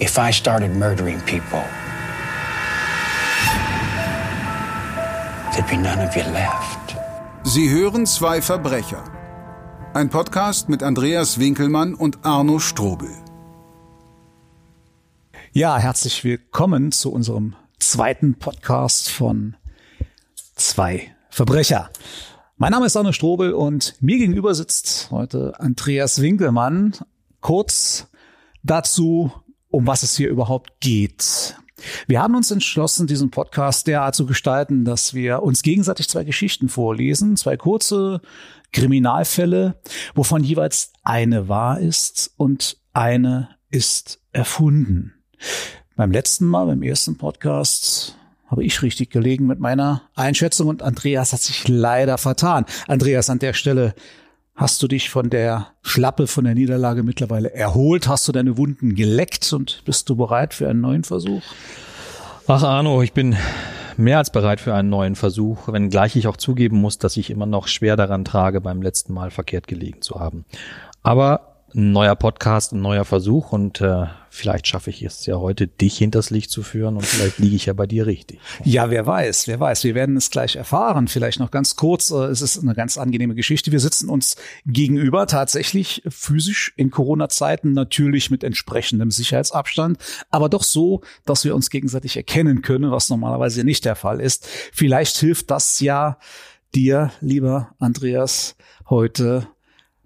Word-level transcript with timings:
if 0.00 0.18
I 0.18 0.32
started 0.32 0.74
murdering 0.74 1.20
people, 1.26 1.62
there'd 5.52 5.68
be 5.68 5.76
none 5.76 6.00
of 6.00 6.16
you 6.16 6.22
left. 6.32 6.96
Sie 7.44 7.68
hören 7.70 8.06
zwei 8.06 8.40
Verbrecher. 8.40 9.04
Ein 9.92 10.08
Podcast 10.08 10.68
mit 10.68 10.82
Andreas 10.82 11.38
Winkelmann 11.38 11.94
und 11.94 12.24
Arno 12.24 12.60
Strobel. 12.60 13.10
Ja, 15.52 15.78
herzlich 15.78 16.24
willkommen 16.24 16.92
zu 16.92 17.12
unserem 17.12 17.54
zweiten 17.78 18.38
Podcast 18.38 19.10
von 19.10 19.56
Zwei 20.54 21.14
Verbrecher. 21.28 21.90
Mein 22.56 22.72
Name 22.72 22.86
ist 22.86 22.96
Arno 22.96 23.12
Strobel 23.12 23.52
und 23.52 23.96
mir 24.00 24.16
gegenüber 24.18 24.54
sitzt 24.54 25.10
heute 25.10 25.58
Andreas 25.58 26.22
Winkelmann. 26.22 26.92
Kurz 27.40 28.06
dazu, 28.62 29.32
um 29.70 29.86
was 29.86 30.02
es 30.02 30.16
hier 30.16 30.28
überhaupt 30.28 30.80
geht. 30.80 31.56
Wir 32.06 32.20
haben 32.20 32.34
uns 32.34 32.50
entschlossen, 32.50 33.06
diesen 33.06 33.30
Podcast 33.30 33.86
derart 33.86 34.14
zu 34.14 34.26
gestalten, 34.26 34.84
dass 34.84 35.14
wir 35.14 35.42
uns 35.42 35.62
gegenseitig 35.62 36.08
zwei 36.08 36.24
Geschichten 36.24 36.68
vorlesen, 36.68 37.36
zwei 37.36 37.56
kurze 37.56 38.20
Kriminalfälle, 38.72 39.80
wovon 40.14 40.44
jeweils 40.44 40.92
eine 41.02 41.48
wahr 41.48 41.80
ist 41.80 42.32
und 42.36 42.76
eine 42.92 43.48
ist 43.70 44.20
erfunden. 44.32 45.14
Beim 45.96 46.12
letzten 46.12 46.46
Mal, 46.46 46.66
beim 46.66 46.82
ersten 46.82 47.16
Podcast, 47.16 48.16
habe 48.46 48.64
ich 48.64 48.82
richtig 48.82 49.10
gelegen 49.10 49.46
mit 49.46 49.60
meiner 49.60 50.02
Einschätzung 50.14 50.68
und 50.68 50.82
Andreas 50.82 51.32
hat 51.32 51.40
sich 51.40 51.68
leider 51.68 52.18
vertan. 52.18 52.66
Andreas, 52.88 53.30
an 53.30 53.38
der 53.38 53.52
Stelle 53.52 53.94
Hast 54.60 54.82
du 54.82 54.88
dich 54.88 55.08
von 55.08 55.30
der 55.30 55.68
Schlappe, 55.80 56.26
von 56.26 56.44
der 56.44 56.54
Niederlage 56.54 57.02
mittlerweile 57.02 57.54
erholt? 57.54 58.08
Hast 58.08 58.28
du 58.28 58.32
deine 58.32 58.58
Wunden 58.58 58.94
geleckt 58.94 59.50
und 59.54 59.80
bist 59.86 60.10
du 60.10 60.16
bereit 60.16 60.52
für 60.52 60.68
einen 60.68 60.82
neuen 60.82 61.02
Versuch? 61.02 61.40
Ach 62.46 62.62
Arno, 62.62 63.00
ich 63.00 63.14
bin 63.14 63.38
mehr 63.96 64.18
als 64.18 64.30
bereit 64.30 64.60
für 64.60 64.74
einen 64.74 64.90
neuen 64.90 65.16
Versuch, 65.16 65.72
wenngleich 65.72 66.14
ich 66.14 66.26
auch 66.26 66.36
zugeben 66.36 66.78
muss, 66.78 66.98
dass 66.98 67.16
ich 67.16 67.30
immer 67.30 67.46
noch 67.46 67.68
schwer 67.68 67.96
daran 67.96 68.22
trage, 68.22 68.60
beim 68.60 68.82
letzten 68.82 69.14
Mal 69.14 69.30
verkehrt 69.30 69.66
gelegen 69.66 70.02
zu 70.02 70.20
haben. 70.20 70.44
Aber 71.02 71.49
ein 71.74 71.92
neuer 71.92 72.16
Podcast, 72.16 72.72
ein 72.72 72.80
neuer 72.80 73.04
Versuch 73.04 73.52
und 73.52 73.80
äh, 73.80 74.06
vielleicht 74.28 74.66
schaffe 74.66 74.90
ich 74.90 75.02
es 75.02 75.26
ja 75.26 75.36
heute, 75.36 75.66
dich 75.66 75.98
hinters 75.98 76.30
Licht 76.30 76.50
zu 76.50 76.62
führen 76.62 76.96
und 76.96 77.04
vielleicht 77.04 77.38
liege 77.38 77.56
ich 77.56 77.66
ja 77.66 77.72
bei 77.72 77.86
dir 77.86 78.06
richtig. 78.06 78.40
Ja, 78.64 78.90
wer 78.90 79.06
weiß, 79.06 79.46
wer 79.48 79.60
weiß. 79.60 79.84
Wir 79.84 79.94
werden 79.94 80.16
es 80.16 80.30
gleich 80.30 80.56
erfahren. 80.56 81.08
Vielleicht 81.08 81.40
noch 81.40 81.50
ganz 81.50 81.76
kurz. 81.76 82.10
Äh, 82.10 82.26
es 82.26 82.42
ist 82.42 82.62
eine 82.62 82.74
ganz 82.74 82.98
angenehme 82.98 83.34
Geschichte. 83.34 83.72
Wir 83.72 83.80
sitzen 83.80 84.08
uns 84.08 84.36
gegenüber 84.66 85.26
tatsächlich 85.26 86.02
physisch 86.08 86.72
in 86.76 86.90
Corona-Zeiten 86.90 87.72
natürlich 87.72 88.30
mit 88.30 88.44
entsprechendem 88.44 89.10
Sicherheitsabstand, 89.10 89.98
aber 90.30 90.48
doch 90.48 90.62
so, 90.62 91.02
dass 91.24 91.44
wir 91.44 91.54
uns 91.54 91.70
gegenseitig 91.70 92.16
erkennen 92.16 92.62
können, 92.62 92.90
was 92.90 93.10
normalerweise 93.10 93.64
nicht 93.64 93.84
der 93.84 93.96
Fall 93.96 94.20
ist. 94.20 94.48
Vielleicht 94.72 95.16
hilft 95.18 95.50
das 95.50 95.80
ja 95.80 96.18
dir, 96.74 97.10
lieber 97.20 97.74
Andreas, 97.78 98.56
heute 98.88 99.46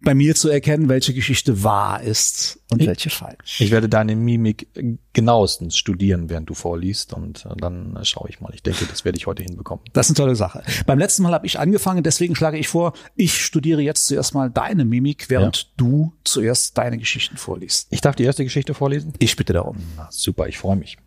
bei 0.04 0.14
mir 0.14 0.34
zu 0.34 0.48
erkennen, 0.48 0.88
welche 0.88 1.14
Geschichte 1.14 1.62
wahr 1.62 2.02
ist 2.02 2.60
und 2.70 2.80
ich, 2.80 2.86
welche 2.86 3.10
falsch. 3.10 3.60
Ich 3.60 3.70
werde 3.70 3.88
deine 3.88 4.14
Mimik 4.14 4.68
genauestens 5.12 5.76
studieren, 5.76 6.30
während 6.30 6.48
du 6.48 6.54
vorliest 6.54 7.14
und 7.14 7.46
äh, 7.46 7.56
dann 7.56 7.98
schaue 8.02 8.28
ich 8.28 8.40
mal. 8.40 8.52
Ich 8.54 8.62
denke, 8.62 8.86
das 8.86 9.04
werde 9.04 9.18
ich 9.18 9.26
heute 9.26 9.42
hinbekommen. 9.42 9.84
Das 9.92 10.06
ist 10.06 10.10
eine 10.10 10.24
tolle 10.24 10.36
Sache. 10.36 10.62
Beim 10.86 10.98
letzten 10.98 11.22
Mal 11.22 11.32
habe 11.32 11.46
ich 11.46 11.58
angefangen, 11.58 12.02
deswegen 12.02 12.36
schlage 12.36 12.58
ich 12.58 12.68
vor, 12.68 12.92
ich 13.16 13.44
studiere 13.44 13.80
jetzt 13.80 14.06
zuerst 14.06 14.34
mal 14.34 14.50
deine 14.50 14.84
Mimik, 14.84 15.30
während 15.30 15.56
ja. 15.56 15.64
du 15.76 16.12
zuerst 16.24 16.76
deine 16.78 16.98
Geschichten 16.98 17.36
vorliest. 17.36 17.88
Ich 17.90 18.00
darf 18.00 18.14
die 18.16 18.24
erste 18.24 18.44
Geschichte 18.44 18.74
vorlesen? 18.74 19.14
Ich 19.18 19.36
bitte 19.36 19.52
darum. 19.52 19.78
Na, 19.96 20.08
super, 20.10 20.48
ich 20.48 20.58
freue 20.58 20.76
mich. 20.76 20.98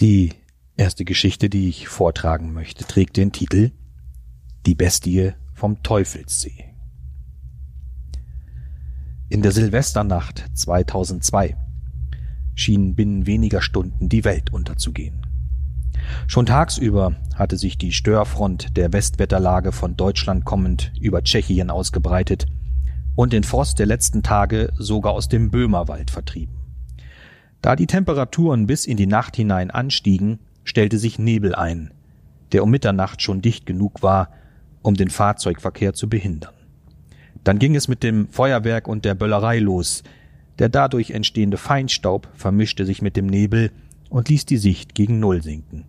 Die 0.00 0.32
erste 0.76 1.04
Geschichte, 1.04 1.48
die 1.48 1.68
ich 1.68 1.88
vortragen 1.88 2.52
möchte, 2.52 2.84
trägt 2.84 3.16
den 3.16 3.32
Titel 3.32 3.72
Die 4.66 4.74
Bestie 4.74 5.32
vom 5.54 5.82
Teufelssee. 5.82 6.67
In 9.30 9.42
der 9.42 9.52
Silvesternacht 9.52 10.46
2002 10.54 11.54
schien 12.54 12.94
binnen 12.94 13.26
weniger 13.26 13.60
Stunden 13.60 14.08
die 14.08 14.24
Welt 14.24 14.54
unterzugehen. 14.54 15.26
Schon 16.26 16.46
tagsüber 16.46 17.14
hatte 17.34 17.58
sich 17.58 17.76
die 17.76 17.92
Störfront 17.92 18.74
der 18.78 18.90
Westwetterlage 18.94 19.72
von 19.72 19.98
Deutschland 19.98 20.46
kommend 20.46 20.92
über 20.98 21.22
Tschechien 21.22 21.68
ausgebreitet 21.68 22.46
und 23.16 23.34
den 23.34 23.44
Frost 23.44 23.78
der 23.78 23.84
letzten 23.84 24.22
Tage 24.22 24.72
sogar 24.78 25.12
aus 25.12 25.28
dem 25.28 25.50
Böhmerwald 25.50 26.10
vertrieben. 26.10 26.56
Da 27.60 27.76
die 27.76 27.86
Temperaturen 27.86 28.66
bis 28.66 28.86
in 28.86 28.96
die 28.96 29.06
Nacht 29.06 29.36
hinein 29.36 29.70
anstiegen, 29.70 30.38
stellte 30.64 30.96
sich 30.96 31.18
Nebel 31.18 31.54
ein, 31.54 31.92
der 32.52 32.62
um 32.62 32.70
Mitternacht 32.70 33.20
schon 33.20 33.42
dicht 33.42 33.66
genug 33.66 34.02
war, 34.02 34.30
um 34.80 34.94
den 34.94 35.10
Fahrzeugverkehr 35.10 35.92
zu 35.92 36.08
behindern. 36.08 36.54
Dann 37.44 37.58
ging 37.58 37.74
es 37.76 37.88
mit 37.88 38.02
dem 38.02 38.28
Feuerwerk 38.28 38.88
und 38.88 39.04
der 39.04 39.14
Böllerei 39.14 39.58
los. 39.58 40.02
Der 40.58 40.68
dadurch 40.68 41.10
entstehende 41.10 41.56
Feinstaub 41.56 42.28
vermischte 42.34 42.84
sich 42.84 43.02
mit 43.02 43.16
dem 43.16 43.26
Nebel 43.26 43.70
und 44.10 44.28
ließ 44.28 44.46
die 44.46 44.56
Sicht 44.56 44.94
gegen 44.94 45.20
Null 45.20 45.42
sinken. 45.42 45.84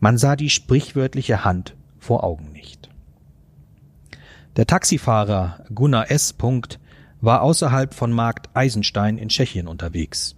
Man 0.00 0.18
sah 0.18 0.36
die 0.36 0.50
sprichwörtliche 0.50 1.44
Hand 1.44 1.74
vor 1.98 2.24
Augen 2.24 2.52
nicht. 2.52 2.90
Der 4.56 4.66
Taxifahrer 4.66 5.64
Gunnar 5.74 6.10
S. 6.10 6.34
war 7.20 7.42
außerhalb 7.42 7.92
von 7.92 8.12
Markt 8.12 8.50
Eisenstein 8.54 9.18
in 9.18 9.28
Tschechien 9.28 9.66
unterwegs. 9.66 10.36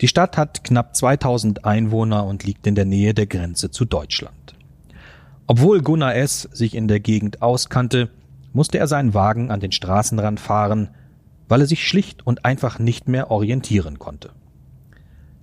Die 0.00 0.08
Stadt 0.08 0.36
hat 0.36 0.64
knapp 0.64 0.94
2000 0.94 1.64
Einwohner 1.64 2.26
und 2.26 2.44
liegt 2.44 2.66
in 2.66 2.74
der 2.74 2.84
Nähe 2.84 3.14
der 3.14 3.26
Grenze 3.26 3.70
zu 3.70 3.84
Deutschland. 3.84 4.54
Obwohl 5.46 5.80
Gunnar 5.80 6.14
S. 6.14 6.42
sich 6.52 6.74
in 6.74 6.88
der 6.88 7.00
Gegend 7.00 7.40
auskannte, 7.40 8.10
musste 8.52 8.78
er 8.78 8.86
seinen 8.86 9.14
Wagen 9.14 9.50
an 9.50 9.60
den 9.60 9.72
Straßenrand 9.72 10.40
fahren, 10.40 10.90
weil 11.48 11.60
er 11.60 11.66
sich 11.66 11.86
schlicht 11.86 12.26
und 12.26 12.44
einfach 12.44 12.78
nicht 12.78 13.08
mehr 13.08 13.30
orientieren 13.30 13.98
konnte. 13.98 14.30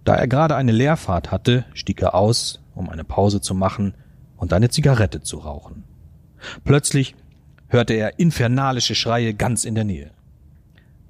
Da 0.03 0.15
er 0.15 0.27
gerade 0.27 0.55
eine 0.55 0.71
Leerfahrt 0.71 1.31
hatte, 1.31 1.65
stieg 1.73 2.01
er 2.01 2.13
aus, 2.13 2.61
um 2.75 2.89
eine 2.89 3.03
Pause 3.03 3.41
zu 3.41 3.55
machen 3.55 3.95
und 4.37 4.53
eine 4.53 4.69
Zigarette 4.69 5.21
zu 5.21 5.37
rauchen. 5.37 5.83
Plötzlich 6.63 7.15
hörte 7.67 7.93
er 7.93 8.19
infernalische 8.19 8.93
Schreie 8.95 9.33
ganz 9.33 9.65
in 9.65 9.75
der 9.75 9.83
Nähe. 9.83 10.11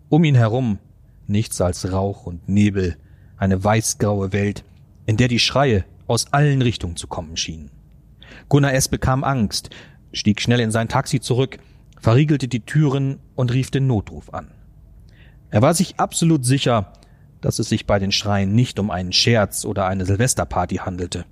Um 0.09 0.23
ihn 0.23 0.35
herum 0.35 0.79
nichts 1.27 1.59
als 1.59 1.91
Rauch 1.91 2.25
und 2.25 2.47
Nebel, 2.47 2.95
eine 3.37 3.61
weißgraue 3.61 4.31
Welt, 4.31 4.63
in 5.05 5.17
der 5.17 5.27
die 5.27 5.39
Schreie 5.39 5.83
aus 6.07 6.31
allen 6.31 6.61
Richtungen 6.61 6.95
zu 6.95 7.07
kommen 7.07 7.35
schienen. 7.35 7.71
Gunnar 8.47 8.73
S. 8.73 8.87
bekam 8.87 9.23
Angst, 9.23 9.71
stieg 10.13 10.39
schnell 10.39 10.59
in 10.59 10.71
sein 10.71 10.87
Taxi 10.87 11.19
zurück 11.19 11.57
verriegelte 12.05 12.47
die 12.47 12.59
Türen 12.59 13.17
und 13.33 13.51
rief 13.51 13.71
den 13.71 13.87
Notruf 13.87 14.31
an. 14.31 14.51
Er 15.49 15.63
war 15.63 15.73
sich 15.73 15.99
absolut 15.99 16.45
sicher, 16.45 16.93
dass 17.41 17.57
es 17.57 17.67
sich 17.67 17.87
bei 17.87 17.97
den 17.97 18.11
Schreien 18.11 18.53
nicht 18.53 18.77
um 18.77 18.91
einen 18.91 19.11
Scherz 19.11 19.65
oder 19.65 19.87
eine 19.87 20.05
Silvesterparty 20.05 20.75
handelte. 20.75 21.25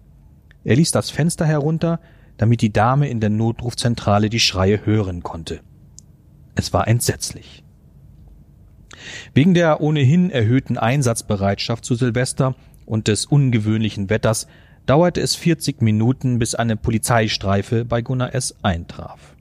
Er 0.63 0.75
ließ 0.75 0.89
das 0.89 1.11
Fenster 1.11 1.45
herunter, 1.45 1.99
damit 2.37 2.61
die 2.61 2.73
Dame 2.73 3.07
in 3.07 3.19
der 3.19 3.29
Notrufzentrale 3.29 4.31
die 4.31 4.39
Schreie 4.39 4.83
hören 4.83 5.21
konnte. 5.21 5.59
Es 6.55 6.73
war 6.73 6.87
entsetzlich. 6.87 7.63
Wegen 9.35 9.53
der 9.53 9.79
ohnehin 9.79 10.31
erhöhten 10.31 10.79
Einsatzbereitschaft 10.79 11.85
zu 11.85 11.93
Silvester 11.93 12.55
und 12.87 13.07
des 13.07 13.27
ungewöhnlichen 13.27 14.09
Wetters 14.09 14.47
dauerte 14.87 15.21
es 15.21 15.35
40 15.35 15.83
Minuten, 15.83 16.39
bis 16.39 16.55
eine 16.55 16.77
Polizeistreife 16.77 17.85
bei 17.85 18.01
Gunnar 18.01 18.33
S. 18.33 18.55
eintraf. 18.63 19.32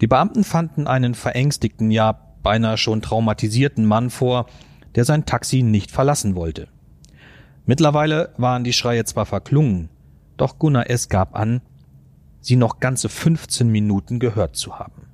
Die 0.00 0.06
Beamten 0.06 0.44
fanden 0.44 0.86
einen 0.86 1.14
verängstigten, 1.14 1.90
ja 1.90 2.18
beinahe 2.42 2.76
schon 2.76 3.02
traumatisierten 3.02 3.84
Mann 3.84 4.10
vor, 4.10 4.46
der 4.94 5.04
sein 5.04 5.26
Taxi 5.26 5.62
nicht 5.62 5.90
verlassen 5.90 6.34
wollte. 6.34 6.68
Mittlerweile 7.66 8.32
waren 8.36 8.64
die 8.64 8.72
Schreie 8.72 9.04
zwar 9.04 9.26
verklungen, 9.26 9.90
doch 10.36 10.58
Gunnar 10.58 10.88
S. 10.88 11.08
gab 11.08 11.36
an, 11.36 11.60
sie 12.40 12.56
noch 12.56 12.80
ganze 12.80 13.08
15 13.08 13.68
Minuten 13.68 14.20
gehört 14.20 14.56
zu 14.56 14.78
haben. 14.78 15.08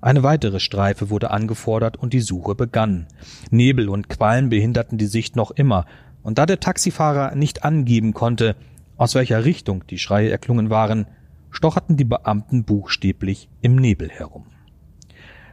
Eine 0.00 0.24
weitere 0.24 0.58
Streife 0.58 1.10
wurde 1.10 1.30
angefordert 1.30 1.96
und 1.96 2.12
die 2.12 2.20
Suche 2.20 2.56
begann. 2.56 3.06
Nebel 3.50 3.88
und 3.88 4.08
Qualm 4.08 4.48
behinderten 4.48 4.98
die 4.98 5.06
Sicht 5.06 5.36
noch 5.36 5.52
immer, 5.52 5.86
und 6.24 6.38
da 6.38 6.46
der 6.46 6.60
Taxifahrer 6.60 7.34
nicht 7.34 7.64
angeben 7.64 8.12
konnte, 8.12 8.56
aus 8.96 9.14
welcher 9.14 9.44
Richtung 9.44 9.86
die 9.86 9.98
Schreie 9.98 10.30
erklungen 10.30 10.70
waren, 10.70 11.06
stocherten 11.52 11.96
die 11.96 12.04
Beamten 12.04 12.64
buchstäblich 12.64 13.48
im 13.60 13.76
Nebel 13.76 14.10
herum. 14.10 14.46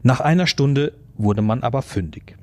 Nach 0.02 0.22
einer 0.22 0.48
Stunde 0.48 0.94
wurde 1.16 1.44
man 1.44 1.62
aber 1.62 1.84
fündig. 1.84 2.36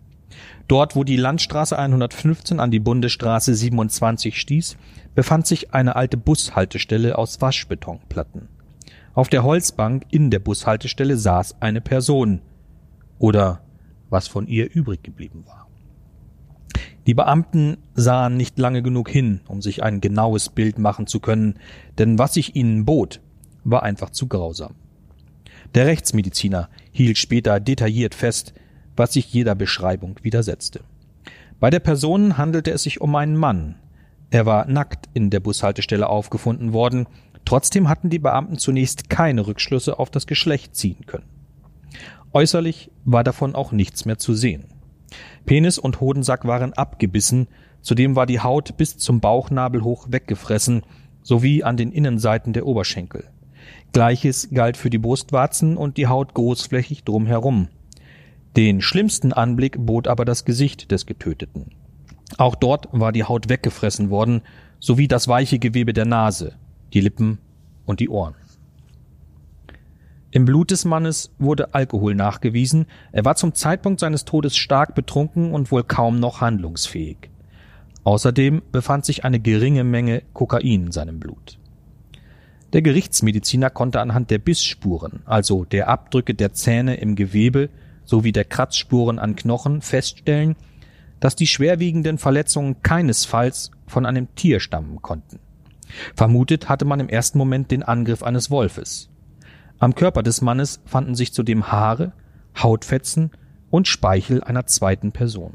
Dort, 0.68 0.94
wo 0.94 1.04
die 1.04 1.16
Landstraße 1.16 1.78
115 1.78 2.60
an 2.60 2.70
die 2.70 2.80
Bundesstraße 2.80 3.54
27 3.54 4.38
stieß, 4.38 4.76
befand 5.14 5.46
sich 5.46 5.72
eine 5.72 5.96
alte 5.96 6.16
Bushaltestelle 6.16 7.16
aus 7.16 7.40
Waschbetonplatten. 7.40 8.48
Auf 9.14 9.28
der 9.28 9.44
Holzbank 9.44 10.04
in 10.10 10.30
der 10.30 10.40
Bushaltestelle 10.40 11.16
saß 11.16 11.62
eine 11.62 11.80
Person. 11.80 12.42
Oder 13.18 13.62
was 14.10 14.28
von 14.28 14.46
ihr 14.46 14.72
übrig 14.74 15.02
geblieben 15.02 15.44
war. 15.46 15.66
Die 17.06 17.14
Beamten 17.14 17.78
sahen 17.94 18.36
nicht 18.36 18.58
lange 18.58 18.82
genug 18.82 19.08
hin, 19.08 19.40
um 19.46 19.62
sich 19.62 19.82
ein 19.82 20.00
genaues 20.00 20.48
Bild 20.48 20.78
machen 20.78 21.06
zu 21.06 21.20
können, 21.20 21.54
denn 21.98 22.18
was 22.18 22.34
sich 22.34 22.56
ihnen 22.56 22.84
bot, 22.84 23.20
war 23.70 23.82
einfach 23.82 24.10
zu 24.10 24.28
grausam. 24.28 24.74
Der 25.74 25.86
Rechtsmediziner 25.86 26.68
hielt 26.92 27.18
später 27.18 27.60
detailliert 27.60 28.14
fest, 28.14 28.54
was 28.96 29.12
sich 29.12 29.32
jeder 29.32 29.54
Beschreibung 29.54 30.16
widersetzte. 30.22 30.80
Bei 31.58 31.70
der 31.70 31.80
Person 31.80 32.38
handelte 32.38 32.70
es 32.70 32.84
sich 32.84 33.00
um 33.00 33.14
einen 33.16 33.36
Mann. 33.36 33.76
Er 34.30 34.46
war 34.46 34.66
nackt 34.66 35.08
in 35.14 35.30
der 35.30 35.40
Bushaltestelle 35.40 36.08
aufgefunden 36.08 36.72
worden, 36.72 37.06
trotzdem 37.44 37.88
hatten 37.88 38.10
die 38.10 38.18
Beamten 38.18 38.58
zunächst 38.58 39.10
keine 39.10 39.46
Rückschlüsse 39.46 39.98
auf 39.98 40.10
das 40.10 40.26
Geschlecht 40.26 40.76
ziehen 40.76 41.04
können. 41.06 41.28
Äußerlich 42.32 42.90
war 43.04 43.24
davon 43.24 43.54
auch 43.54 43.72
nichts 43.72 44.04
mehr 44.04 44.18
zu 44.18 44.34
sehen. 44.34 44.64
Penis 45.44 45.78
und 45.78 46.00
Hodensack 46.00 46.44
waren 46.44 46.72
abgebissen, 46.72 47.48
zudem 47.80 48.16
war 48.16 48.26
die 48.26 48.40
Haut 48.40 48.76
bis 48.76 48.98
zum 48.98 49.20
Bauchnabel 49.20 49.82
hoch 49.82 50.08
weggefressen, 50.10 50.82
sowie 51.22 51.62
an 51.62 51.76
den 51.76 51.92
Innenseiten 51.92 52.52
der 52.52 52.66
Oberschenkel. 52.66 53.24
Gleiches 53.96 54.50
galt 54.52 54.76
für 54.76 54.90
die 54.90 54.98
Brustwarzen 54.98 55.78
und 55.78 55.96
die 55.96 56.06
Haut 56.06 56.34
großflächig 56.34 57.04
drumherum. 57.04 57.69
Den 58.54 58.82
schlimmsten 58.82 59.32
Anblick 59.32 59.78
bot 59.87 60.06
aber 60.06 60.26
das 60.26 60.44
Gesicht 60.44 60.90
des 60.90 61.06
Getöteten. 61.06 61.70
Auch 62.37 62.56
dort 62.56 62.88
war 62.93 63.10
die 63.10 63.25
Haut 63.25 63.48
weggefressen 63.48 64.10
worden, 64.10 64.43
sowie 64.81 65.08
das 65.08 65.28
weiche 65.28 65.58
Gewebe 65.58 65.94
der 65.94 66.04
Nase, 66.04 66.56
die 66.93 67.00
Lippen 67.00 67.38
und 67.87 68.00
die 68.00 68.10
Ohren. 68.10 68.34
Im 70.31 70.44
Blut 70.44 70.72
des 70.72 70.84
Mannes 70.84 71.31
wurde 71.38 71.72
Alkohol 71.72 72.14
nachgewiesen, 72.14 72.84
er 73.12 73.25
war 73.25 73.37
zum 73.37 73.54
Zeitpunkt 73.54 74.00
seines 74.00 74.26
Todes 74.26 74.58
stark 74.58 74.94
betrunken 74.94 75.52
und 75.54 75.72
wohl 75.72 75.84
kaum 75.84 76.20
noch 76.20 76.42
handlungsfähig. 76.42 77.31
Außerdem 78.04 78.60
befand 78.72 79.06
sich 79.06 79.25
eine 79.25 79.40
geringe 79.40 79.84
Menge 79.84 80.22
Kokain 80.34 80.84
in 80.84 80.92
seinem 80.92 81.19
Blut. 81.19 81.58
Der 82.76 82.82
Gerichtsmediziner 82.82 83.70
konnte 83.70 84.02
anhand 84.02 84.31
der 84.31 84.37
Bissspuren, 84.37 85.23
also 85.25 85.64
der 85.64 85.88
Abdrücke 85.88 86.34
der 86.34 86.52
Zähne 86.52 86.96
im 86.96 87.17
Gewebe 87.17 87.70
sowie 88.05 88.32
der 88.32 88.44
Kratzspuren 88.44 89.19
an 89.19 89.34
Knochen 89.34 89.81
feststellen, 89.81 90.56
dass 91.19 91.37
die 91.37 91.46
schwerwiegenden 91.46 92.19
Verletzungen 92.19 92.82
keinesfalls 92.82 93.70
von 93.87 94.05
einem 94.05 94.34
Tier 94.34 94.61
stammen 94.61 95.00
konnten. 95.00 95.38
Vermutet 96.14 96.69
hatte 96.69 96.84
man 96.84 97.00
im 97.00 97.08
ersten 97.08 97.38
Moment 97.38 97.70
den 97.70 97.82
Angriff 97.82 98.23
eines 98.23 98.50
Wolfes. 98.50 99.08
Am 99.78 99.94
Körper 99.94 100.23
des 100.23 100.43
Mannes 100.43 100.82
fanden 100.84 101.14
sich 101.14 101.32
zudem 101.32 101.73
Haare, 101.73 102.12
Hautfetzen 102.62 103.31
und 103.70 103.88
Speichel 103.88 104.44
einer 104.44 104.67
zweiten 104.67 105.12
Person. 105.12 105.55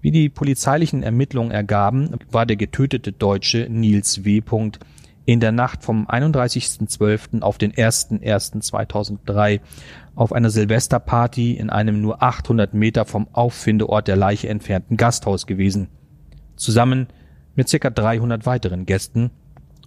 Wie 0.00 0.12
die 0.12 0.28
polizeilichen 0.28 1.02
Ermittlungen 1.02 1.50
ergaben, 1.50 2.10
war 2.30 2.46
der 2.46 2.56
getötete 2.56 3.10
Deutsche 3.10 3.66
Nils 3.68 4.24
W. 4.24 4.40
in 5.24 5.40
der 5.40 5.50
Nacht 5.50 5.82
vom 5.82 6.06
31.12. 6.06 7.42
auf 7.42 7.58
den 7.58 7.72
01.01.2003 7.72 9.60
auf 10.14 10.32
einer 10.32 10.50
Silvesterparty 10.50 11.54
in 11.54 11.68
einem 11.70 12.00
nur 12.00 12.22
800 12.22 12.74
Meter 12.74 13.06
vom 13.06 13.26
Auffindeort 13.32 14.06
der 14.06 14.14
Leiche 14.16 14.48
entfernten 14.48 14.96
Gasthaus 14.96 15.46
gewesen, 15.46 15.88
zusammen 16.54 17.08
mit 17.56 17.68
circa 17.68 17.90
300 17.90 18.46
weiteren 18.46 18.86
Gästen, 18.86 19.32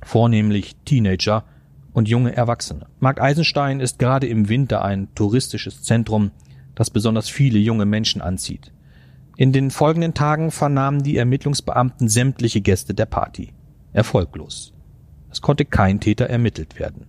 vornehmlich 0.03 0.75
Teenager 0.83 1.45
und 1.93 2.09
junge 2.09 2.35
Erwachsene. 2.35 2.87
Mark 2.99 3.21
Eisenstein 3.21 3.79
ist 3.79 3.97
gerade 3.97 4.27
im 4.27 4.49
Winter 4.49 4.83
ein 4.83 5.07
touristisches 5.15 5.83
Zentrum, 5.83 6.31
das 6.75 6.89
besonders 6.89 7.29
viele 7.29 7.59
junge 7.59 7.85
Menschen 7.85 8.21
anzieht. 8.21 8.73
In 9.41 9.51
den 9.51 9.71
folgenden 9.71 10.13
Tagen 10.13 10.51
vernahmen 10.51 11.01
die 11.01 11.17
Ermittlungsbeamten 11.17 12.07
sämtliche 12.07 12.61
Gäste 12.61 12.93
der 12.93 13.07
Party. 13.07 13.53
Erfolglos. 13.91 14.71
Es 15.31 15.41
konnte 15.41 15.65
kein 15.65 15.99
Täter 15.99 16.27
ermittelt 16.27 16.77
werden. 16.77 17.07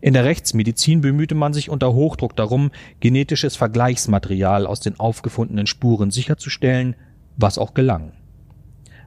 In 0.00 0.14
der 0.14 0.24
Rechtsmedizin 0.24 1.00
bemühte 1.00 1.36
man 1.36 1.54
sich 1.54 1.70
unter 1.70 1.92
Hochdruck 1.92 2.34
darum, 2.34 2.72
genetisches 2.98 3.54
Vergleichsmaterial 3.54 4.66
aus 4.66 4.80
den 4.80 4.98
aufgefundenen 4.98 5.68
Spuren 5.68 6.10
sicherzustellen, 6.10 6.96
was 7.36 7.56
auch 7.56 7.72
gelang. 7.72 8.14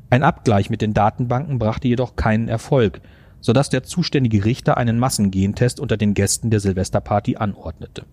Ein 0.10 0.24
Abgleich 0.24 0.70
mit 0.70 0.82
den 0.82 0.94
Datenbanken 0.94 1.60
brachte 1.60 1.90
jedoch 1.90 2.16
keinen 2.16 2.48
Erfolg, 2.48 3.02
so 3.42 3.52
dass 3.52 3.68
der 3.68 3.84
zuständige 3.84 4.46
Richter 4.46 4.78
einen 4.78 5.00
Massengentest 5.00 5.82
unter 5.82 5.98
den 5.98 6.14
Gästen 6.14 6.50
der 6.50 6.62
Silvesterparty 6.62 7.36
anordnete. 7.36 8.06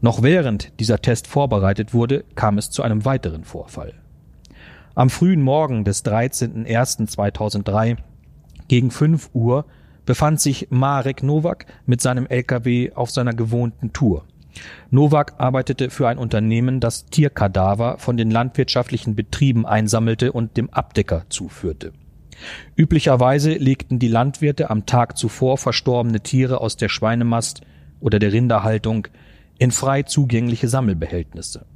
Noch 0.00 0.22
während 0.22 0.78
dieser 0.78 1.00
Test 1.00 1.26
vorbereitet 1.26 1.94
wurde, 1.94 2.24
kam 2.34 2.58
es 2.58 2.70
zu 2.70 2.82
einem 2.82 3.04
weiteren 3.04 3.44
Vorfall. 3.44 3.94
Am 4.94 5.10
frühen 5.10 5.42
Morgen 5.42 5.84
des 5.84 6.04
13.01.2003 6.04 7.96
gegen 8.68 8.90
5 8.90 9.30
Uhr 9.32 9.66
befand 10.04 10.40
sich 10.40 10.68
Marek 10.70 11.22
Nowak 11.22 11.66
mit 11.84 12.00
seinem 12.00 12.26
LKW 12.26 12.92
auf 12.94 13.10
seiner 13.10 13.34
gewohnten 13.34 13.92
Tour. 13.92 14.24
Nowak 14.90 15.34
arbeitete 15.38 15.90
für 15.90 16.08
ein 16.08 16.18
Unternehmen, 16.18 16.80
das 16.80 17.06
Tierkadaver 17.06 17.98
von 17.98 18.16
den 18.16 18.30
landwirtschaftlichen 18.30 19.14
Betrieben 19.14 19.66
einsammelte 19.66 20.32
und 20.32 20.56
dem 20.56 20.70
Abdecker 20.70 21.24
zuführte. 21.28 21.92
Üblicherweise 22.74 23.52
legten 23.52 23.98
die 23.98 24.08
Landwirte 24.08 24.70
am 24.70 24.86
Tag 24.86 25.16
zuvor 25.16 25.58
verstorbene 25.58 26.20
Tiere 26.20 26.60
aus 26.60 26.76
der 26.76 26.88
Schweinemast 26.88 27.62
oder 28.00 28.18
der 28.18 28.32
Rinderhaltung 28.32 29.08
in 29.58 29.70
frei 29.70 30.02
zugängliche 30.02 30.68
Sammelbehältnisse. 30.68 31.66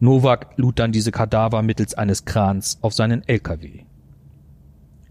Nowak 0.00 0.48
lud 0.56 0.78
dann 0.78 0.92
diese 0.92 1.12
Kadaver 1.12 1.62
mittels 1.62 1.94
eines 1.94 2.24
Krans 2.24 2.78
auf 2.80 2.94
seinen 2.94 3.26
LKW. 3.26 3.84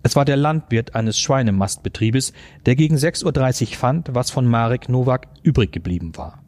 Es 0.04 0.16
war 0.16 0.26
der 0.26 0.38
Landwirt 0.38 0.96
eines 0.96 1.20
Schweinemastbetriebes, 1.20 2.32
der 2.66 2.76
gegen 2.76 2.96
6.30 2.96 3.72
Uhr 3.72 3.76
fand, 3.76 4.10
was 4.14 4.32
von 4.32 4.46
Marek 4.46 4.90
Nowak 4.90 5.28
übrig 5.44 5.72
geblieben 5.72 6.16
war. 6.16 6.44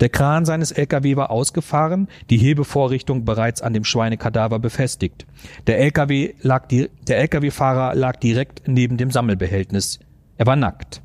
Der 0.00 0.08
Kran 0.08 0.44
seines 0.44 0.70
LKW 0.70 1.16
war 1.16 1.30
ausgefahren, 1.30 2.08
die 2.30 2.36
Hebevorrichtung 2.36 3.24
bereits 3.24 3.62
an 3.62 3.72
dem 3.72 3.84
Schweinekadaver 3.84 4.58
befestigt. 4.58 5.26
Der 5.66 5.78
LKW 5.80 6.34
lag 6.42 6.66
die, 6.66 6.90
der 7.08 7.18
LKW-Fahrer 7.18 7.94
lag 7.94 8.16
direkt 8.16 8.68
neben 8.68 8.98
dem 8.98 9.10
Sammelbehältnis. 9.10 9.98
Er 10.36 10.46
war 10.46 10.56
nackt. 10.56 11.02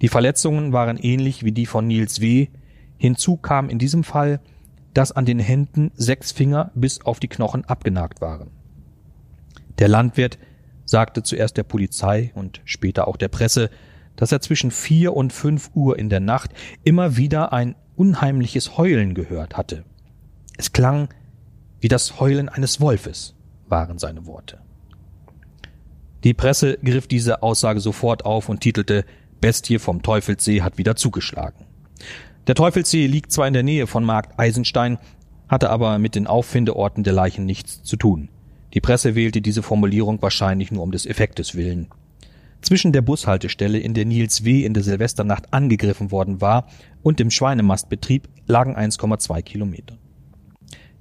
Die 0.00 0.08
Verletzungen 0.08 0.72
waren 0.72 0.96
ähnlich 0.96 1.44
wie 1.44 1.52
die 1.52 1.66
von 1.66 1.86
Nils 1.86 2.20
W. 2.20 2.48
Hinzu 3.00 3.38
kam 3.38 3.70
in 3.70 3.78
diesem 3.78 4.04
Fall, 4.04 4.40
dass 4.92 5.10
an 5.10 5.24
den 5.24 5.38
Händen 5.38 5.90
sechs 5.94 6.32
Finger 6.32 6.70
bis 6.74 7.00
auf 7.00 7.18
die 7.18 7.28
Knochen 7.28 7.64
abgenagt 7.64 8.20
waren. 8.20 8.50
Der 9.78 9.88
Landwirt 9.88 10.38
sagte 10.84 11.22
zuerst 11.22 11.56
der 11.56 11.62
Polizei 11.62 12.30
und 12.34 12.60
später 12.66 13.08
auch 13.08 13.16
der 13.16 13.28
Presse, 13.28 13.70
dass 14.16 14.32
er 14.32 14.42
zwischen 14.42 14.70
vier 14.70 15.16
und 15.16 15.32
fünf 15.32 15.70
Uhr 15.74 15.98
in 15.98 16.10
der 16.10 16.20
Nacht 16.20 16.50
immer 16.84 17.16
wieder 17.16 17.54
ein 17.54 17.74
unheimliches 17.96 18.76
Heulen 18.76 19.14
gehört 19.14 19.56
hatte. 19.56 19.84
Es 20.58 20.72
klang 20.72 21.08
wie 21.80 21.88
das 21.88 22.20
Heulen 22.20 22.50
eines 22.50 22.82
Wolfes, 22.82 23.34
waren 23.66 23.98
seine 23.98 24.26
Worte. 24.26 24.58
Die 26.22 26.34
Presse 26.34 26.76
griff 26.84 27.06
diese 27.06 27.42
Aussage 27.42 27.80
sofort 27.80 28.26
auf 28.26 28.50
und 28.50 28.60
titelte 28.60 29.06
Bestie 29.40 29.78
vom 29.78 30.02
Teufelssee 30.02 30.60
hat 30.60 30.76
wieder 30.76 30.96
zugeschlagen. 30.96 31.64
Der 32.50 32.56
Teufelssee 32.56 33.06
liegt 33.06 33.30
zwar 33.30 33.46
in 33.46 33.52
der 33.52 33.62
Nähe 33.62 33.86
von 33.86 34.02
Markt 34.02 34.36
Eisenstein, 34.36 34.98
hatte 35.48 35.70
aber 35.70 36.00
mit 36.00 36.16
den 36.16 36.26
Auffindeorten 36.26 37.04
der 37.04 37.12
Leichen 37.12 37.46
nichts 37.46 37.84
zu 37.84 37.96
tun. 37.96 38.28
Die 38.74 38.80
Presse 38.80 39.14
wählte 39.14 39.40
diese 39.40 39.62
Formulierung 39.62 40.20
wahrscheinlich 40.20 40.72
nur 40.72 40.82
um 40.82 40.90
des 40.90 41.06
Effektes 41.06 41.54
willen. 41.54 41.86
Zwischen 42.60 42.90
der 42.90 43.02
Bushaltestelle, 43.02 43.78
in 43.78 43.94
der 43.94 44.04
Nils 44.04 44.42
W. 44.42 44.64
in 44.64 44.74
der 44.74 44.82
Silvesternacht 44.82 45.54
angegriffen 45.54 46.10
worden 46.10 46.40
war, 46.40 46.66
und 47.04 47.20
dem 47.20 47.30
Schweinemastbetrieb 47.30 48.28
lagen 48.48 48.76
1,2 48.76 49.42
Kilometer. 49.42 49.96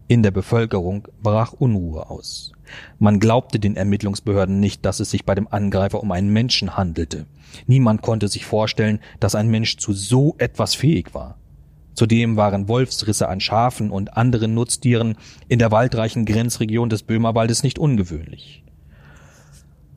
In 0.07 0.21
der 0.21 0.29
Bevölkerung 0.29 1.07
brach 1.23 1.53
Unruhe 1.53 2.11
aus. 2.11 2.51
Man 2.99 3.19
glaubte 3.19 3.59
den 3.59 3.75
Ermittlungsbehörden 3.75 4.59
nicht, 4.59 4.85
dass 4.85 4.99
es 4.99 5.09
sich 5.09 5.25
bei 5.25 5.33
dem 5.33 5.47
Angreifer 5.47 6.03
um 6.03 6.11
einen 6.11 6.31
Menschen 6.31 6.77
handelte. 6.77 7.25
Niemand 7.65 8.03
konnte 8.03 8.27
sich 8.27 8.45
vorstellen, 8.45 8.99
dass 9.19 9.33
ein 9.33 9.47
Mensch 9.47 9.77
zu 9.77 9.93
so 9.93 10.35
etwas 10.37 10.75
fähig 10.75 11.15
war. 11.15 11.38
Zudem 11.99 12.37
waren 12.37 12.69
Wolfsrisse 12.69 13.27
an 13.27 13.41
Schafen 13.41 13.91
und 13.91 14.15
anderen 14.15 14.53
Nutztieren 14.53 15.17
in 15.49 15.59
der 15.59 15.69
waldreichen 15.69 16.23
Grenzregion 16.23 16.87
des 16.87 17.03
Böhmerwaldes 17.03 17.61
nicht 17.61 17.77
ungewöhnlich. 17.77 18.63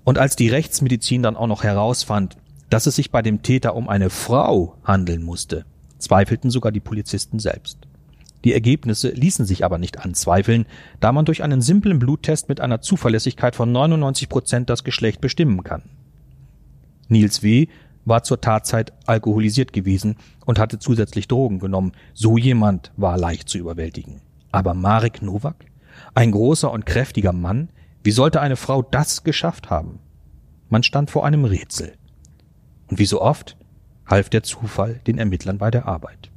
Und 0.03 0.19
als 0.19 0.35
die 0.35 0.49
Rechtsmedizin 0.49 1.23
dann 1.23 1.37
auch 1.37 1.47
noch 1.47 1.63
herausfand, 1.63 2.39
dass 2.71 2.87
es 2.87 2.97
sich 2.97 3.13
bei 3.13 3.23
dem 3.23 3.43
Täter 3.43 3.77
um 3.77 3.89
eine 3.89 4.11
Frau 4.11 4.79
handeln 4.83 5.23
musste, 5.23 5.65
zweifelten 5.99 6.51
sogar 6.51 6.73
die 6.73 6.81
Polizisten 6.81 7.39
selbst. 7.39 7.79
Die 8.43 8.53
Ergebnisse 8.53 9.11
ließen 9.11 9.47
sich 9.47 9.65
aber 9.65 9.79
nicht 9.79 10.01
anzweifeln, 10.01 10.67
da 10.99 11.13
man 11.13 11.25
durch 11.25 11.45
einen 11.45 11.63
simplen 11.63 12.01
Bluttest 12.01 12.49
mit 12.49 12.61
einer 12.61 12.81
Zuverlässigkeit 12.81 13.55
von 13.55 13.71
99 13.71 14.29
Prozent 14.29 14.71
das 14.71 14.83
Geschlecht 14.83 15.21
bestimmen 15.21 15.63
kann. 15.63 15.85
Nils 17.07 17.45
W. 17.45 17.69
war 18.05 18.23
zur 18.23 18.41
Tatzeit 18.41 18.93
alkoholisiert 19.07 19.73
gewesen 19.73 20.17
und 20.45 20.59
hatte 20.59 20.79
zusätzlich 20.79 21.29
Drogen 21.29 21.59
genommen. 21.59 21.93
So 22.15 22.37
jemand 22.37 22.93
war 22.97 23.19
leicht 23.19 23.49
zu 23.49 23.59
überwältigen. 23.59 24.21
Aber 24.51 24.75
Marek 24.75 25.23
Nowak? 25.23 25.67
Ein 26.15 26.33
großer 26.33 26.71
und 26.71 26.87
kräftiger 26.87 27.33
Mann? 27.33 27.69
Wie 28.03 28.11
sollte 28.11 28.41
eine 28.41 28.57
Frau 28.57 28.83
das 28.83 29.25
geschafft 29.25 29.71
haben? 29.71 30.01
Man 30.69 30.83
stand 30.83 31.11
vor 31.11 31.25
einem 31.25 31.45
Rätsel. 31.45 31.93
Und 32.89 32.99
wie 32.99 33.07
so 33.07 33.21
oft 33.21 33.57
half 34.07 34.29
der 34.29 34.43
Zufall 34.43 35.01
den 35.07 35.19
Ermittlern 35.19 35.59
bei 35.59 35.71
der 35.71 35.87
Arbeit. 35.87 36.31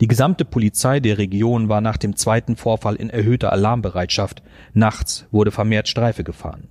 Die 0.00 0.08
gesamte 0.08 0.44
Polizei 0.44 1.00
der 1.00 1.18
Region 1.18 1.68
war 1.68 1.80
nach 1.80 1.96
dem 1.96 2.16
zweiten 2.16 2.56
Vorfall 2.56 2.96
in 2.96 3.10
erhöhter 3.10 3.52
Alarmbereitschaft. 3.52 4.42
Nachts 4.72 5.26
wurde 5.30 5.50
vermehrt 5.50 5.88
Streife 5.88 6.24
gefahren. 6.24 6.68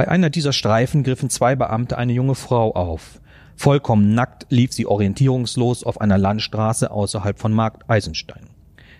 Bei 0.00 0.08
einer 0.08 0.30
dieser 0.30 0.54
Streifen 0.54 1.02
griffen 1.02 1.28
zwei 1.28 1.56
Beamte 1.56 1.98
eine 1.98 2.14
junge 2.14 2.34
Frau 2.34 2.72
auf. 2.74 3.20
Vollkommen 3.54 4.14
nackt 4.14 4.46
lief 4.48 4.72
sie 4.72 4.86
orientierungslos 4.86 5.84
auf 5.84 6.00
einer 6.00 6.16
Landstraße 6.16 6.90
außerhalb 6.90 7.38
von 7.38 7.52
Markt 7.52 7.82
Eisenstein. 7.90 8.46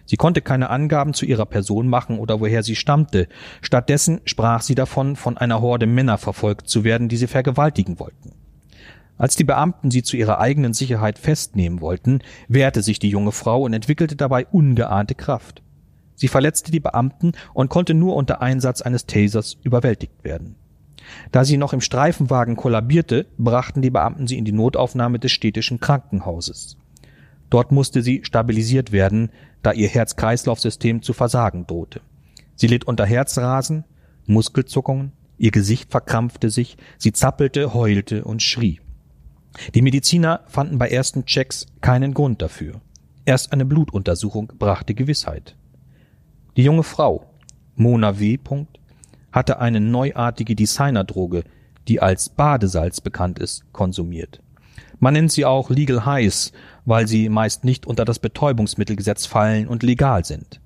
Sie 0.04 0.18
konnte 0.18 0.42
keine 0.42 0.68
Angaben 0.68 1.14
zu 1.14 1.24
ihrer 1.24 1.46
Person 1.46 1.88
machen 1.88 2.18
oder 2.18 2.40
woher 2.40 2.62
sie 2.62 2.76
stammte. 2.76 3.28
Stattdessen 3.62 4.20
sprach 4.26 4.60
sie 4.60 4.74
davon, 4.74 5.16
von 5.16 5.38
einer 5.38 5.62
Horde 5.62 5.86
Männer 5.86 6.18
verfolgt 6.18 6.68
zu 6.68 6.84
werden, 6.84 7.08
die 7.08 7.16
sie 7.16 7.28
vergewaltigen 7.28 7.98
wollten. 7.98 8.34
Als 9.16 9.36
die 9.36 9.44
Beamten 9.44 9.90
sie 9.90 10.02
zu 10.02 10.18
ihrer 10.18 10.38
eigenen 10.38 10.74
Sicherheit 10.74 11.18
festnehmen 11.18 11.80
wollten, 11.80 12.18
wehrte 12.46 12.82
sich 12.82 12.98
die 12.98 13.08
junge 13.08 13.32
Frau 13.32 13.62
und 13.62 13.72
entwickelte 13.72 14.16
dabei 14.16 14.44
ungeahnte 14.48 15.14
Kraft. 15.14 15.62
Sie 16.14 16.28
verletzte 16.28 16.70
die 16.70 16.80
Beamten 16.80 17.32
und 17.54 17.70
konnte 17.70 17.94
nur 17.94 18.16
unter 18.16 18.42
Einsatz 18.42 18.82
eines 18.82 19.06
Tasers 19.06 19.56
überwältigt 19.62 20.24
werden. 20.24 20.56
Da 21.32 21.44
sie 21.44 21.56
noch 21.56 21.72
im 21.72 21.80
Streifenwagen 21.80 22.56
kollabierte, 22.56 23.26
brachten 23.38 23.82
die 23.82 23.90
Beamten 23.90 24.26
sie 24.26 24.38
in 24.38 24.44
die 24.44 24.52
Notaufnahme 24.52 25.18
des 25.18 25.32
städtischen 25.32 25.80
Krankenhauses. 25.80 26.76
Dort 27.50 27.72
musste 27.72 28.02
sie 28.02 28.20
stabilisiert 28.24 28.92
werden, 28.92 29.30
da 29.62 29.72
ihr 29.72 29.88
Herz-Kreislauf-System 29.88 31.02
zu 31.02 31.12
versagen 31.12 31.66
drohte. 31.66 32.00
Sie 32.54 32.68
litt 32.68 32.84
unter 32.84 33.06
Herzrasen, 33.06 33.84
Muskelzuckungen, 34.26 35.12
ihr 35.38 35.50
Gesicht 35.50 35.90
verkrampfte 35.90 36.50
sich, 36.50 36.76
sie 36.98 37.12
zappelte, 37.12 37.74
heulte 37.74 38.24
und 38.24 38.42
schrie. 38.42 38.80
Die 39.74 39.82
Mediziner 39.82 40.40
fanden 40.46 40.78
bei 40.78 40.88
ersten 40.88 41.24
Checks 41.24 41.66
keinen 41.80 42.14
Grund 42.14 42.40
dafür. 42.40 42.80
Erst 43.24 43.52
eine 43.52 43.64
Blutuntersuchung 43.64 44.52
brachte 44.58 44.94
Gewissheit. 44.94 45.56
Die 46.56 46.62
junge 46.62 46.82
Frau, 46.82 47.26
Mona 47.74 48.18
W. 48.18 48.38
hatte 49.32 49.60
eine 49.60 49.80
neuartige 49.80 50.54
Designerdroge, 50.54 51.44
die 51.88 52.00
als 52.00 52.28
Badesalz 52.28 53.00
bekannt 53.00 53.38
ist, 53.38 53.64
konsumiert. 53.72 54.40
Man 54.98 55.14
nennt 55.14 55.32
sie 55.32 55.44
auch 55.44 55.70
Legal 55.70 56.04
Highs, 56.04 56.52
weil 56.84 57.06
sie 57.06 57.28
meist 57.28 57.64
nicht 57.64 57.86
unter 57.86 58.04
das 58.04 58.18
Betäubungsmittelgesetz 58.18 59.26
fallen 59.26 59.66
und 59.66 59.82
legal 59.82 60.24
sind. 60.24 60.60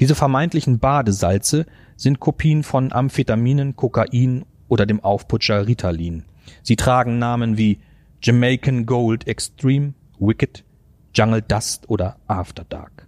Diese 0.00 0.14
vermeintlichen 0.14 0.78
Badesalze 0.78 1.66
sind 1.96 2.20
Kopien 2.20 2.62
von 2.62 2.92
Amphetaminen, 2.92 3.76
Kokain 3.76 4.44
oder 4.68 4.86
dem 4.86 5.02
Aufputscher 5.02 5.66
Ritalin. 5.66 6.24
Sie 6.62 6.76
tragen 6.76 7.18
Namen 7.18 7.56
wie 7.56 7.80
Jamaican 8.22 8.86
Gold 8.86 9.26
Extreme, 9.26 9.94
Wicked, 10.18 10.64
Jungle 11.14 11.42
Dust 11.42 11.88
oder 11.88 12.16
After 12.26 12.64
Dark. 12.64 13.06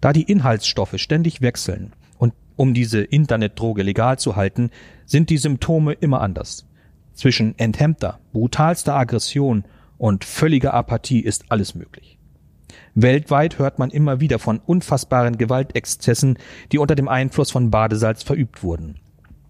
Da 0.00 0.12
die 0.12 0.22
Inhaltsstoffe 0.22 0.98
ständig 0.98 1.40
wechseln 1.40 1.92
um 2.62 2.74
diese 2.74 3.00
Internetdroge 3.00 3.82
legal 3.82 4.20
zu 4.20 4.36
halten, 4.36 4.70
sind 5.04 5.30
die 5.30 5.36
Symptome 5.38 5.94
immer 5.94 6.20
anders. 6.20 6.68
Zwischen 7.12 7.58
enthemmter, 7.58 8.20
brutalster 8.32 8.94
Aggression 8.94 9.64
und 9.98 10.24
völliger 10.24 10.72
Apathie 10.72 11.18
ist 11.18 11.46
alles 11.48 11.74
möglich. 11.74 12.20
Weltweit 12.94 13.58
hört 13.58 13.80
man 13.80 13.90
immer 13.90 14.20
wieder 14.20 14.38
von 14.38 14.60
unfassbaren 14.60 15.38
Gewaltexzessen, 15.38 16.38
die 16.70 16.78
unter 16.78 16.94
dem 16.94 17.08
Einfluss 17.08 17.50
von 17.50 17.72
Badesalz 17.72 18.22
verübt 18.22 18.62
wurden. 18.62 19.00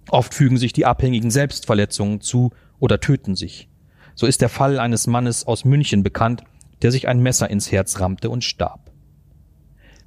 Oft 0.09 0.33
fügen 0.33 0.57
sich 0.57 0.73
die 0.73 0.87
Abhängigen 0.87 1.31
Selbstverletzungen 1.31 2.23
zu 2.23 2.53
oder 2.79 2.99
töten 2.99 3.37
sich. 3.37 3.69
So 4.15 4.27
ist 4.27 4.41
der 4.41 4.49
Fall 4.49 4.79
eines 4.79 5.07
Mannes 5.07 5.47
aus 5.47 5.67
München 5.67 6.03
bekannt, 6.03 6.45
der 6.81 6.91
sich 6.91 7.09
ein 7.09 7.21
Messer 7.21 7.51
ins 7.51 7.71
Herz 7.71 8.01
rammte 8.01 8.31
und 8.31 8.43
starb. 8.43 8.82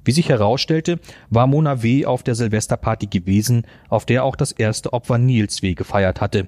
Wie 0.06 0.12
sich 0.12 0.28
herausstellte, 0.28 1.00
war 1.30 1.48
Mona 1.48 1.82
W. 1.82 2.06
auf 2.06 2.22
der 2.22 2.36
Silvesterparty 2.36 3.08
gewesen, 3.08 3.66
auf 3.88 4.06
der 4.06 4.22
auch 4.22 4.36
das 4.36 4.52
erste 4.52 4.92
Opfer 4.92 5.18
Nils 5.18 5.62
W. 5.62 5.74
gefeiert 5.74 6.20
hatte. 6.20 6.46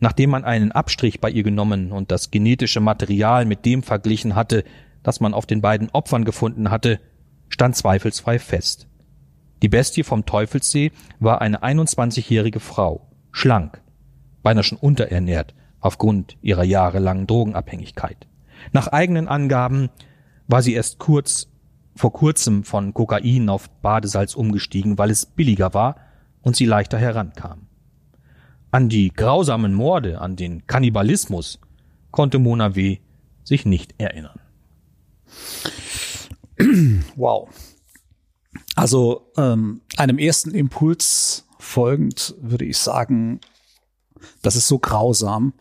Nachdem 0.00 0.30
man 0.30 0.44
einen 0.44 0.72
Abstrich 0.72 1.20
bei 1.20 1.28
ihr 1.28 1.42
genommen 1.42 1.92
und 1.92 2.10
das 2.10 2.30
genetische 2.30 2.80
Material 2.80 3.44
mit 3.44 3.66
dem 3.66 3.82
verglichen 3.82 4.34
hatte, 4.34 4.64
das 5.02 5.20
man 5.20 5.34
auf 5.34 5.44
den 5.44 5.60
beiden 5.60 5.90
Opfern 5.90 6.24
gefunden 6.24 6.70
hatte, 6.70 6.98
stand 7.50 7.76
zweifelsfrei 7.76 8.38
fest. 8.38 8.88
Die 9.60 9.68
Bestie 9.68 10.02
vom 10.02 10.24
Teufelssee 10.24 10.90
war 11.20 11.42
eine 11.42 11.62
21-jährige 11.62 12.60
Frau, 12.60 13.06
schlank, 13.30 13.82
beinahe 14.42 14.64
schon 14.64 14.78
unterernährt, 14.78 15.54
aufgrund 15.80 16.38
ihrer 16.40 16.64
jahrelangen 16.64 17.26
Drogenabhängigkeit. 17.26 18.26
Nach 18.72 18.88
eigenen 18.88 19.28
Angaben 19.28 19.90
war 20.48 20.62
sie 20.62 20.72
erst 20.72 20.98
kurz 20.98 21.48
vor 21.96 22.12
kurzem 22.12 22.62
von 22.62 22.94
Kokain 22.94 23.48
auf 23.48 23.68
Badesalz 23.80 24.34
umgestiegen, 24.34 24.98
weil 24.98 25.10
es 25.10 25.26
billiger 25.26 25.74
war 25.74 25.96
und 26.42 26.54
sie 26.54 26.66
leichter 26.66 26.98
herankam. 26.98 27.66
An 28.70 28.88
die 28.88 29.12
grausamen 29.12 29.74
Morde, 29.74 30.20
an 30.20 30.36
den 30.36 30.66
Kannibalismus 30.66 31.58
konnte 32.10 32.38
Mona 32.38 32.74
W. 32.74 32.98
sich 33.42 33.64
nicht 33.64 33.94
erinnern. 33.98 34.40
Wow. 37.16 37.48
Also 38.74 39.32
ähm, 39.36 39.82
einem 39.96 40.18
ersten 40.18 40.54
Impuls 40.54 41.46
folgend 41.58 42.34
würde 42.40 42.64
ich 42.64 42.78
sagen, 42.78 43.40
das 44.42 44.56
ist 44.56 44.68
so 44.68 44.78
grausam. 44.78 45.54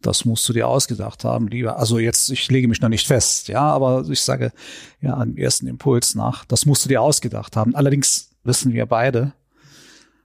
Das 0.00 0.24
musst 0.24 0.48
du 0.48 0.52
dir 0.52 0.68
ausgedacht 0.68 1.24
haben, 1.24 1.48
lieber. 1.48 1.78
Also 1.78 1.98
jetzt, 1.98 2.30
ich 2.30 2.48
lege 2.50 2.68
mich 2.68 2.80
noch 2.80 2.88
nicht 2.88 3.06
fest, 3.06 3.48
ja, 3.48 3.62
aber 3.62 4.04
ich 4.08 4.20
sage 4.20 4.52
ja 5.00 5.14
am 5.14 5.36
ersten 5.36 5.66
Impuls 5.66 6.14
nach, 6.14 6.44
das 6.44 6.66
musst 6.66 6.84
du 6.84 6.88
dir 6.88 7.02
ausgedacht 7.02 7.56
haben. 7.56 7.74
Allerdings 7.74 8.30
wissen 8.44 8.72
wir 8.72 8.86
beide, 8.86 9.32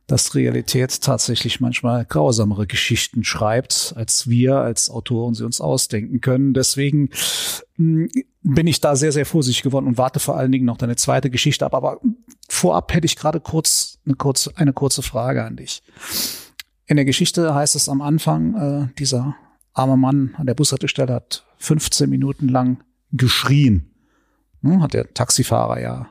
dass 0.07 0.35
Realität 0.35 1.01
tatsächlich 1.01 1.59
manchmal 1.59 2.05
grausamere 2.05 2.67
Geschichten 2.67 3.23
schreibt, 3.23 3.93
als 3.95 4.27
wir 4.27 4.57
als 4.57 4.89
Autoren 4.89 5.33
sie 5.33 5.45
uns 5.45 5.61
ausdenken 5.61 6.19
können. 6.21 6.53
Deswegen 6.53 7.09
hm, 7.77 8.09
bin 8.41 8.67
ich 8.67 8.81
da 8.81 8.95
sehr, 8.95 9.11
sehr 9.11 9.25
vorsichtig 9.25 9.63
geworden 9.63 9.87
und 9.87 9.97
warte 9.97 10.19
vor 10.19 10.37
allen 10.37 10.51
Dingen 10.51 10.65
noch 10.65 10.77
deine 10.77 10.97
zweite 10.97 11.29
Geschichte 11.29 11.65
ab. 11.65 11.73
Aber 11.73 12.01
vorab 12.49 12.93
hätte 12.93 13.05
ich 13.05 13.15
gerade 13.15 13.39
kurz 13.39 13.99
eine 14.05 14.15
kurze, 14.15 14.51
eine 14.55 14.73
kurze 14.73 15.01
Frage 15.01 15.43
an 15.45 15.55
dich. 15.55 15.81
In 16.85 16.97
der 16.97 17.05
Geschichte 17.05 17.55
heißt 17.55 17.75
es 17.75 17.87
am 17.87 18.01
Anfang, 18.01 18.55
äh, 18.91 18.99
dieser 18.99 19.35
arme 19.73 19.97
Mann 19.97 20.35
an 20.37 20.45
der 20.45 20.53
Bushaltestelle 20.53 21.13
hat 21.13 21.45
15 21.57 22.09
Minuten 22.09 22.47
lang 22.47 22.83
geschrien. 23.11 23.89
Hat 24.63 24.93
der 24.93 25.13
Taxifahrer 25.13 25.81
ja 25.81 26.09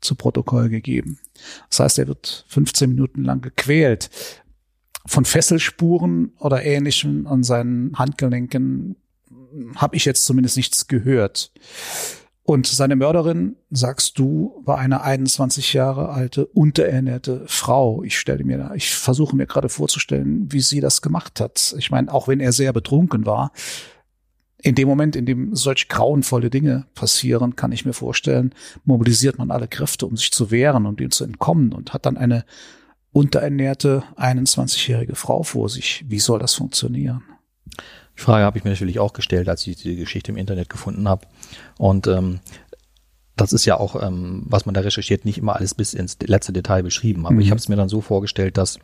zu 0.00 0.14
Protokoll 0.14 0.68
gegeben. 0.68 1.18
Das 1.70 1.80
heißt, 1.80 1.98
er 1.98 2.08
wird 2.08 2.44
15 2.48 2.90
Minuten 2.90 3.24
lang 3.24 3.40
gequält. 3.40 4.10
Von 5.06 5.24
Fesselspuren 5.24 6.32
oder 6.38 6.62
ähnlichem 6.64 7.26
an 7.26 7.42
seinen 7.42 7.98
Handgelenken 7.98 8.96
habe 9.76 9.96
ich 9.96 10.04
jetzt 10.04 10.24
zumindest 10.24 10.56
nichts 10.56 10.86
gehört. 10.86 11.52
Und 12.46 12.66
seine 12.66 12.94
Mörderin, 12.94 13.56
sagst 13.70 14.18
du, 14.18 14.60
war 14.66 14.76
eine 14.76 15.00
21 15.00 15.72
Jahre 15.72 16.10
alte, 16.10 16.44
unterernährte 16.44 17.44
Frau. 17.46 18.02
Ich 18.02 18.18
stelle 18.18 18.44
mir, 18.44 18.70
ich 18.74 18.94
versuche 18.94 19.34
mir 19.34 19.46
gerade 19.46 19.70
vorzustellen, 19.70 20.52
wie 20.52 20.60
sie 20.60 20.80
das 20.80 21.00
gemacht 21.00 21.40
hat. 21.40 21.74
Ich 21.78 21.90
meine, 21.90 22.12
auch 22.12 22.28
wenn 22.28 22.40
er 22.40 22.52
sehr 22.52 22.74
betrunken 22.74 23.24
war, 23.24 23.50
in 24.60 24.74
dem 24.74 24.88
Moment, 24.88 25.16
in 25.16 25.24
dem 25.24 25.54
solch 25.54 25.88
grauenvolle 25.88 26.50
Dinge 26.50 26.86
passieren, 26.94 27.56
kann 27.56 27.72
ich 27.72 27.86
mir 27.86 27.94
vorstellen, 27.94 28.54
mobilisiert 28.84 29.38
man 29.38 29.50
alle 29.50 29.68
Kräfte, 29.68 30.04
um 30.04 30.18
sich 30.18 30.30
zu 30.30 30.50
wehren 30.50 30.84
und 30.84 31.00
ihm 31.00 31.10
zu 31.10 31.24
entkommen 31.24 31.72
und 31.72 31.94
hat 31.94 32.04
dann 32.04 32.18
eine 32.18 32.44
unterernährte 33.12 34.04
21-jährige 34.16 35.14
Frau 35.14 35.44
vor 35.44 35.70
sich. 35.70 36.04
Wie 36.08 36.18
soll 36.18 36.40
das 36.40 36.54
funktionieren? 36.54 37.22
Die 38.16 38.20
Frage 38.20 38.44
habe 38.44 38.58
ich 38.58 38.64
mir 38.64 38.70
natürlich 38.70 38.98
auch 38.98 39.12
gestellt, 39.12 39.48
als 39.48 39.66
ich 39.66 39.76
die 39.76 39.96
Geschichte 39.96 40.30
im 40.30 40.36
Internet 40.36 40.68
gefunden 40.68 41.08
habe. 41.08 41.26
Und 41.78 42.06
ähm, 42.06 42.40
das 43.36 43.52
ist 43.52 43.64
ja 43.64 43.78
auch, 43.78 44.00
ähm, 44.00 44.44
was 44.46 44.66
man 44.66 44.74
da 44.74 44.82
recherchiert, 44.82 45.24
nicht 45.24 45.38
immer 45.38 45.56
alles 45.56 45.74
bis 45.74 45.94
ins 45.94 46.18
letzte 46.20 46.52
Detail 46.52 46.82
beschrieben. 46.82 47.26
Aber 47.26 47.34
mhm. 47.34 47.40
ich 47.40 47.50
habe 47.50 47.58
es 47.58 47.68
mir 47.68 47.76
dann 47.76 47.88
so 47.88 48.00
vorgestellt, 48.00 48.56
dass 48.56 48.78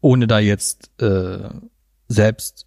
ohne 0.00 0.26
da 0.26 0.38
jetzt 0.38 0.90
äh, 1.00 1.48
selbst 2.08 2.66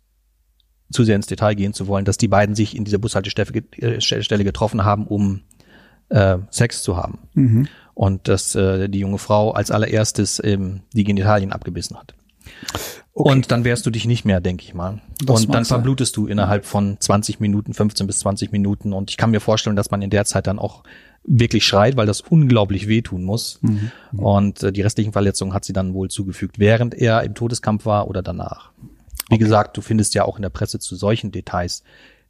zu 0.91 1.03
sehr 1.03 1.15
ins 1.15 1.27
Detail 1.27 1.55
gehen 1.55 1.73
zu 1.73 1.87
wollen, 1.87 2.05
dass 2.05 2.17
die 2.17 2.27
beiden 2.27 2.55
sich 2.55 2.75
in 2.75 2.85
dieser 2.85 2.99
Bushaltestelle 2.99 4.43
getroffen 4.43 4.83
haben, 4.83 5.07
um 5.07 5.41
äh, 6.09 6.37
Sex 6.49 6.83
zu 6.83 6.97
haben. 6.97 7.19
Mhm. 7.33 7.67
Und 7.95 8.27
dass 8.27 8.55
äh, 8.55 8.89
die 8.89 8.99
junge 8.99 9.17
Frau 9.19 9.51
als 9.51 9.71
allererstes 9.71 10.41
ähm, 10.43 10.81
die 10.93 11.03
Genitalien 11.03 11.51
abgebissen 11.51 11.97
hat. 11.97 12.15
Okay. 13.15 13.29
Und 13.29 13.51
dann 13.51 13.63
wärst 13.63 13.85
du 13.85 13.91
dich 13.91 14.05
nicht 14.05 14.25
mehr, 14.25 14.41
denke 14.41 14.63
ich 14.63 14.73
mal. 14.73 15.01
Das 15.23 15.45
und 15.45 15.53
dann 15.53 15.65
verblutest 15.65 16.17
du 16.17 16.25
innerhalb 16.25 16.65
von 16.65 16.97
20 16.99 17.39
Minuten, 17.39 17.73
15 17.73 18.07
bis 18.07 18.19
20 18.19 18.51
Minuten. 18.51 18.91
Und 18.91 19.11
ich 19.11 19.17
kann 19.17 19.29
mir 19.31 19.39
vorstellen, 19.39 19.75
dass 19.75 19.91
man 19.91 20.01
in 20.01 20.09
der 20.09 20.25
Zeit 20.25 20.47
dann 20.47 20.57
auch 20.57 20.83
wirklich 21.23 21.65
schreit, 21.65 21.95
weil 21.95 22.07
das 22.07 22.21
unglaublich 22.21 22.87
wehtun 22.87 23.23
muss. 23.23 23.59
Mhm. 23.61 23.91
Und 24.17 24.63
äh, 24.63 24.71
die 24.71 24.81
restlichen 24.81 25.13
Verletzungen 25.13 25.53
hat 25.53 25.63
sie 25.63 25.73
dann 25.73 25.93
wohl 25.93 26.09
zugefügt, 26.09 26.59
während 26.59 26.95
er 26.95 27.23
im 27.23 27.35
Todeskampf 27.35 27.85
war 27.85 28.07
oder 28.07 28.21
danach. 28.21 28.71
Wie 29.29 29.35
okay. 29.35 29.43
gesagt, 29.43 29.77
du 29.77 29.81
findest 29.81 30.15
ja 30.15 30.25
auch 30.25 30.37
in 30.37 30.41
der 30.41 30.49
Presse 30.49 30.79
zu 30.79 30.95
solchen 30.95 31.31
Details 31.31 31.83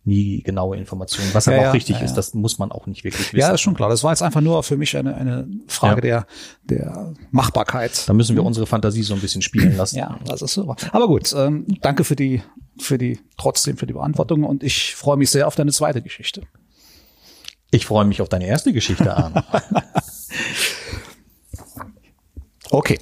nie 0.05 0.43
genaue 0.43 0.77
Informationen. 0.77 1.29
Was 1.33 1.45
ja, 1.45 1.53
aber 1.53 1.61
auch 1.61 1.65
ja, 1.65 1.71
richtig 1.71 1.97
ja, 1.97 2.03
ist, 2.03 2.15
das 2.15 2.33
muss 2.33 2.59
man 2.59 2.71
auch 2.71 2.87
nicht 2.87 3.03
wirklich 3.03 3.33
wissen. 3.33 3.39
Ja, 3.39 3.53
ist 3.53 3.61
schon 3.61 3.73
klar. 3.73 3.89
Das 3.89 4.03
war 4.03 4.11
jetzt 4.11 4.21
einfach 4.21 4.41
nur 4.41 4.63
für 4.63 4.75
mich 4.75 4.95
eine, 4.97 5.15
eine 5.15 5.47
Frage 5.67 6.01
der, 6.01 6.27
der 6.63 7.13
Machbarkeit. 7.31 8.07
Da 8.07 8.13
müssen 8.13 8.35
wir 8.35 8.43
unsere 8.43 8.65
Fantasie 8.65 9.03
so 9.03 9.13
ein 9.13 9.21
bisschen 9.21 9.41
spielen 9.41 9.77
lassen. 9.77 9.97
ja, 9.97 10.19
das 10.25 10.41
ist 10.41 10.53
super. 10.53 10.75
Aber 10.91 11.07
gut, 11.07 11.33
ähm, 11.37 11.65
danke 11.81 12.03
für 12.03 12.15
die, 12.15 12.41
für 12.77 12.97
die, 12.97 13.19
trotzdem 13.37 13.77
für 13.77 13.85
die 13.85 13.93
Beantwortung 13.93 14.43
und 14.43 14.63
ich 14.63 14.95
freue 14.95 15.17
mich 15.17 15.29
sehr 15.29 15.47
auf 15.47 15.55
deine 15.55 15.71
zweite 15.71 16.01
Geschichte. 16.01 16.41
Ich 17.71 17.85
freue 17.85 18.05
mich 18.05 18.21
auf 18.21 18.29
deine 18.29 18.45
erste 18.45 18.73
Geschichte, 18.73 19.15
Arne. 19.15 19.43
okay. 22.69 22.99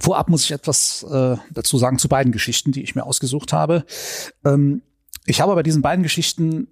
Vorab 0.00 0.28
muss 0.28 0.44
ich 0.44 0.52
etwas 0.52 1.04
äh, 1.04 1.36
dazu 1.52 1.78
sagen 1.78 1.98
zu 1.98 2.08
beiden 2.08 2.32
Geschichten, 2.32 2.72
die 2.72 2.82
ich 2.82 2.94
mir 2.94 3.04
ausgesucht 3.04 3.52
habe. 3.52 3.84
Ähm, 4.44 4.82
ich 5.26 5.40
habe 5.40 5.54
bei 5.54 5.62
diesen 5.62 5.82
beiden 5.82 6.02
Geschichten 6.02 6.68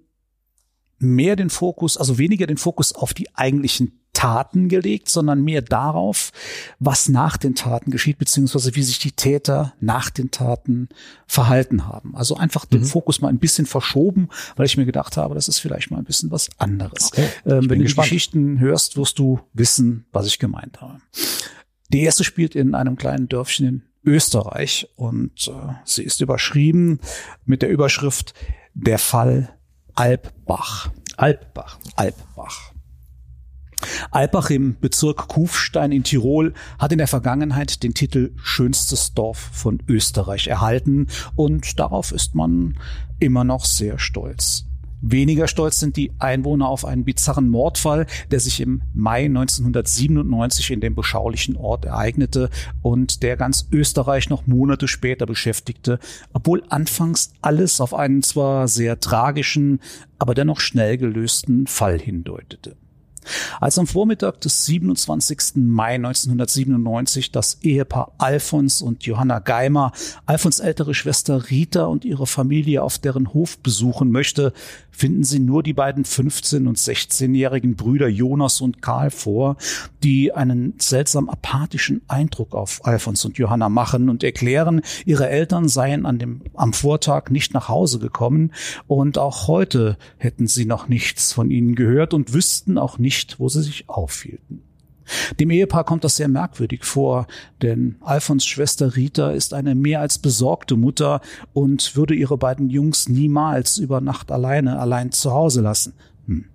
mehr 0.97 1.35
den 1.35 1.49
Fokus, 1.49 1.97
also 1.97 2.17
weniger 2.17 2.47
den 2.47 2.57
Fokus 2.57 2.93
auf 2.93 3.13
die 3.13 3.33
eigentlichen 3.35 3.99
Taten 4.13 4.69
gelegt, 4.69 5.09
sondern 5.09 5.43
mehr 5.43 5.61
darauf, 5.61 6.31
was 6.79 7.09
nach 7.09 7.35
den 7.35 7.53
Taten 7.53 7.91
geschieht, 7.91 8.17
beziehungsweise 8.17 8.73
wie 8.75 8.81
sich 8.81 8.97
die 8.97 9.11
Täter 9.11 9.73
nach 9.81 10.09
den 10.09 10.31
Taten 10.31 10.87
verhalten 11.27 11.85
haben. 11.85 12.15
Also 12.15 12.37
einfach 12.37 12.65
den 12.65 12.81
mhm. 12.81 12.85
Fokus 12.85 13.19
mal 13.19 13.27
ein 13.27 13.39
bisschen 13.39 13.65
verschoben, 13.65 14.29
weil 14.55 14.65
ich 14.65 14.77
mir 14.77 14.85
gedacht 14.85 15.17
habe, 15.17 15.35
das 15.35 15.49
ist 15.49 15.59
vielleicht 15.59 15.91
mal 15.91 15.97
ein 15.97 16.05
bisschen 16.05 16.31
was 16.31 16.49
anderes. 16.57 17.07
Okay. 17.11 17.27
Ähm, 17.45 17.69
wenn 17.69 17.79
du 17.79 17.83
gespannt. 17.83 18.07
die 18.07 18.15
Geschichten 18.15 18.59
hörst, 18.59 18.95
wirst 18.95 19.19
du 19.19 19.41
wissen, 19.53 20.05
was 20.13 20.27
ich 20.27 20.39
gemeint 20.39 20.79
habe. 20.79 21.01
Die 21.91 22.01
erste 22.01 22.23
spielt 22.23 22.55
in 22.55 22.73
einem 22.73 22.95
kleinen 22.95 23.27
Dörfchen 23.27 23.67
in 23.67 23.83
Österreich 24.05 24.87
und 24.95 25.47
äh, 25.47 25.73
sie 25.83 26.03
ist 26.03 26.21
überschrieben 26.21 26.99
mit 27.45 27.61
der 27.61 27.69
Überschrift 27.69 28.33
Der 28.73 28.99
Fall 28.99 29.55
Alpbach. 29.93 30.91
Alpbach. 31.17 31.79
Alpbach. 31.95 32.73
Alpbach 34.11 34.49
im 34.49 34.77
Bezirk 34.79 35.27
Kufstein 35.27 35.91
in 35.91 36.03
Tirol 36.03 36.53
hat 36.79 36.91
in 36.91 36.97
der 36.97 37.07
Vergangenheit 37.07 37.83
den 37.83 37.93
Titel 37.93 38.33
Schönstes 38.41 39.13
Dorf 39.13 39.37
von 39.37 39.81
Österreich 39.87 40.47
erhalten 40.47 41.07
und 41.35 41.79
darauf 41.79 42.11
ist 42.11 42.35
man 42.35 42.77
immer 43.19 43.43
noch 43.43 43.65
sehr 43.65 43.99
stolz. 43.99 44.65
Weniger 45.01 45.47
stolz 45.47 45.79
sind 45.79 45.97
die 45.97 46.11
Einwohner 46.19 46.67
auf 46.67 46.85
einen 46.85 47.03
bizarren 47.03 47.49
Mordfall, 47.49 48.07
der 48.31 48.39
sich 48.39 48.61
im 48.61 48.81
Mai 48.93 49.25
1997 49.25 50.71
in 50.71 50.81
dem 50.81 50.95
beschaulichen 50.95 51.57
Ort 51.57 51.85
ereignete 51.85 52.49
und 52.81 53.21
der 53.23 53.37
ganz 53.37 53.67
Österreich 53.71 54.29
noch 54.29 54.47
Monate 54.47 54.87
später 54.87 55.25
beschäftigte, 55.25 55.99
obwohl 56.33 56.63
anfangs 56.69 57.33
alles 57.41 57.81
auf 57.81 57.93
einen 57.93 58.23
zwar 58.23 58.67
sehr 58.67 58.99
tragischen, 58.99 59.79
aber 60.17 60.33
dennoch 60.33 60.59
schnell 60.59 60.97
gelösten 60.97 61.67
Fall 61.67 61.99
hindeutete. 61.99 62.75
Als 63.59 63.77
am 63.79 63.87
Vormittag 63.87 64.41
des 64.41 64.65
27. 64.65 65.55
Mai 65.55 65.95
1997 65.95 67.31
das 67.31 67.59
Ehepaar 67.61 68.11
Alfons 68.17 68.81
und 68.81 69.03
Johanna 69.03 69.39
Geimer 69.39 69.91
Alfons 70.25 70.59
ältere 70.59 70.93
Schwester 70.93 71.49
Rita 71.49 71.85
und 71.85 72.05
ihre 72.05 72.27
Familie 72.27 72.83
auf 72.83 72.99
deren 72.99 73.33
Hof 73.33 73.57
besuchen 73.59 74.11
möchte, 74.11 74.53
finden 74.91 75.23
sie 75.23 75.39
nur 75.39 75.61
die 75.61 75.73
beiden 75.73 76.05
15- 76.05 76.67
und 76.67 76.77
16-jährigen 76.77 77.75
Brüder 77.75 78.07
Jonas 78.07 78.61
und 78.61 78.81
Karl 78.81 79.11
vor, 79.11 79.57
die 80.03 80.31
einen 80.33 80.73
seltsam 80.77 81.29
apathischen 81.29 82.01
Eindruck 82.07 82.55
auf 82.55 82.85
Alfons 82.85 83.25
und 83.25 83.37
Johanna 83.37 83.69
machen 83.69 84.09
und 84.09 84.23
erklären, 84.23 84.81
ihre 85.05 85.27
Eltern 85.29 85.67
seien 85.67 86.05
an 86.05 86.19
dem, 86.19 86.41
am 86.53 86.73
Vortag 86.73 87.29
nicht 87.29 87.53
nach 87.53 87.67
Hause 87.67 87.99
gekommen 87.99 88.51
und 88.87 89.17
auch 89.17 89.47
heute 89.47 89.97
hätten 90.17 90.47
sie 90.47 90.65
noch 90.65 90.87
nichts 90.87 91.33
von 91.33 91.51
ihnen 91.51 91.75
gehört 91.75 92.13
und 92.13 92.33
wüssten 92.33 92.77
auch 92.77 92.97
nicht, 92.97 93.14
wo 93.39 93.49
sie 93.49 93.61
sich 93.61 93.89
aufhielten. 93.89 94.61
Dem 95.39 95.51
Ehepaar 95.51 95.83
kommt 95.83 96.03
das 96.03 96.15
sehr 96.15 96.27
merkwürdig 96.27 96.83
vor, 96.83 97.27
denn 97.61 97.95
Alfons 98.01 98.45
Schwester 98.45 98.95
Rita 98.95 99.31
ist 99.31 99.53
eine 99.53 99.75
mehr 99.75 100.01
als 100.01 100.17
besorgte 100.17 100.75
Mutter 100.75 101.21
und 101.53 101.95
würde 101.95 102.15
ihre 102.15 102.37
beiden 102.37 102.69
Jungs 102.69 103.07
niemals 103.07 103.77
über 103.77 104.01
Nacht 104.01 104.31
alleine 104.31 104.79
allein 104.79 105.11
zu 105.11 105.31
Hause 105.31 105.61
lassen. 105.61 105.93
Hm. 106.27 106.45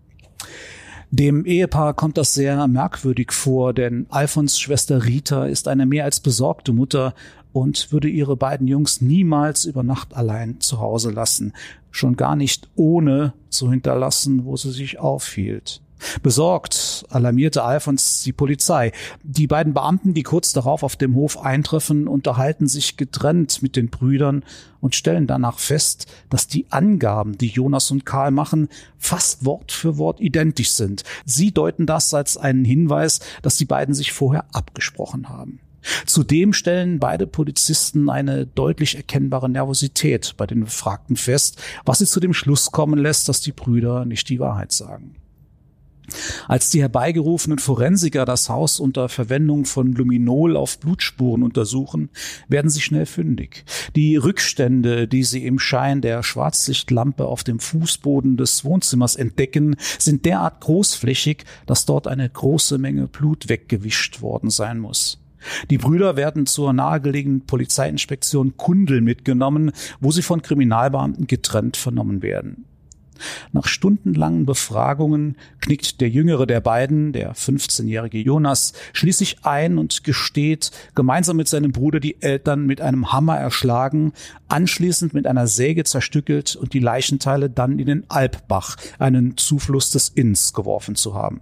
Dem 1.13 1.45
Ehepaar 1.45 1.95
kommt 1.95 2.19
das 2.19 2.35
sehr 2.35 2.67
merkwürdig 2.69 3.33
vor, 3.33 3.73
denn 3.73 4.07
Alfons 4.11 4.59
Schwester 4.59 5.05
Rita 5.05 5.47
ist 5.47 5.67
eine 5.67 5.87
mehr 5.87 6.05
als 6.05 6.21
besorgte 6.21 6.73
Mutter 6.73 7.15
und 7.53 7.91
würde 7.91 8.09
ihre 8.09 8.37
beiden 8.37 8.69
Jungs 8.69 9.01
niemals 9.01 9.65
über 9.65 9.83
Nacht 9.83 10.15
allein 10.15 10.61
zu 10.61 10.79
Hause 10.79 11.11
lassen, 11.11 11.53
schon 11.91 12.17
gar 12.17 12.37
nicht 12.37 12.69
ohne 12.77 13.33
zu 13.49 13.71
hinterlassen, 13.71 14.45
wo 14.45 14.57
sie 14.57 14.71
sich 14.71 15.01
aufhielt. 15.01 15.83
Besorgt 16.23 17.05
alarmierte 17.11 17.63
Alfons 17.63 18.23
die 18.23 18.33
Polizei. 18.33 18.93
Die 19.23 19.47
beiden 19.47 19.75
Beamten, 19.75 20.15
die 20.15 20.23
kurz 20.23 20.53
darauf 20.53 20.83
auf 20.83 20.97
dem 20.97 21.15
Hof 21.15 21.39
eintreffen, 21.39 22.09
unterhalten 22.09 22.69
sich 22.69 22.97
getrennt 22.97 23.63
mit 23.63 23.77
den 23.77 23.91
Brüdern 23.91 24.45
und 24.81 24.95
stellen 24.95 25.27
danach 25.27 25.59
fest, 25.59 26.07
dass 26.31 26.47
die 26.47 26.67
Angaben, 26.71 27.37
die 27.39 27.49
Jonas 27.49 27.91
und 27.91 28.07
Karl 28.07 28.31
machen, 28.31 28.69
fast 28.99 29.45
Wort 29.45 29.73
für 29.73 29.99
Wort 29.99 30.21
identisch 30.21 30.71
sind. 30.71 31.05
Sie 31.25 31.53
deuten 31.53 31.87
das 31.87 32.15
als 32.15 32.37
einen 32.37 32.65
Hinweis, 32.65 33.21
dass 33.43 33.57
die 33.57 33.67
beiden 33.67 33.95
sich 33.95 34.13
vorher 34.13 34.47
abgesprochen 34.53 35.29
haben. 35.29 35.61
Zudem 36.07 36.53
stellen 36.53 36.99
beide 36.99 37.27
Polizisten 37.27 38.11
eine 38.11 38.47
deutlich 38.47 38.97
erkennbare 38.97 39.49
Nervosität 39.49 40.35
bei 40.37 40.47
den 40.47 40.61
Befragten 40.61 41.17
fest, 41.17 41.61
was 41.85 41.99
sie 41.99 42.07
zu 42.07 42.21
dem 42.21 42.35
Schluss 42.35 42.71
kommen 42.71 42.99
lässt, 42.99 43.29
dass 43.29 43.41
die 43.41 43.53
Brüder 43.53 44.05
nicht 44.05 44.29
die 44.29 44.41
Wahrheit 44.41 44.73
sagen. 44.73 45.15
Als 46.49 46.71
die 46.71 46.81
herbeigerufenen 46.81 47.59
Forensiker 47.59 48.25
das 48.25 48.49
Haus 48.49 48.81
unter 48.81 49.09
Verwendung 49.09 49.65
von 49.65 49.93
Luminol 49.93 50.57
auf 50.57 50.79
Blutspuren 50.79 51.43
untersuchen, 51.43 52.11
werden 52.49 52.71
sie 52.71 52.81
schnell 52.81 53.07
fündig. 53.07 53.65
Die 53.97 54.17
Rückstände, 54.17 55.09
die 55.09 55.25
sie 55.25 55.47
im 55.47 55.59
Schein 55.59 56.01
der 56.01 56.23
Schwarzlichtlampe 56.23 57.27
auf 57.27 57.45
dem 57.45 57.59
Fußboden 57.59 58.37
des 58.37 58.65
Wohnzimmers 58.65 59.17
entdecken, 59.17 59.77
sind 59.99 60.25
derart 60.25 60.61
großflächig, 60.61 61.45
dass 61.67 61.87
dort 61.87 62.07
eine 62.07 62.29
große 62.29 62.79
Menge 62.79 63.07
Blut 63.07 63.49
weggewischt 63.49 64.23
worden 64.23 64.51
sein 64.51 64.79
muss. 64.79 65.19
Die 65.71 65.79
Brüder 65.79 66.17
werden 66.17 66.47
zur 66.47 66.73
nahegelegenen 66.73 67.47
Polizeiinspektion 67.47 68.57
Kundel 68.57 69.01
mitgenommen, 69.01 69.73
wo 70.01 70.11
sie 70.11 70.23
von 70.23 70.43
Kriminalbeamten 70.43 71.27
getrennt 71.27 71.77
vernommen 71.77 72.23
werden. 72.23 72.67
Nach 73.53 73.67
stundenlangen 73.67 74.47
Befragungen 74.47 75.37
knickt 75.61 76.01
der 76.01 76.09
jüngere 76.09 76.47
der 76.47 76.61
beiden, 76.61 77.13
der 77.13 77.35
15-jährige 77.35 78.19
Jonas, 78.19 78.73
schließlich 78.93 79.45
ein 79.45 79.79
und 79.79 80.05
gesteht, 80.05 80.71
gemeinsam 80.95 81.37
mit 81.37 81.49
seinem 81.49 81.73
Bruder 81.73 82.01
die 82.01 82.21
Eltern 82.23 82.67
mit 82.67 82.81
einem 82.81 83.13
Hammer 83.13 83.37
erschlagen, 83.37 84.13
anschließend 84.49 85.15
mit 85.15 85.27
einer 85.27 85.47
Säge 85.47 85.85
zerstückelt 85.85 86.57
und 86.57 86.73
die 86.73 86.81
Leichenteile 86.81 87.51
dann 87.51 87.79
in 87.79 87.87
den 87.87 88.05
Alpbach, 88.09 88.77
einen 88.99 89.37
Zufluss 89.37 89.91
des 89.91 90.09
Inns, 90.09 90.53
geworfen 90.53 90.95
zu 90.95 91.15
haben. 91.15 91.41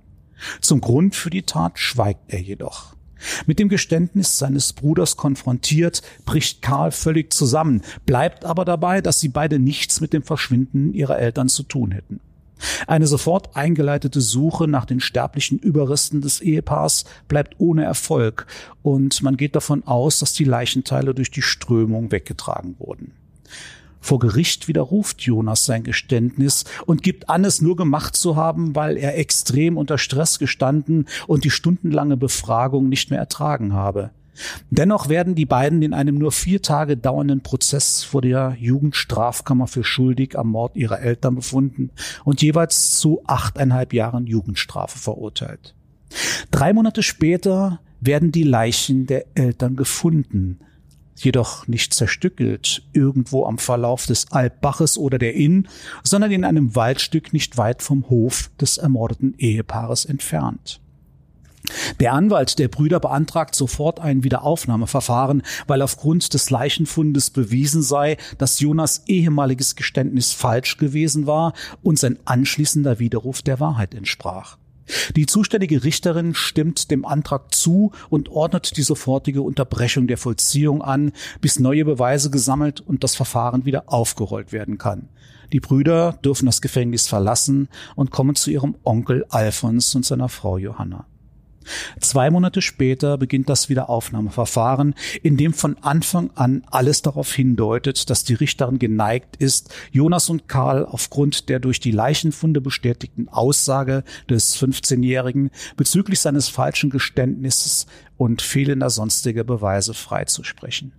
Zum 0.60 0.80
Grund 0.80 1.14
für 1.14 1.30
die 1.30 1.42
Tat 1.42 1.78
schweigt 1.78 2.32
er 2.32 2.40
jedoch. 2.40 2.97
Mit 3.46 3.58
dem 3.58 3.68
Geständnis 3.68 4.38
seines 4.38 4.72
Bruders 4.72 5.16
konfrontiert, 5.16 6.02
bricht 6.24 6.62
Karl 6.62 6.92
völlig 6.92 7.32
zusammen, 7.32 7.82
bleibt 8.06 8.44
aber 8.44 8.64
dabei, 8.64 9.00
dass 9.00 9.20
sie 9.20 9.28
beide 9.28 9.58
nichts 9.58 10.00
mit 10.00 10.12
dem 10.12 10.22
Verschwinden 10.22 10.94
ihrer 10.94 11.18
Eltern 11.18 11.48
zu 11.48 11.62
tun 11.62 11.92
hätten. 11.92 12.20
Eine 12.86 13.06
sofort 13.06 13.56
eingeleitete 13.56 14.20
Suche 14.20 14.66
nach 14.66 14.84
den 14.84 15.00
sterblichen 15.00 15.58
Überresten 15.58 16.20
des 16.20 16.40
Ehepaars 16.40 17.04
bleibt 17.28 17.54
ohne 17.58 17.84
Erfolg 17.84 18.46
und 18.82 19.22
man 19.22 19.36
geht 19.36 19.54
davon 19.54 19.86
aus, 19.86 20.18
dass 20.18 20.32
die 20.32 20.44
Leichenteile 20.44 21.14
durch 21.14 21.30
die 21.30 21.42
Strömung 21.42 22.10
weggetragen 22.10 22.74
wurden. 22.78 23.12
Vor 24.00 24.18
Gericht 24.18 24.68
widerruft 24.68 25.22
Jonas 25.22 25.64
sein 25.64 25.82
Geständnis 25.82 26.64
und 26.86 27.02
gibt 27.02 27.28
an, 27.28 27.44
es 27.44 27.60
nur 27.60 27.76
gemacht 27.76 28.16
zu 28.16 28.36
haben, 28.36 28.74
weil 28.74 28.96
er 28.96 29.18
extrem 29.18 29.76
unter 29.76 29.98
Stress 29.98 30.38
gestanden 30.38 31.06
und 31.26 31.44
die 31.44 31.50
stundenlange 31.50 32.16
Befragung 32.16 32.88
nicht 32.88 33.10
mehr 33.10 33.18
ertragen 33.18 33.72
habe. 33.72 34.10
Dennoch 34.70 35.08
werden 35.08 35.34
die 35.34 35.46
beiden 35.46 35.82
in 35.82 35.92
einem 35.92 36.16
nur 36.16 36.32
vier 36.32 36.62
Tage 36.62 36.96
dauernden 36.96 37.42
Prozess 37.42 38.04
vor 38.04 38.22
der 38.22 38.56
Jugendstrafkammer 38.58 39.66
für 39.66 39.84
schuldig 39.84 40.38
am 40.38 40.50
Mord 40.50 40.76
ihrer 40.76 41.00
Eltern 41.00 41.34
befunden 41.34 41.90
und 42.24 42.42
jeweils 42.42 42.92
zu 42.92 43.22
achteinhalb 43.26 43.92
Jahren 43.92 44.26
Jugendstrafe 44.26 44.98
verurteilt. 44.98 45.74
Drei 46.50 46.72
Monate 46.72 47.02
später 47.02 47.80
werden 48.00 48.32
die 48.32 48.44
Leichen 48.44 49.06
der 49.06 49.26
Eltern 49.34 49.76
gefunden. 49.76 50.60
Jedoch 51.24 51.66
nicht 51.66 51.94
zerstückelt 51.94 52.82
irgendwo 52.92 53.44
am 53.44 53.58
Verlauf 53.58 54.06
des 54.06 54.30
Alpbaches 54.32 54.98
oder 54.98 55.18
der 55.18 55.34
Inn, 55.34 55.68
sondern 56.02 56.30
in 56.30 56.44
einem 56.44 56.74
Waldstück 56.74 57.32
nicht 57.32 57.56
weit 57.56 57.82
vom 57.82 58.08
Hof 58.08 58.50
des 58.60 58.78
ermordeten 58.78 59.34
Ehepaares 59.38 60.04
entfernt. 60.04 60.80
Der 62.00 62.12
Anwalt 62.12 62.58
der 62.58 62.68
Brüder 62.68 63.00
beantragt 63.00 63.54
sofort 63.54 64.00
ein 64.00 64.24
Wiederaufnahmeverfahren, 64.24 65.42
weil 65.66 65.82
aufgrund 65.82 66.32
des 66.32 66.50
Leichenfundes 66.50 67.30
bewiesen 67.30 67.82
sei, 67.82 68.16
dass 68.38 68.60
Jonas 68.60 69.02
ehemaliges 69.06 69.76
Geständnis 69.76 70.32
falsch 70.32 70.76
gewesen 70.76 71.26
war 71.26 71.52
und 71.82 71.98
sein 71.98 72.18
anschließender 72.24 72.98
Widerruf 72.98 73.42
der 73.42 73.60
Wahrheit 73.60 73.94
entsprach. 73.94 74.56
Die 75.16 75.26
zuständige 75.26 75.84
Richterin 75.84 76.34
stimmt 76.34 76.90
dem 76.90 77.04
Antrag 77.04 77.54
zu 77.54 77.92
und 78.10 78.28
ordnet 78.28 78.76
die 78.76 78.82
sofortige 78.82 79.42
Unterbrechung 79.42 80.06
der 80.06 80.18
Vollziehung 80.18 80.82
an, 80.82 81.12
bis 81.40 81.58
neue 81.58 81.84
Beweise 81.84 82.30
gesammelt 82.30 82.80
und 82.80 83.04
das 83.04 83.14
Verfahren 83.14 83.64
wieder 83.64 83.84
aufgerollt 83.86 84.52
werden 84.52 84.78
kann. 84.78 85.08
Die 85.52 85.60
Brüder 85.60 86.18
dürfen 86.24 86.46
das 86.46 86.60
Gefängnis 86.60 87.08
verlassen 87.08 87.68
und 87.96 88.10
kommen 88.10 88.34
zu 88.34 88.50
ihrem 88.50 88.76
Onkel 88.84 89.24
Alfons 89.30 89.94
und 89.94 90.04
seiner 90.04 90.28
Frau 90.28 90.58
Johanna. 90.58 91.06
Zwei 92.00 92.30
Monate 92.30 92.62
später 92.62 93.18
beginnt 93.18 93.48
das 93.48 93.68
Wiederaufnahmeverfahren, 93.68 94.94
in 95.22 95.36
dem 95.36 95.52
von 95.52 95.76
Anfang 95.82 96.30
an 96.34 96.62
alles 96.70 97.02
darauf 97.02 97.32
hindeutet, 97.32 98.10
dass 98.10 98.24
die 98.24 98.34
Richterin 98.34 98.78
geneigt 98.78 99.36
ist, 99.36 99.74
Jonas 99.92 100.30
und 100.30 100.48
Karl 100.48 100.84
aufgrund 100.84 101.48
der 101.48 101.60
durch 101.60 101.80
die 101.80 101.90
Leichenfunde 101.90 102.60
bestätigten 102.60 103.28
Aussage 103.28 104.04
des 104.28 104.56
15-Jährigen 104.60 105.50
bezüglich 105.76 106.20
seines 106.20 106.48
falschen 106.48 106.90
Geständnisses 106.90 107.86
und 108.16 108.42
fehlender 108.42 108.90
sonstiger 108.90 109.44
Beweise 109.44 109.94
freizusprechen. 109.94 110.92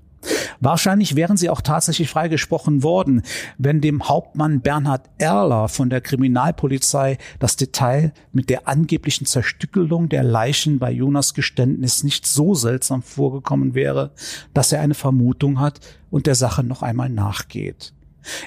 Wahrscheinlich 0.60 1.16
wären 1.16 1.38
sie 1.38 1.50
auch 1.50 1.62
tatsächlich 1.62 2.10
freigesprochen 2.10 2.84
worden, 2.84 3.24
wenn 3.58 3.82
dem 3.82 4.10
Hauptmann 4.10 4.62
Bernhard 4.62 5.10
Erler 5.18 5.70
von 5.70 5.90
der 5.90 6.02
Kriminalpolizei 6.02 7.18
das 7.40 7.56
Detail 7.56 8.14
mit 8.34 8.50
der 8.50 8.68
angeblichen 8.68 9.26
Zerstückelung 9.26 10.10
der 10.10 10.24
Leichen 10.24 10.80
bei 10.80 10.92
Jonas 10.92 11.34
Geständnis 11.34 12.04
nicht 12.04 12.26
so 12.26 12.56
seltsam 12.56 13.02
vorgekommen 13.02 13.74
wäre, 13.74 14.12
dass 14.54 14.72
er 14.72 14.82
eine 14.82 14.96
Vermutung 14.96 15.60
hat 15.60 15.80
und 16.10 16.28
der 16.28 16.36
Sache 16.36 16.64
noch 16.64 16.82
einmal 16.82 17.10
nachgeht. 17.10 17.94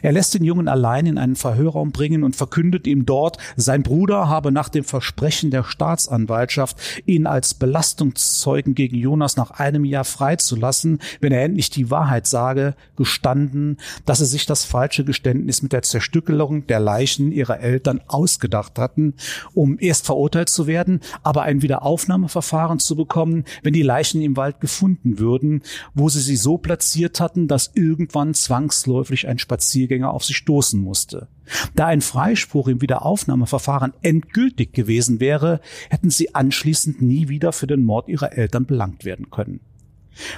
Er 0.03 0.13
lässt 0.13 0.35
den 0.35 0.45
Jungen 0.45 0.69
allein 0.69 1.07
in 1.07 1.19
einen 1.19 1.37
Verhörraum 1.37 1.93
bringen 1.93 2.25
und 2.25 2.37
verkündet 2.37 2.87
ihm 2.87 3.07
dort, 3.07 3.39
sein 3.57 3.83
Bruder 3.83 4.29
habe 4.29 4.53
nach 4.53 4.69
dem 4.69 4.85
Versprechen 4.85 5.51
der 5.51 5.65
Staatsanwaltschaft, 5.65 6.77
ihn 7.07 7.27
als 7.27 7.55
Belastungszeugen 7.55 8.75
gegen 8.75 8.97
Jonas 8.97 9.37
nach 9.37 9.51
einem 9.53 9.85
Jahr 9.85 10.05
freizulassen, 10.05 11.01
wenn 11.21 11.33
er 11.33 11.45
endlich 11.45 11.71
die 11.71 11.91
Wahrheit 11.91 12.27
sage, 12.27 12.75
gestanden, 12.97 13.79
dass 14.05 14.19
sie 14.19 14.27
sich 14.27 14.47
das 14.47 14.65
falsche 14.65 15.05
Geständnis 15.05 15.63
mit 15.63 15.73
der 15.73 15.83
Zerstückelung 15.83 16.67
der 16.67 16.81
Leichen 16.81 17.33
ihrer 17.33 17.61
Eltern 17.61 18.01
ausgedacht 18.07 18.79
hatten, 18.79 19.15
um 19.55 19.79
erst 19.79 20.07
verurteilt 20.07 20.49
zu 20.49 20.67
werden, 20.67 21.01
aber 21.23 21.43
ein 21.43 21.63
Wiederaufnahmeverfahren 21.63 22.79
zu 22.79 22.97
bekommen, 22.97 23.45
wenn 23.63 23.73
die 23.73 23.83
Leichen 23.83 24.23
im 24.23 24.37
Wald 24.37 24.61
gefunden 24.61 25.19
würden, 25.19 25.63
wo 25.95 26.09
sie 26.09 26.21
sie 26.21 26.37
so 26.37 26.59
platziert 26.59 27.21
hatten, 27.21 27.49
dass 27.49 27.73
irgendwann 27.75 28.35
zwangsläufig 28.35 29.29
ein 29.29 29.39
Spaziergang 29.39 29.72
Spaziergänger 29.73 30.13
auf 30.13 30.25
sie 30.25 30.35
stoßen 30.35 30.79
musste. 30.79 31.29
Da 31.75 31.87
ein 31.87 32.03
Freispruch 32.03 32.69
im 32.69 32.83
Wiederaufnahmeverfahren 32.83 33.95
endgültig 34.03 34.75
gewesen 34.75 35.19
wäre, 35.19 35.61
hätten 35.89 36.11
sie 36.11 36.35
anschließend 36.35 37.01
nie 37.01 37.29
wieder 37.29 37.53
für 37.53 37.67
den 37.67 37.83
Mord 37.83 38.09
ihrer 38.09 38.33
Eltern 38.37 38.67
belangt 38.67 39.07
werden 39.07 39.31
können. 39.31 39.61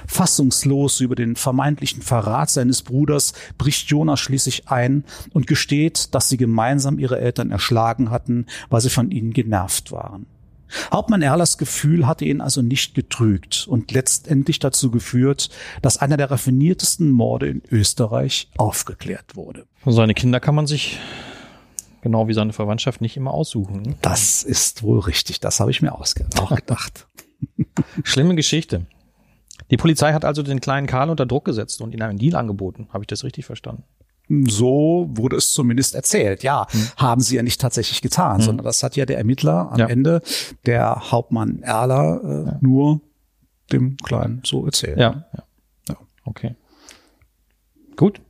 Fassungslos 0.07 1.01
über 1.01 1.15
den 1.15 1.35
vermeintlichen 1.35 2.01
Verrat 2.01 2.49
seines 2.49 2.81
Bruders 2.81 3.33
bricht 3.57 3.89
Jonas 3.89 4.21
schließlich 4.21 4.69
ein 4.69 5.03
und 5.33 5.47
gesteht, 5.47 6.15
dass 6.15 6.29
sie 6.29 6.37
gemeinsam 6.37 6.97
ihre 6.97 7.19
Eltern 7.19 7.51
erschlagen 7.51 8.09
hatten, 8.09 8.45
weil 8.69 8.79
sie 8.79 8.89
von 8.89 9.11
ihnen 9.11 9.33
genervt 9.33 9.91
waren. 9.91 10.27
Hauptmann 10.91 11.21
Erlers 11.21 11.57
Gefühl 11.57 12.07
hatte 12.07 12.25
ihn 12.25 12.41
also 12.41 12.61
nicht 12.61 12.95
getrügt 12.95 13.67
und 13.67 13.91
letztendlich 13.91 14.59
dazu 14.59 14.91
geführt, 14.91 15.49
dass 15.81 15.97
einer 15.97 16.17
der 16.17 16.31
raffiniertesten 16.31 17.11
Morde 17.11 17.47
in 17.47 17.61
Österreich 17.71 18.49
aufgeklärt 18.57 19.35
wurde. 19.35 19.65
Seine 19.85 20.13
Kinder 20.13 20.39
kann 20.39 20.55
man 20.55 20.67
sich 20.67 20.99
genau 22.01 22.27
wie 22.27 22.33
seine 22.33 22.53
Verwandtschaft 22.53 23.01
nicht 23.01 23.17
immer 23.17 23.33
aussuchen. 23.33 23.95
Das 24.01 24.43
ist 24.43 24.83
wohl 24.83 24.99
richtig. 24.99 25.39
Das 25.39 25.59
habe 25.59 25.71
ich 25.71 25.81
mir 25.81 25.93
auch 25.93 26.05
gedacht. 26.55 27.07
Schlimme 28.03 28.35
Geschichte. 28.35 28.85
Die 29.71 29.77
Polizei 29.77 30.13
hat 30.13 30.25
also 30.25 30.43
den 30.43 30.61
kleinen 30.61 30.85
Karl 30.85 31.09
unter 31.09 31.25
Druck 31.25 31.45
gesetzt 31.45 31.81
und 31.81 31.93
ihm 31.93 32.01
einen 32.01 32.19
Deal 32.19 32.35
angeboten. 32.35 32.87
Habe 32.93 33.03
ich 33.03 33.07
das 33.07 33.23
richtig 33.23 33.45
verstanden? 33.45 33.83
So 34.27 35.09
wurde 35.13 35.35
es 35.35 35.53
zumindest 35.53 35.95
erzählt. 35.95 36.43
Ja, 36.43 36.67
hm. 36.69 36.87
haben 36.97 37.21
sie 37.21 37.35
ja 37.35 37.43
nicht 37.43 37.61
tatsächlich 37.61 38.01
getan, 38.01 38.37
hm. 38.37 38.41
sondern 38.41 38.65
das 38.65 38.81
hat 38.83 38.95
ja 38.95 39.05
der 39.05 39.17
Ermittler 39.17 39.71
am 39.71 39.79
ja. 39.79 39.87
Ende, 39.87 40.21
der 40.65 41.11
Hauptmann 41.11 41.61
Erler, 41.61 42.21
äh, 42.23 42.45
ja. 42.47 42.57
nur 42.61 43.01
dem 43.71 43.97
Kleinen 43.97 44.41
so 44.43 44.65
erzählt. 44.65 44.97
Ja, 44.97 45.25
ja. 45.33 45.43
ja. 45.89 45.95
Okay. 46.25 46.55
Gut. 47.95 48.21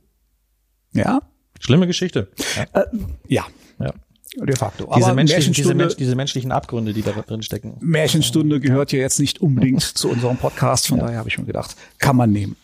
Ja. 0.92 1.20
Schlimme 1.60 1.86
Geschichte. 1.86 2.28
Ja. 2.56 2.80
Äh, 2.80 2.86
ja. 3.28 3.46
ja. 3.78 3.92
De 4.36 4.54
facto. 4.54 4.90
Diese, 4.94 5.14
menschlichen, 5.14 5.54
diese, 5.54 5.74
Mensch, 5.74 5.96
diese, 5.96 6.14
menschlichen 6.14 6.52
Abgründe, 6.52 6.92
die 6.92 7.00
da 7.00 7.12
drin 7.12 7.42
stecken. 7.42 7.76
Märchenstunde 7.80 8.60
gehört 8.60 8.92
ja 8.92 8.98
jetzt 8.98 9.18
nicht 9.18 9.40
unbedingt 9.40 9.82
zu 9.96 10.10
unserem 10.10 10.36
Podcast, 10.36 10.88
von 10.88 10.98
daher 10.98 11.18
habe 11.18 11.28
ich 11.28 11.38
mir 11.38 11.46
gedacht, 11.46 11.74
kann 11.98 12.16
man 12.16 12.32
nehmen. 12.32 12.56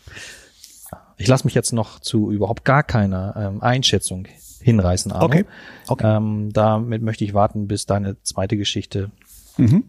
Ich 1.16 1.29
lasse 1.29 1.44
mich 1.44 1.55
jetzt 1.55 1.72
noch 1.72 2.01
zu 2.01 2.31
überhaupt 2.31 2.64
gar 2.64 2.83
keiner 2.83 3.35
ähm, 3.37 3.62
Einschätzung 3.62 4.27
hinreißen, 4.61 5.12
Arno. 5.12 5.27
Okay. 5.27 5.44
okay. 5.88 6.16
Ähm, 6.16 6.53
damit 6.53 7.03
möchte 7.03 7.25
ich 7.25 7.35
warten, 7.35 7.68
bis 7.68 7.87
deine 7.87 8.20
zweite 8.22 8.57
Geschichte 8.57 9.11
mhm. 9.57 9.85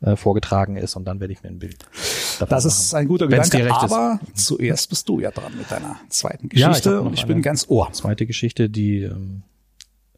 äh, 0.00 0.16
vorgetragen 0.16 0.76
ist 0.76 0.96
und 0.96 1.04
dann 1.04 1.20
werde 1.20 1.32
ich 1.32 1.42
mir 1.42 1.50
ein 1.50 1.58
Bild. 1.58 1.86
Das 2.48 2.64
ist 2.64 2.94
ein 2.94 3.08
guter 3.08 3.30
Wenn's 3.30 3.50
Gedanke, 3.50 3.74
aber 3.74 4.20
ist. 4.34 4.46
zuerst 4.46 4.90
bist 4.90 5.08
du 5.08 5.20
ja 5.20 5.30
dran 5.30 5.56
mit 5.56 5.70
deiner 5.70 5.96
zweiten 6.10 6.48
Geschichte 6.48 6.90
ja, 6.90 6.98
ich 7.00 7.06
und 7.06 7.14
ich 7.14 7.26
bin 7.26 7.40
ganz 7.40 7.66
ohr. 7.68 7.90
Zweite 7.92 8.26
Geschichte, 8.26 8.68
die 8.68 9.02
ähm, 9.02 9.42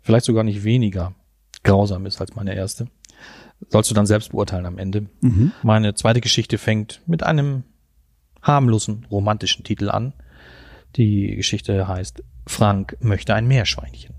vielleicht 0.01 0.27
sogar 0.27 0.43
nicht 0.43 0.65
weniger 0.65 1.15
grausam 1.63 2.07
ist 2.07 2.21
als 2.21 2.35
meine 2.35 2.55
erste. 2.55 2.89
Sollst 3.69 3.91
du 3.91 3.95
dann 3.95 4.07
selbst 4.07 4.31
beurteilen 4.31 4.67
am 4.67 4.79
Ende. 4.79 5.07
Mhm. 5.21 5.53
Meine 5.63 5.95
zweite 5.95 6.21
Geschichte 6.21 6.59
fängt 6.59 7.03
mit 7.07 7.23
einem 7.23 7.65
harmlosen 8.43 9.07
romantischen 9.11 9.65
Titel 9.65 9.91
an. 9.91 10.13
Die 10.97 11.37
Geschichte 11.37 11.87
heißt 11.87 12.23
Frank 12.47 12.97
möchte 13.01 13.35
ein 13.35 13.47
Meerschweinchen. 13.47 14.15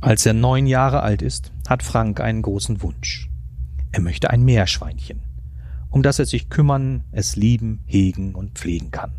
Als 0.00 0.26
er 0.26 0.32
neun 0.32 0.66
Jahre 0.66 1.02
alt 1.02 1.22
ist, 1.22 1.52
hat 1.68 1.82
Frank 1.82 2.20
einen 2.20 2.42
großen 2.42 2.82
Wunsch. 2.82 3.28
Er 3.90 4.00
möchte 4.00 4.30
ein 4.30 4.42
Meerschweinchen, 4.42 5.22
um 5.90 6.02
das 6.02 6.18
er 6.18 6.26
sich 6.26 6.50
kümmern, 6.50 7.04
es 7.10 7.36
lieben, 7.36 7.80
hegen 7.86 8.34
und 8.34 8.58
pflegen 8.58 8.90
kann. 8.90 9.12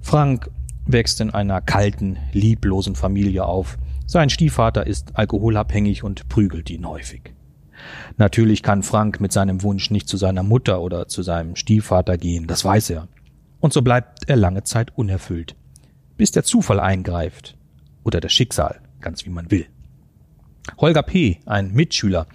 Frank 0.00 0.50
wächst 0.86 1.20
in 1.20 1.30
einer 1.30 1.60
kalten, 1.60 2.16
lieblosen 2.32 2.94
Familie 2.94 3.44
auf. 3.44 3.78
Sein 4.06 4.30
Stiefvater 4.30 4.86
ist 4.86 5.16
alkoholabhängig 5.16 6.04
und 6.04 6.28
prügelt 6.28 6.70
ihn 6.70 6.86
häufig. 6.86 7.32
Natürlich 8.16 8.62
kann 8.62 8.82
Frank 8.82 9.20
mit 9.20 9.32
seinem 9.32 9.62
Wunsch 9.62 9.90
nicht 9.90 10.08
zu 10.08 10.16
seiner 10.16 10.42
Mutter 10.42 10.80
oder 10.80 11.08
zu 11.08 11.22
seinem 11.22 11.56
Stiefvater 11.56 12.18
gehen, 12.18 12.46
das 12.46 12.64
weiß 12.64 12.90
er. 12.90 13.08
Und 13.60 13.72
so 13.72 13.82
bleibt 13.82 14.28
er 14.28 14.36
lange 14.36 14.64
Zeit 14.64 14.96
unerfüllt, 14.96 15.54
bis 16.16 16.32
der 16.32 16.44
Zufall 16.44 16.80
eingreift 16.80 17.56
oder 18.04 18.20
das 18.20 18.32
Schicksal, 18.32 18.80
ganz 19.00 19.24
wie 19.24 19.30
man 19.30 19.50
will. 19.50 19.66
Holger 20.78 21.02
P., 21.02 21.40
ein 21.46 21.72
Mitschüler, 21.72 22.26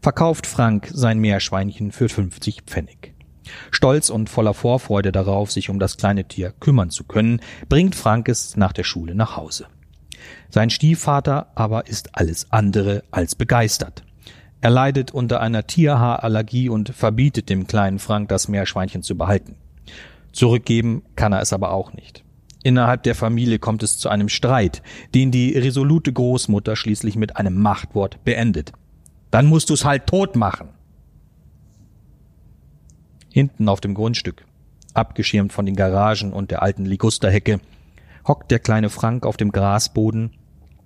verkauft 0.00 0.46
Frank 0.46 0.88
sein 0.92 1.18
Meerschweinchen 1.18 1.92
für 1.92 2.08
50 2.08 2.62
Pfennig. 2.62 3.14
Stolz 3.70 4.10
und 4.10 4.28
voller 4.28 4.54
Vorfreude 4.54 5.12
darauf, 5.12 5.50
sich 5.50 5.70
um 5.70 5.78
das 5.78 5.96
kleine 5.96 6.26
Tier 6.26 6.52
kümmern 6.58 6.90
zu 6.90 7.04
können, 7.04 7.40
bringt 7.68 7.94
Frank 7.94 8.28
es 8.28 8.56
nach 8.56 8.72
der 8.72 8.84
Schule 8.84 9.14
nach 9.14 9.36
Hause. 9.36 9.66
Sein 10.48 10.70
Stiefvater 10.70 11.48
aber 11.54 11.86
ist 11.86 12.16
alles 12.16 12.50
andere 12.50 13.02
als 13.10 13.34
begeistert. 13.34 14.04
Er 14.62 14.70
leidet 14.70 15.10
unter 15.10 15.40
einer 15.40 15.66
Tierhaarallergie 15.66 16.68
und 16.68 16.90
verbietet 16.90 17.50
dem 17.50 17.66
kleinen 17.66 17.98
Frank 17.98 18.28
das 18.28 18.46
Meerschweinchen 18.46 19.02
zu 19.02 19.18
behalten. 19.18 19.56
Zurückgeben 20.30 21.02
kann 21.16 21.32
er 21.32 21.40
es 21.40 21.52
aber 21.52 21.72
auch 21.72 21.92
nicht. 21.92 22.24
Innerhalb 22.62 23.02
der 23.02 23.16
Familie 23.16 23.58
kommt 23.58 23.82
es 23.82 23.98
zu 23.98 24.08
einem 24.08 24.28
Streit, 24.28 24.84
den 25.16 25.32
die 25.32 25.58
resolute 25.58 26.12
Großmutter 26.12 26.76
schließlich 26.76 27.16
mit 27.16 27.36
einem 27.36 27.60
Machtwort 27.60 28.22
beendet. 28.24 28.72
Dann 29.32 29.46
musst 29.46 29.68
du's 29.68 29.84
halt 29.84 30.06
tot 30.06 30.36
machen. 30.36 30.68
Hinten 33.30 33.68
auf 33.68 33.80
dem 33.80 33.94
Grundstück, 33.94 34.44
abgeschirmt 34.94 35.52
von 35.52 35.66
den 35.66 35.74
Garagen 35.74 36.32
und 36.32 36.52
der 36.52 36.62
alten 36.62 36.84
Ligusterhecke, 36.84 37.58
hockt 38.28 38.52
der 38.52 38.60
kleine 38.60 38.90
Frank 38.90 39.26
auf 39.26 39.36
dem 39.36 39.50
Grasboden 39.50 40.30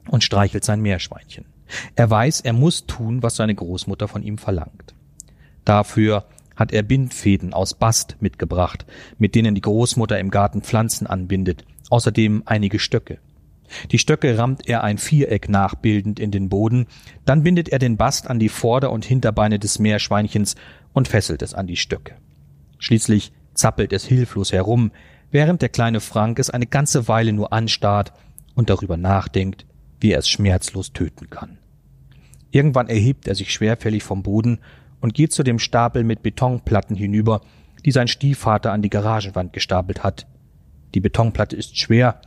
und 0.08 0.24
streichelt 0.24 0.64
sein 0.64 0.80
Meerschweinchen. 0.80 1.44
Er 1.94 2.10
weiß, 2.10 2.40
er 2.42 2.52
muss 2.52 2.86
tun, 2.86 3.22
was 3.22 3.36
seine 3.36 3.54
Großmutter 3.54 4.08
von 4.08 4.22
ihm 4.22 4.38
verlangt. 4.38 4.94
Dafür 5.64 6.24
hat 6.54 6.72
er 6.72 6.82
Bindfäden 6.82 7.52
aus 7.52 7.74
Bast 7.74 8.16
mitgebracht, 8.20 8.86
mit 9.18 9.34
denen 9.34 9.54
die 9.54 9.60
Großmutter 9.60 10.18
im 10.18 10.30
Garten 10.30 10.62
Pflanzen 10.62 11.06
anbindet, 11.06 11.64
außerdem 11.90 12.42
einige 12.46 12.78
Stöcke. 12.78 13.18
Die 13.90 13.98
Stöcke 13.98 14.38
rammt 14.38 14.68
er 14.68 14.84
ein 14.84 14.98
Viereck 14.98 15.48
nachbildend 15.48 16.20
in 16.20 16.30
den 16.30 16.48
Boden, 16.48 16.86
dann 17.24 17.42
bindet 17.42 17.68
er 17.68 17.78
den 17.78 17.96
Bast 17.96 18.30
an 18.30 18.38
die 18.38 18.48
Vorder- 18.48 18.92
und 18.92 19.04
Hinterbeine 19.04 19.58
des 19.58 19.78
Meerschweinchens 19.78 20.54
und 20.92 21.08
fesselt 21.08 21.42
es 21.42 21.52
an 21.52 21.66
die 21.66 21.76
Stöcke. 21.76 22.14
Schließlich 22.78 23.32
zappelt 23.54 23.92
es 23.92 24.04
hilflos 24.04 24.52
herum, 24.52 24.92
während 25.30 25.62
der 25.62 25.68
kleine 25.68 26.00
Frank 26.00 26.38
es 26.38 26.50
eine 26.50 26.66
ganze 26.66 27.08
Weile 27.08 27.32
nur 27.32 27.52
anstarrt 27.52 28.12
und 28.54 28.70
darüber 28.70 28.96
nachdenkt, 28.96 29.66
wie 30.00 30.12
er 30.12 30.18
es 30.18 30.28
schmerzlos 30.28 30.92
töten 30.92 31.30
kann. 31.30 31.58
Irgendwann 32.50 32.88
erhebt 32.88 33.28
er 33.28 33.34
sich 33.34 33.52
schwerfällig 33.52 34.02
vom 34.02 34.22
Boden 34.22 34.60
und 35.00 35.14
geht 35.14 35.32
zu 35.32 35.42
dem 35.42 35.58
Stapel 35.58 36.04
mit 36.04 36.22
Betonplatten 36.22 36.96
hinüber, 36.96 37.42
die 37.84 37.92
sein 37.92 38.08
Stiefvater 38.08 38.72
an 38.72 38.82
die 38.82 38.90
Garagenwand 38.90 39.52
gestapelt 39.52 40.02
hat. 40.02 40.26
Die 40.94 41.00
Betonplatte 41.00 41.56
ist 41.56 41.78
schwer, 41.78 42.20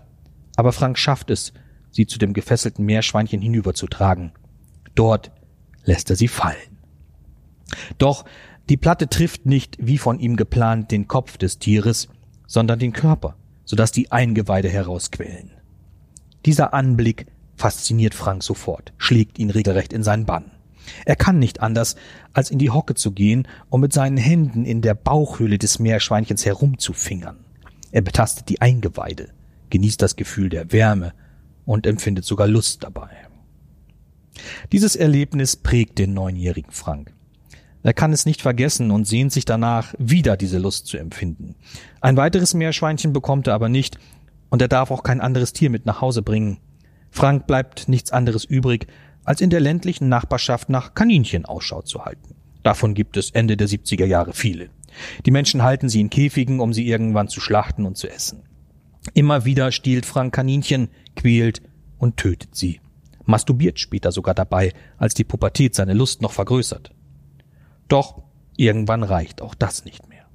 aber 0.56 0.72
Frank 0.72 0.98
schafft 0.98 1.32
es, 1.32 1.54
sie 1.92 2.06
zu 2.06 2.20
dem 2.20 2.34
gefesselten 2.34 2.86
Meerschweinchen 2.86 3.42
hinüberzutragen. 3.42 4.32
Dort 4.96 5.32
lässt 5.84 6.10
er 6.10 6.16
sie 6.16 6.28
fallen. 6.28 6.78
Doch 7.98 8.26
die 8.70 8.78
Platte 8.78 9.08
trifft 9.08 9.46
nicht, 9.46 9.78
wie 9.80 9.98
von 9.98 10.20
ihm 10.20 10.36
geplant, 10.36 10.92
den 10.92 11.08
Kopf 11.08 11.38
des 11.38 11.58
Tieres, 11.58 12.08
sondern 12.46 12.78
den 12.80 12.94
Körper, 12.94 13.36
sodass 13.66 13.92
die 13.92 14.12
Eingeweide 14.12 14.70
herausquellen. 14.70 15.52
Dieser 16.46 16.74
Anblick 16.74 17.26
fasziniert 17.60 18.16
Frank 18.16 18.44
sofort, 18.44 18.94
schlägt 18.98 19.38
ihn 19.38 19.50
regelrecht 19.50 19.94
in 19.94 20.04
seinen 20.04 20.26
Bann. 20.26 20.52
Er 21.06 21.16
kann 21.16 21.40
nicht 21.40 21.62
anders, 21.62 21.96
als 22.34 22.50
in 22.50 22.58
die 22.58 22.72
Hocke 22.72 22.96
zu 22.96 23.12
gehen 23.12 23.48
und 23.70 23.82
mit 23.82 23.94
seinen 23.94 24.18
Händen 24.18 24.66
in 24.66 24.82
der 24.82 24.96
Bauchhöhle 24.96 25.58
des 25.58 25.80
Meerschweinchens 25.80 26.46
herumzufingern. 26.46 27.38
Er 27.92 28.02
betastet 28.02 28.50
die 28.50 28.62
Eingeweide, 28.62 29.30
genießt 29.70 30.02
das 30.02 30.16
Gefühl 30.16 30.50
der 30.50 30.72
Wärme 30.72 31.14
und 31.66 31.86
empfindet 31.86 32.26
sogar 32.26 32.48
Lust 32.48 32.84
dabei. 32.84 33.10
Dieses 34.72 34.96
Erlebnis 34.96 35.56
prägt 35.56 36.00
den 36.00 36.14
neunjährigen 36.14 36.72
Frank. 36.72 37.14
Er 37.84 37.94
kann 37.94 38.14
es 38.14 38.26
nicht 38.26 38.42
vergessen 38.42 38.92
und 38.92 39.06
sehnt 39.06 39.32
sich 39.32 39.46
danach, 39.46 39.94
wieder 39.98 40.38
diese 40.38 40.60
Lust 40.60 40.88
zu 40.88 40.98
empfinden. 40.98 41.56
Ein 42.02 42.18
weiteres 42.18 42.54
Meerschweinchen 42.54 43.14
bekommt 43.14 43.48
er 43.48 43.54
aber 43.54 43.70
nicht, 43.70 43.98
und 44.50 44.62
er 44.62 44.68
darf 44.68 44.92
auch 44.92 45.04
kein 45.04 45.22
anderes 45.22 45.54
Tier 45.54 45.70
mit 45.70 45.86
nach 45.86 46.02
Hause 46.02 46.22
bringen. 46.22 46.58
Frank 47.12 47.48
bleibt 47.48 47.88
nichts 47.88 48.12
anderes 48.12 48.46
übrig, 48.46 48.88
als 49.24 49.42
in 49.42 49.50
der 49.50 49.60
ländlichen 49.60 50.10
Nachbarschaft 50.10 50.70
nach 50.70 50.94
Kaninchen 50.94 51.46
Ausschau 51.46 51.82
zu 51.82 52.06
halten. 52.06 52.36
Davon 52.64 52.94
gibt 52.94 53.18
es 53.18 53.32
Ende 53.32 53.58
der 53.58 53.68
70er 53.68 54.06
Jahre 54.06 54.34
viele. 54.34 54.70
Die 55.26 55.32
Menschen 55.32 55.64
halten 55.64 55.90
sie 55.90 56.02
in 56.02 56.10
Käfigen, 56.10 56.60
um 56.60 56.74
sie 56.74 56.88
irgendwann 56.88 57.28
zu 57.28 57.40
schlachten 57.40 57.86
und 57.86 57.98
zu 57.98 58.10
essen. 58.10 58.44
Immer 59.14 59.46
wieder 59.46 59.72
stiehlt 59.72 60.06
Frank 60.06 60.34
Kaninchen, 60.34 60.90
quält 61.16 61.62
und 61.98 62.18
tötet 62.18 62.56
sie. 62.56 62.82
Masturbiert 63.26 63.80
später 63.80 64.12
sogar 64.12 64.34
dabei, 64.34 64.74
als 64.98 65.14
die 65.14 65.24
Pubertät 65.24 65.76
seine 65.76 65.94
Lust 65.94 66.22
noch 66.22 66.32
vergrößert. 66.32 66.92
Doch 67.88 68.24
irgendwann 68.58 69.04
reicht 69.04 69.42
auch 69.42 69.56
das 69.56 69.86
nicht 69.86 70.10
mehr. 70.10 70.26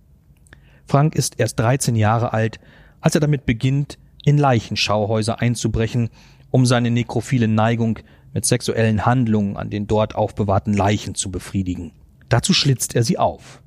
Frank 0.87 1.15
ist 1.15 1.41
erst 1.41 1.59
13 1.59 1.97
Jahre 1.97 2.33
alt, 2.33 2.61
als 3.01 3.15
er 3.15 3.21
damit 3.21 3.47
beginnt, 3.47 3.99
in 4.25 4.39
Leichenschauhäuser 4.39 5.41
einzubrechen, 5.41 6.11
um 6.55 6.67
seine 6.67 6.93
nekrophile 6.93 7.49
Neigung 7.49 7.99
mit 8.33 8.45
sexuellen 8.45 9.05
Handlungen 9.05 9.57
an 9.57 9.71
den 9.71 9.88
dort 9.88 10.14
aufbewahrten 10.14 10.73
Leichen 10.73 11.17
zu 11.17 11.33
befriedigen. 11.33 11.90
Dazu 12.29 12.53
schlitzt 12.53 12.95
er 12.95 13.03
sie 13.03 13.19
auf. 13.19 13.61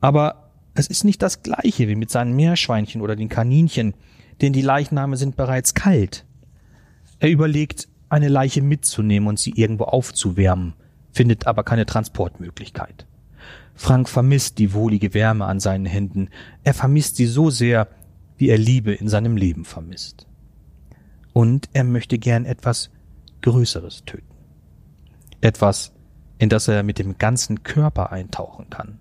Aber 0.00 0.50
es 0.72 0.86
ist 0.86 1.04
nicht 1.04 1.20
das 1.20 1.42
gleiche 1.42 1.88
wie 1.88 1.94
mit 1.94 2.10
seinen 2.10 2.34
Meerschweinchen 2.34 3.02
oder 3.02 3.16
den 3.16 3.28
Kaninchen, 3.28 3.92
denn 4.40 4.54
die 4.54 4.62
Leichname 4.62 5.18
sind 5.18 5.36
bereits 5.36 5.74
kalt. 5.74 6.24
Er 7.18 7.28
überlegt, 7.28 7.86
eine 8.08 8.28
Leiche 8.28 8.62
mitzunehmen 8.62 9.28
und 9.28 9.38
sie 9.38 9.52
irgendwo 9.54 9.84
aufzuwärmen, 9.84 10.72
findet 11.12 11.46
aber 11.46 11.64
keine 11.64 11.84
Transportmöglichkeit. 11.84 13.06
Frank 13.74 14.08
vermisst 14.08 14.56
die 14.56 14.72
wohlige 14.72 15.12
Wärme 15.12 15.44
an 15.44 15.60
seinen 15.60 15.84
Händen. 15.84 16.30
Er 16.64 16.72
vermisst 16.72 17.16
sie 17.16 17.26
so 17.26 17.50
sehr, 17.50 17.88
wie 18.38 18.48
er 18.48 18.56
Liebe 18.56 18.94
in 18.94 19.10
seinem 19.10 19.36
Leben 19.36 19.66
vermisst. 19.66 20.25
Und 21.36 21.68
er 21.74 21.84
möchte 21.84 22.16
gern 22.16 22.46
etwas 22.46 22.88
Größeres 23.42 24.06
töten. 24.06 24.34
Etwas, 25.42 25.92
in 26.38 26.48
das 26.48 26.66
er 26.66 26.82
mit 26.82 26.98
dem 26.98 27.18
ganzen 27.18 27.62
Körper 27.62 28.10
eintauchen 28.10 28.70
kann. 28.70 29.00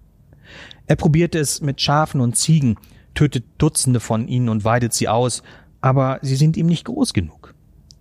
Er 0.86 0.98
probiert 0.98 1.34
es 1.34 1.62
mit 1.62 1.80
Schafen 1.80 2.20
und 2.20 2.36
Ziegen, 2.36 2.76
tötet 3.14 3.46
Dutzende 3.58 4.02
von 4.02 4.28
ihnen 4.28 4.50
und 4.50 4.66
weidet 4.66 4.94
sie 4.94 5.08
aus, 5.08 5.44
aber 5.80 6.20
sie 6.24 6.36
sind 6.36 6.58
ihm 6.58 6.66
nicht 6.66 6.84
groß 6.84 7.14
genug. 7.14 7.56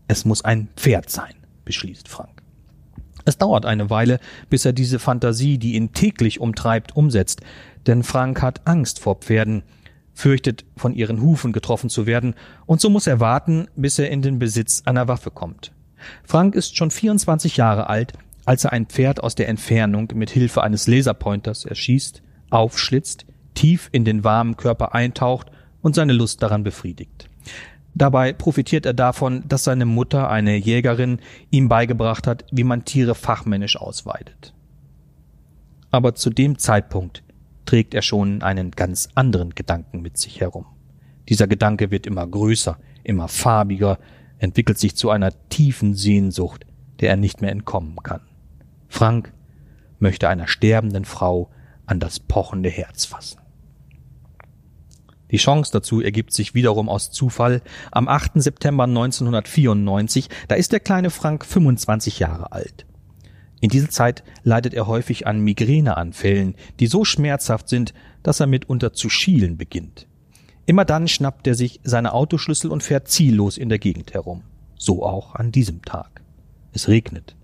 Es 0.09 0.25
muss 0.25 0.44
ein 0.44 0.68
Pferd 0.75 1.11
sein, 1.11 1.35
beschließt 1.64 2.09
Frank. 2.09 2.42
Es 3.25 3.38
dauert 3.38 3.64
eine 3.64 3.88
Weile, 3.88 4.18
bis 4.51 4.64
er 4.64 4.73
diese 4.73 4.99
Fantasie, 4.99 5.59
die 5.59 5.75
ihn 5.77 5.92
täglich 5.92 6.40
umtreibt, 6.40 6.97
umsetzt, 6.97 7.42
denn 7.87 8.03
Frank 8.03 8.42
hat 8.42 8.66
Angst 8.66 8.99
vor 8.99 9.14
Pferden, 9.20 9.62
fürchtet, 10.14 10.64
von 10.77 10.94
ihren 10.94 11.20
Hufen 11.20 11.53
getroffen 11.53 11.90
zu 11.90 12.07
werden, 12.07 12.35
und 12.66 12.81
so 12.81 12.88
muss 12.88 13.07
er 13.07 13.20
warten, 13.20 13.66
bis 13.77 13.98
er 13.98 14.11
in 14.11 14.22
den 14.22 14.38
Besitz 14.38 14.83
einer 14.87 15.09
Waffe 15.09 15.31
kommt. 15.31 15.72
Frank 16.22 16.55
ist 16.55 16.77
schon 16.77 16.90
24 16.90 17.57
Jahre 17.57 17.88
alt, 17.88 18.14
als 18.44 18.64
er 18.64 18.72
ein 18.72 18.87
Pferd 18.87 19.22
aus 19.22 19.35
der 19.35 19.48
Entfernung 19.48 20.09
mit 20.14 20.31
Hilfe 20.31 20.62
eines 20.62 20.87
Laserpointers 20.87 21.64
erschießt, 21.64 22.22
aufschlitzt, 22.50 23.27
tief 23.55 23.88
in 23.92 24.05
den 24.05 24.24
warmen 24.24 24.57
Körper 24.57 24.94
eintaucht 24.94 25.50
und 25.83 25.94
seine 25.94 26.12
Lust 26.12 26.42
daran 26.42 26.62
befriedigt. 26.62 27.29
Dabei 27.94 28.33
profitiert 28.33 28.87
er 28.87 28.94
davon, 28.94 29.44
dass 29.46 29.64
seine 29.64 29.85
Mutter, 29.87 30.29
eine 30.29 30.57
Jägerin, 30.57 31.20
ihm 31.50 31.68
beigebracht 31.68 32.27
hat, 32.27 32.44
wie 32.50 32.64
man 32.64 32.85
Tiere 32.85 33.14
fachmännisch 33.14 33.77
ausweidet. 33.77 34.53
Aber 35.90 36.16
zu 36.16 36.31
dem 36.31 36.59
Zeitpunkt 36.59 37.22
trägt 37.64 37.94
er 37.94 38.03
schon 38.03 38.42
einen 38.42 38.70
ganz 38.70 39.09
anderen 39.14 39.55
Gedanken 39.55 40.03
mit 40.03 40.18
sich 40.18 40.40
herum. 40.40 40.66
Dieser 41.29 41.46
Gedanke 41.46 41.90
wird 41.90 42.07
immer 42.07 42.27
größer, 42.27 42.79
immer 43.03 43.29
farbiger, 43.29 43.98
entwickelt 44.38 44.79
sich 44.79 44.96
zu 44.96 45.11
einer 45.11 45.33
tiefen 45.48 45.94
Sehnsucht, 45.94 46.66
der 47.00 47.11
er 47.11 47.16
nicht 47.16 47.40
mehr 47.40 47.53
entkommen 47.53 47.96
kann. 48.03 48.20
Frank 48.88 49.33
möchte 49.98 50.29
einer 50.29 50.46
sterbenden 50.46 51.05
Frau 51.05 51.50
an 51.87 52.00
das 52.00 52.20
pochende 52.20 52.68
Herz 52.68 53.05
fassen. 53.05 53.40
Die 55.31 55.38
Chance 55.38 55.72
dazu 55.72 56.00
ergibt 56.00 56.33
sich 56.33 56.55
wiederum 56.55 56.88
aus 56.88 57.11
Zufall. 57.11 57.62
Am 57.90 58.07
8. 58.07 58.33
September 58.35 58.85
1994, 58.85 60.29
da 60.48 60.55
ist 60.55 60.72
der 60.72 60.81
kleine 60.81 61.11
Frank 61.11 61.44
25 61.44 62.20
Jahre 62.20 62.53
alt. 62.53 62.87
In 63.64 63.70
dieser 63.70 63.88
Zeit 63.88 64.24
leidet 64.42 64.74
er 64.74 64.87
häufig 64.87 65.27
an 65.27 65.40
Migräneanfällen, 65.40 66.55
die 66.81 66.87
so 66.87 67.07
schmerzhaft 67.07 67.70
sind, 67.70 67.94
dass 68.22 68.38
er 68.38 68.46
mitunter 68.46 68.92
zu 68.92 69.09
schielen 69.09 69.57
beginnt. 69.57 70.07
Immer 70.66 70.85
dann 70.85 71.09
schnappt 71.09 71.46
er 71.46 71.55
sich 71.55 71.81
seine 71.83 72.12
Autoschlüssel 72.12 72.70
und 72.70 72.83
fährt 72.83 73.09
ziellos 73.09 73.57
in 73.57 73.70
der 73.70 73.79
Gegend 73.79 74.12
herum. 74.12 74.42
So 74.77 75.03
auch 75.03 75.35
an 75.35 75.50
diesem 75.50 75.81
Tag. 75.81 76.20
Es 76.74 76.88
regnet. 76.88 77.37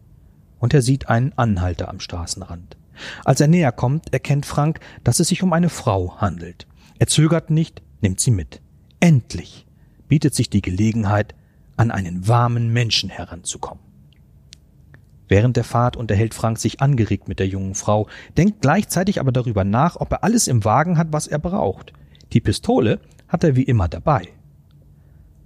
Und 0.58 0.74
er 0.74 0.82
sieht 0.82 1.08
einen 1.08 1.32
Anhalter 1.38 1.88
am 1.88 2.00
Straßenrand. 2.00 2.76
Als 3.24 3.40
er 3.40 3.48
näher 3.48 3.72
kommt, 3.72 4.12
erkennt 4.12 4.44
Frank, 4.44 4.80
dass 5.02 5.20
es 5.20 5.28
sich 5.28 5.42
um 5.42 5.54
eine 5.54 5.70
Frau 5.70 6.18
handelt. 6.18 6.66
Er 6.98 7.06
zögert 7.06 7.48
nicht, 7.48 7.80
nimmt 8.02 8.20
sie 8.20 8.30
mit. 8.30 8.60
Endlich 9.00 9.66
bietet 10.06 10.34
sich 10.34 10.50
die 10.50 10.60
Gelegenheit, 10.60 11.34
an 11.78 11.90
einen 11.90 12.28
warmen 12.28 12.70
Menschen 12.74 13.08
heranzukommen. 13.08 13.89
Während 15.30 15.56
der 15.56 15.62
Fahrt 15.62 15.96
unterhält 15.96 16.34
Frank 16.34 16.58
sich 16.58 16.80
angeregt 16.80 17.28
mit 17.28 17.38
der 17.38 17.46
jungen 17.46 17.76
Frau, 17.76 18.08
denkt 18.36 18.62
gleichzeitig 18.62 19.20
aber 19.20 19.30
darüber 19.30 19.62
nach, 19.62 19.94
ob 19.94 20.10
er 20.10 20.24
alles 20.24 20.48
im 20.48 20.64
Wagen 20.64 20.98
hat, 20.98 21.12
was 21.12 21.28
er 21.28 21.38
braucht. 21.38 21.92
Die 22.32 22.40
Pistole 22.40 22.98
hat 23.28 23.44
er 23.44 23.54
wie 23.54 23.62
immer 23.62 23.86
dabei. 23.86 24.26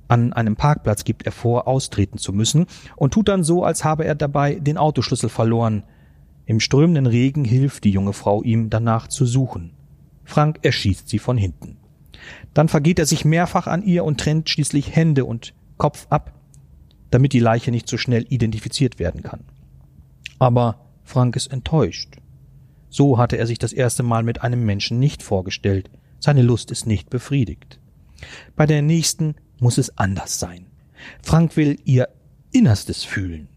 An 0.09 0.33
einem 0.33 0.57
Parkplatz 0.57 1.05
gibt 1.05 1.27
er 1.27 1.33
vor, 1.33 1.68
austreten 1.68 2.16
zu 2.16 2.33
müssen 2.33 2.64
und 2.97 3.12
tut 3.12 3.29
dann 3.29 3.44
so, 3.44 3.62
als 3.62 3.85
habe 3.85 4.07
er 4.07 4.14
dabei 4.14 4.55
den 4.55 4.79
Autoschlüssel 4.79 5.29
verloren. 5.29 5.83
Im 6.47 6.61
strömenden 6.61 7.07
Regen 7.07 7.44
hilft 7.44 7.85
die 7.85 7.90
junge 7.90 8.14
Frau 8.14 8.42
ihm 8.42 8.70
danach 8.70 9.09
zu 9.09 9.27
suchen. 9.27 9.75
Frank 10.25 10.61
erschießt 10.62 11.11
sie 11.11 11.18
von 11.18 11.37
hinten. 11.37 11.77
Dann 12.55 12.68
vergeht 12.68 12.99
er 12.99 13.07
sich 13.07 13.27
mehrfach 13.27 13.66
an 13.66 13.83
ihr 13.83 14.05
und 14.05 14.18
trennt 14.18 14.49
schließlich 14.49 14.97
Hände 14.97 15.27
und 15.27 15.53
Kopf 15.77 16.07
ab, 16.09 16.33
damit 17.11 17.35
die 17.35 17.38
Leiche 17.38 17.70
nicht 17.70 17.87
so 17.87 17.99
schnell 17.99 18.25
identifiziert 18.31 18.99
werden 18.99 19.23
kann. 19.23 19.40
Aber 20.38 20.81
Frank 21.05 21.37
ist 21.37 21.53
enttäuscht. 21.53 22.16
So 22.88 23.18
hatte 23.18 23.37
er 23.37 23.47
sich 23.47 23.59
das 23.59 23.73
erste 23.73 24.03
Mal 24.03 24.23
mit 24.23 24.42
einem 24.42 24.64
Menschen 24.64 24.99
nicht 24.99 25.23
vorgestellt. 25.23 25.90
Seine 26.20 26.42
Lust 26.42 26.70
ist 26.70 26.87
nicht 26.87 27.11
befriedigt. 27.11 27.79
Bei 28.57 28.66
der 28.66 28.83
nächsten 28.83 29.35
muss 29.59 29.79
es 29.79 29.99
anders 29.99 30.38
sein. 30.38 30.66
Frank 31.23 31.57
will 31.57 31.79
ihr 31.85 32.09
Innerstes 32.53 33.05
fühlen. 33.05 33.49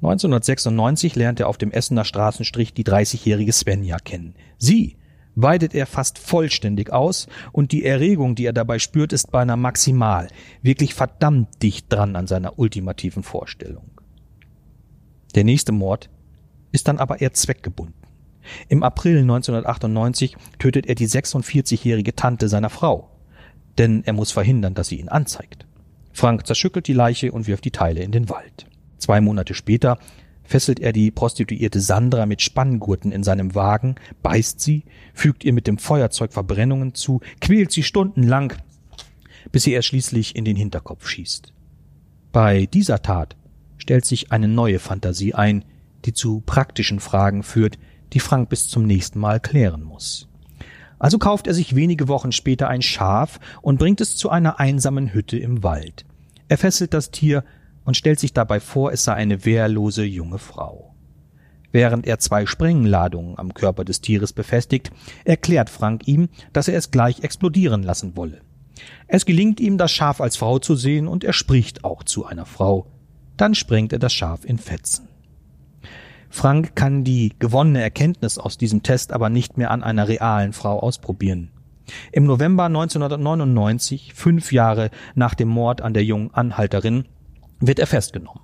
1996 0.00 1.16
lernt 1.16 1.40
er 1.40 1.48
auf 1.48 1.58
dem 1.58 1.72
Essener 1.72 2.04
Straßenstrich 2.04 2.72
die 2.72 2.84
30-jährige 2.84 3.52
Svenja 3.52 3.98
kennen. 3.98 4.34
Sie 4.56 4.96
weidet 5.34 5.74
er 5.74 5.86
fast 5.86 6.18
vollständig 6.18 6.92
aus 6.92 7.28
und 7.52 7.72
die 7.72 7.84
Erregung, 7.84 8.34
die 8.34 8.46
er 8.46 8.52
dabei 8.52 8.78
spürt, 8.78 9.12
ist 9.12 9.30
beinahe 9.30 9.56
maximal, 9.56 10.28
wirklich 10.62 10.94
verdammt 10.94 11.62
dicht 11.62 11.92
dran 11.92 12.16
an 12.16 12.26
seiner 12.26 12.58
ultimativen 12.58 13.22
Vorstellung. 13.22 13.97
Der 15.34 15.44
nächste 15.44 15.72
Mord 15.72 16.10
ist 16.72 16.88
dann 16.88 16.98
aber 16.98 17.20
eher 17.20 17.32
zweckgebunden. 17.32 17.94
Im 18.68 18.82
April 18.82 19.18
1998 19.18 20.36
tötet 20.58 20.86
er 20.86 20.94
die 20.94 21.08
46-jährige 21.08 22.14
Tante 22.16 22.48
seiner 22.48 22.70
Frau, 22.70 23.10
denn 23.76 24.02
er 24.04 24.12
muss 24.12 24.32
verhindern, 24.32 24.74
dass 24.74 24.88
sie 24.88 25.00
ihn 25.00 25.08
anzeigt. 25.08 25.66
Frank 26.12 26.46
zerschüttelt 26.46 26.88
die 26.88 26.94
Leiche 26.94 27.30
und 27.32 27.46
wirft 27.46 27.64
die 27.64 27.70
Teile 27.70 28.02
in 28.02 28.10
den 28.10 28.28
Wald. 28.28 28.66
Zwei 28.96 29.20
Monate 29.20 29.54
später 29.54 29.98
fesselt 30.42 30.80
er 30.80 30.92
die 30.92 31.10
Prostituierte 31.10 31.80
Sandra 31.80 32.26
mit 32.26 32.40
Spanngurten 32.40 33.12
in 33.12 33.22
seinem 33.22 33.54
Wagen, 33.54 33.96
beißt 34.22 34.60
sie, 34.60 34.84
fügt 35.12 35.44
ihr 35.44 35.52
mit 35.52 35.66
dem 35.66 35.78
Feuerzeug 35.78 36.32
Verbrennungen 36.32 36.94
zu, 36.94 37.20
quält 37.40 37.70
sie 37.70 37.82
stundenlang, 37.82 38.54
bis 39.52 39.64
sie 39.64 39.74
er 39.74 39.82
schließlich 39.82 40.34
in 40.34 40.44
den 40.44 40.56
Hinterkopf 40.56 41.06
schießt. 41.06 41.52
Bei 42.32 42.66
dieser 42.66 43.02
Tat 43.02 43.36
stellt 43.78 44.04
sich 44.04 44.32
eine 44.32 44.48
neue 44.48 44.78
Fantasie 44.78 45.34
ein, 45.34 45.64
die 46.04 46.12
zu 46.12 46.40
praktischen 46.40 47.00
Fragen 47.00 47.42
führt, 47.42 47.78
die 48.12 48.20
Frank 48.20 48.48
bis 48.48 48.68
zum 48.68 48.84
nächsten 48.84 49.18
Mal 49.18 49.40
klären 49.40 49.82
muss. 49.82 50.28
Also 50.98 51.18
kauft 51.18 51.46
er 51.46 51.54
sich 51.54 51.76
wenige 51.76 52.08
Wochen 52.08 52.32
später 52.32 52.68
ein 52.68 52.82
Schaf 52.82 53.38
und 53.62 53.78
bringt 53.78 54.00
es 54.00 54.16
zu 54.16 54.30
einer 54.30 54.58
einsamen 54.58 55.12
Hütte 55.12 55.38
im 55.38 55.62
Wald. 55.62 56.04
Er 56.48 56.58
fesselt 56.58 56.94
das 56.94 57.10
Tier 57.10 57.44
und 57.84 57.96
stellt 57.96 58.18
sich 58.18 58.32
dabei 58.32 58.60
vor, 58.60 58.92
es 58.92 59.04
sei 59.04 59.14
eine 59.14 59.44
wehrlose 59.44 60.04
junge 60.04 60.38
Frau. 60.38 60.94
Während 61.70 62.06
er 62.06 62.18
zwei 62.18 62.46
Sprengladungen 62.46 63.38
am 63.38 63.52
Körper 63.52 63.84
des 63.84 64.00
Tieres 64.00 64.32
befestigt, 64.32 64.90
erklärt 65.24 65.70
Frank 65.70 66.08
ihm, 66.08 66.28
dass 66.52 66.68
er 66.68 66.78
es 66.78 66.90
gleich 66.90 67.20
explodieren 67.20 67.82
lassen 67.82 68.16
wolle. 68.16 68.40
Es 69.06 69.26
gelingt 69.26 69.60
ihm, 69.60 69.76
das 69.76 69.92
Schaf 69.92 70.20
als 70.20 70.36
Frau 70.36 70.58
zu 70.58 70.76
sehen, 70.76 71.08
und 71.08 71.24
er 71.24 71.32
spricht 71.32 71.84
auch 71.84 72.02
zu 72.04 72.24
einer 72.24 72.46
Frau. 72.46 72.86
Dann 73.38 73.54
sprengt 73.54 73.94
er 73.94 73.98
das 73.98 74.12
Schaf 74.12 74.44
in 74.44 74.58
Fetzen. 74.58 75.08
Frank 76.28 76.76
kann 76.76 77.04
die 77.04 77.32
gewonnene 77.38 77.80
Erkenntnis 77.80 78.36
aus 78.36 78.58
diesem 78.58 78.82
Test 78.82 79.12
aber 79.12 79.30
nicht 79.30 79.56
mehr 79.56 79.70
an 79.70 79.82
einer 79.82 80.08
realen 80.08 80.52
Frau 80.52 80.78
ausprobieren. 80.80 81.50
Im 82.12 82.24
November 82.24 82.64
1999, 82.64 84.12
fünf 84.14 84.52
Jahre 84.52 84.90
nach 85.14 85.34
dem 85.34 85.48
Mord 85.48 85.80
an 85.80 85.94
der 85.94 86.04
jungen 86.04 86.34
Anhalterin, 86.34 87.06
wird 87.60 87.78
er 87.78 87.86
festgenommen. 87.86 88.42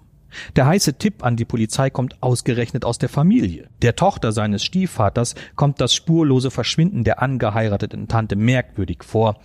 Der 0.56 0.66
heiße 0.66 0.94
Tipp 0.94 1.24
an 1.24 1.36
die 1.36 1.44
Polizei 1.44 1.90
kommt 1.90 2.22
ausgerechnet 2.22 2.84
aus 2.84 2.98
der 2.98 3.08
Familie. 3.08 3.68
Der 3.82 3.96
Tochter 3.96 4.32
seines 4.32 4.64
Stiefvaters 4.64 5.34
kommt 5.56 5.80
das 5.80 5.94
spurlose 5.94 6.50
Verschwinden 6.50 7.04
der 7.04 7.20
angeheirateten 7.20 8.08
Tante 8.08 8.34
merkwürdig 8.34 9.04
vor, 9.04 9.38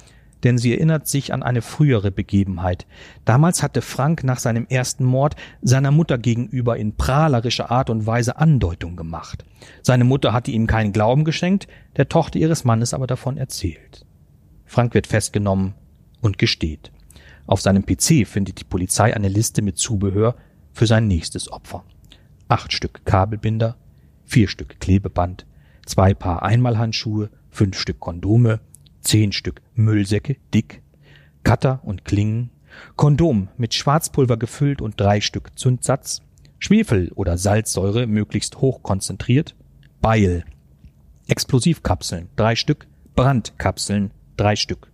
denn 0.43 0.57
sie 0.57 0.73
erinnert 0.73 1.07
sich 1.07 1.33
an 1.33 1.43
eine 1.43 1.61
frühere 1.61 2.11
Begebenheit. 2.11 2.85
Damals 3.25 3.61
hatte 3.61 3.81
Frank 3.81 4.23
nach 4.23 4.39
seinem 4.39 4.65
ersten 4.67 5.03
Mord 5.03 5.35
seiner 5.61 5.91
Mutter 5.91 6.17
gegenüber 6.17 6.77
in 6.77 6.95
prahlerischer 6.95 7.71
Art 7.71 7.89
und 7.89 8.05
Weise 8.05 8.37
Andeutung 8.37 8.95
gemacht. 8.95 9.45
Seine 9.81 10.03
Mutter 10.03 10.33
hatte 10.33 10.51
ihm 10.51 10.67
keinen 10.67 10.93
Glauben 10.93 11.23
geschenkt, 11.23 11.67
der 11.97 12.09
Tochter 12.09 12.39
ihres 12.39 12.63
Mannes 12.63 12.93
aber 12.93 13.07
davon 13.07 13.37
erzählt. 13.37 14.05
Frank 14.65 14.93
wird 14.93 15.07
festgenommen 15.07 15.73
und 16.21 16.37
gesteht. 16.37 16.91
Auf 17.47 17.61
seinem 17.61 17.85
PC 17.85 18.27
findet 18.27 18.59
die 18.59 18.65
Polizei 18.65 19.15
eine 19.15 19.27
Liste 19.27 19.61
mit 19.61 19.77
Zubehör 19.79 20.35
für 20.71 20.85
sein 20.85 21.07
nächstes 21.07 21.51
Opfer. 21.51 21.83
Acht 22.47 22.73
Stück 22.73 23.05
Kabelbinder, 23.05 23.75
vier 24.25 24.47
Stück 24.47 24.79
Klebeband, 24.79 25.45
zwei 25.85 26.13
Paar 26.13 26.43
Einmalhandschuhe, 26.43 27.29
fünf 27.49 27.79
Stück 27.79 27.99
Kondome, 27.99 28.59
zehn 29.01 29.31
Stück 29.31 29.61
Müllsäcke, 29.75 30.37
dick, 30.53 30.81
Cutter 31.43 31.81
und 31.83 32.05
Klingen, 32.05 32.51
Kondom 32.95 33.49
mit 33.57 33.73
Schwarzpulver 33.73 34.37
gefüllt 34.37 34.81
und 34.81 34.99
drei 34.99 35.21
Stück 35.21 35.57
Zündsatz, 35.57 36.21
Schwefel 36.59 37.11
oder 37.15 37.37
Salzsäure 37.37 38.05
möglichst 38.05 38.57
hoch 38.57 38.83
konzentriert, 38.83 39.55
Beil, 40.01 40.43
Explosivkapseln, 41.27 42.29
drei 42.35 42.55
Stück, 42.55 42.87
Brandkapseln, 43.15 44.11
drei 44.37 44.55
Stück. 44.55 44.91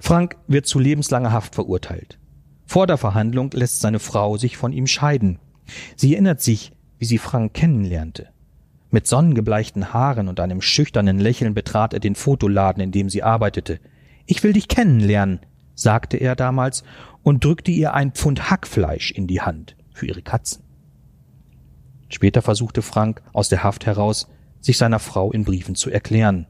Frank 0.00 0.36
wird 0.46 0.66
zu 0.66 0.78
lebenslanger 0.78 1.32
Haft 1.32 1.54
verurteilt. 1.54 2.18
Vor 2.66 2.86
der 2.86 2.98
Verhandlung 2.98 3.50
lässt 3.52 3.80
seine 3.80 3.98
Frau 3.98 4.36
sich 4.36 4.56
von 4.56 4.72
ihm 4.72 4.86
scheiden. 4.86 5.38
Sie 5.96 6.12
erinnert 6.14 6.40
sich, 6.40 6.72
wie 6.98 7.04
sie 7.04 7.18
Frank 7.18 7.54
kennenlernte. 7.54 8.33
Mit 8.94 9.08
sonnengebleichten 9.08 9.92
Haaren 9.92 10.28
und 10.28 10.38
einem 10.38 10.60
schüchternen 10.60 11.18
Lächeln 11.18 11.52
betrat 11.52 11.94
er 11.94 11.98
den 11.98 12.14
Fotoladen, 12.14 12.80
in 12.80 12.92
dem 12.92 13.10
sie 13.10 13.24
arbeitete. 13.24 13.80
Ich 14.24 14.44
will 14.44 14.52
dich 14.52 14.68
kennenlernen, 14.68 15.40
sagte 15.74 16.16
er 16.16 16.36
damals 16.36 16.84
und 17.24 17.42
drückte 17.42 17.72
ihr 17.72 17.92
ein 17.94 18.12
Pfund 18.12 18.52
Hackfleisch 18.52 19.10
in 19.10 19.26
die 19.26 19.40
Hand 19.40 19.76
für 19.92 20.06
ihre 20.06 20.22
Katzen. 20.22 20.62
Später 22.08 22.40
versuchte 22.40 22.82
Frank 22.82 23.20
aus 23.32 23.48
der 23.48 23.64
Haft 23.64 23.84
heraus, 23.84 24.28
sich 24.60 24.78
seiner 24.78 25.00
Frau 25.00 25.32
in 25.32 25.44
Briefen 25.44 25.74
zu 25.74 25.90
erklären. 25.90 26.46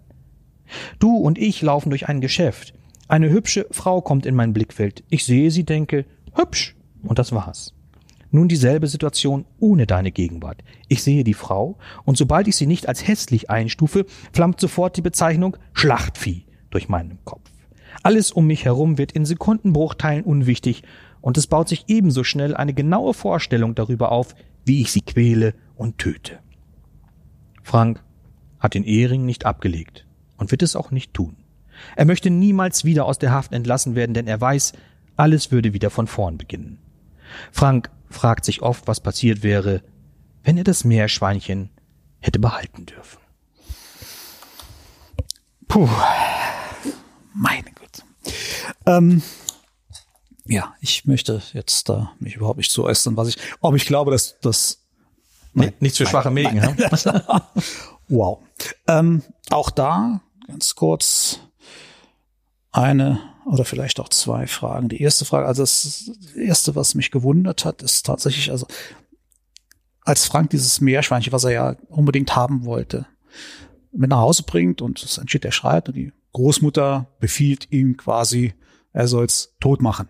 Du 0.98 1.16
und 1.16 1.38
ich 1.38 1.62
laufen 1.62 1.88
durch 1.88 2.11
ein 2.11 2.20
Geschäft. 2.20 2.74
Eine 3.09 3.30
hübsche 3.30 3.66
Frau 3.70 4.02
kommt 4.02 4.26
in 4.26 4.35
mein 4.35 4.52
Blickfeld. 4.52 5.02
Ich 5.09 5.24
sehe 5.24 5.50
sie, 5.50 5.64
denke, 5.64 6.04
hübsch. 6.35 6.76
Und 7.04 7.18
das 7.18 7.33
war's. 7.33 7.73
Nun 8.35 8.49
dieselbe 8.49 8.88
Situation 8.88 9.44
ohne 9.61 9.87
deine 9.87 10.11
Gegenwart. 10.11 10.64
Ich 10.88 11.05
sehe 11.05 11.23
die 11.23 11.35
Frau, 11.35 11.79
und 12.05 12.18
sobald 12.18 12.49
ich 12.49 12.57
sie 12.57 12.66
nicht 12.66 12.88
als 12.88 13.07
hässlich 13.07 13.49
einstufe, 13.49 14.07
flammt 14.33 14.59
sofort 14.59 14.97
die 14.97 15.03
Bezeichnung 15.03 15.57
Schlachtvieh 15.73 16.44
durch 16.70 16.88
meinen 16.88 17.20
Kopf. 17.25 17.49
Alles 18.03 18.33
um 18.33 18.49
mich 18.49 18.64
herum 18.64 18.99
wird 18.99 19.12
in 19.12 19.25
Sekundenbruchteilen 19.25 20.25
unwichtig, 20.25 20.83
und 21.20 21.38
es 21.38 21.47
baut 21.47 21.68
sich 21.68 21.85
ebenso 21.87 22.25
schnell 22.25 22.57
eine 22.57 22.75
genaue 22.75 23.14
Vorstellung 23.14 23.77
darüber 23.77 24.11
auf, 24.11 24.35
wie 24.64 24.81
ich 24.81 24.90
sie 24.90 25.03
quäle 25.03 25.55
und 25.77 25.99
töte. 25.99 26.40
Frank 27.62 28.03
hat 28.59 28.75
den 28.75 28.83
Ehering 28.83 29.25
nicht 29.25 29.47
abgelegt 29.47 30.09
und 30.38 30.51
wird 30.51 30.64
es 30.64 30.75
auch 30.75 30.90
nicht 30.90 31.14
tun. 31.14 31.37
Er 31.94 32.05
möchte 32.05 32.31
niemals 32.31 32.85
wieder 32.85 33.05
aus 33.07 33.20
der 33.20 33.31
Haft 33.31 33.53
entlassen 33.53 33.94
werden, 33.94 34.12
denn 34.12 34.27
er 34.27 34.40
weiß, 34.40 34.73
alles 35.14 35.53
würde 35.53 35.73
wieder 35.73 35.90
von 35.90 36.09
vorn 36.09 36.37
beginnen. 36.37 36.81
Frank 37.53 37.90
fragt 38.14 38.44
sich 38.44 38.62
oft, 38.62 38.87
was 38.87 39.00
passiert 39.00 39.42
wäre, 39.42 39.83
wenn 40.42 40.57
er 40.57 40.64
das 40.64 40.85
Meerschweinchen 40.85 41.70
hätte 42.20 42.38
behalten 42.38 42.87
dürfen. 42.87 43.18
Puh, 45.68 45.88
meine 47.35 47.70
Güte. 47.72 48.03
Ähm, 48.87 49.22
ja, 50.46 50.74
ich 50.81 51.05
möchte 51.05 51.42
jetzt 51.53 51.88
da 51.88 52.12
mich 52.18 52.37
überhaupt 52.37 52.59
nicht 52.59 52.70
zu 52.70 52.85
äußern, 52.85 53.16
was 53.16 53.29
ich, 53.29 53.38
ob 53.61 53.74
ich 53.74 53.87
glaube, 53.87 54.11
dass 54.11 54.38
das 54.40 54.81
Nee, 55.55 55.72
nichts 55.79 55.98
für 55.98 56.07
schwache 56.07 56.31
Mägen. 56.31 56.61
wow. 58.09 58.40
Ähm, 58.88 59.22
auch 59.50 59.70
da 59.70 60.20
ganz 60.48 60.74
kurz 60.74 61.38
eine 62.72 63.20
oder 63.46 63.64
vielleicht 63.64 64.00
auch 64.00 64.09
zwei 64.09 64.46
Fragen. 64.46 64.88
Die 64.88 65.02
erste 65.02 65.24
Frage, 65.24 65.46
also 65.46 65.62
das 65.62 66.11
erste, 66.37 66.74
was 66.74 66.94
mich 66.94 67.11
gewundert 67.11 67.64
hat, 67.64 67.83
ist 67.83 68.07
tatsächlich, 68.07 68.50
also 68.50 68.66
als 70.02 70.26
Frank 70.26 70.50
dieses 70.50 70.80
Meerschweinchen, 70.80 71.33
was 71.33 71.44
er 71.44 71.52
ja 71.52 71.76
unbedingt 71.88 72.37
haben 72.37 72.64
wollte, 72.64 73.07
mit 73.92 74.11
nach 74.11 74.18
Hause 74.18 74.42
bringt 74.42 74.83
und 74.83 75.02
es 75.02 75.18
entsteht 75.18 75.44
der 75.44 75.50
Schreit 75.52 75.88
und 75.88 75.96
die 75.96 76.12
Großmutter 76.33 77.07
befiehlt 77.20 77.68
ihm 77.70 77.96
quasi, 77.96 78.54
er 78.92 79.09
soll 79.09 79.24
es 79.24 79.54
tot 79.61 79.80
machen 79.80 80.09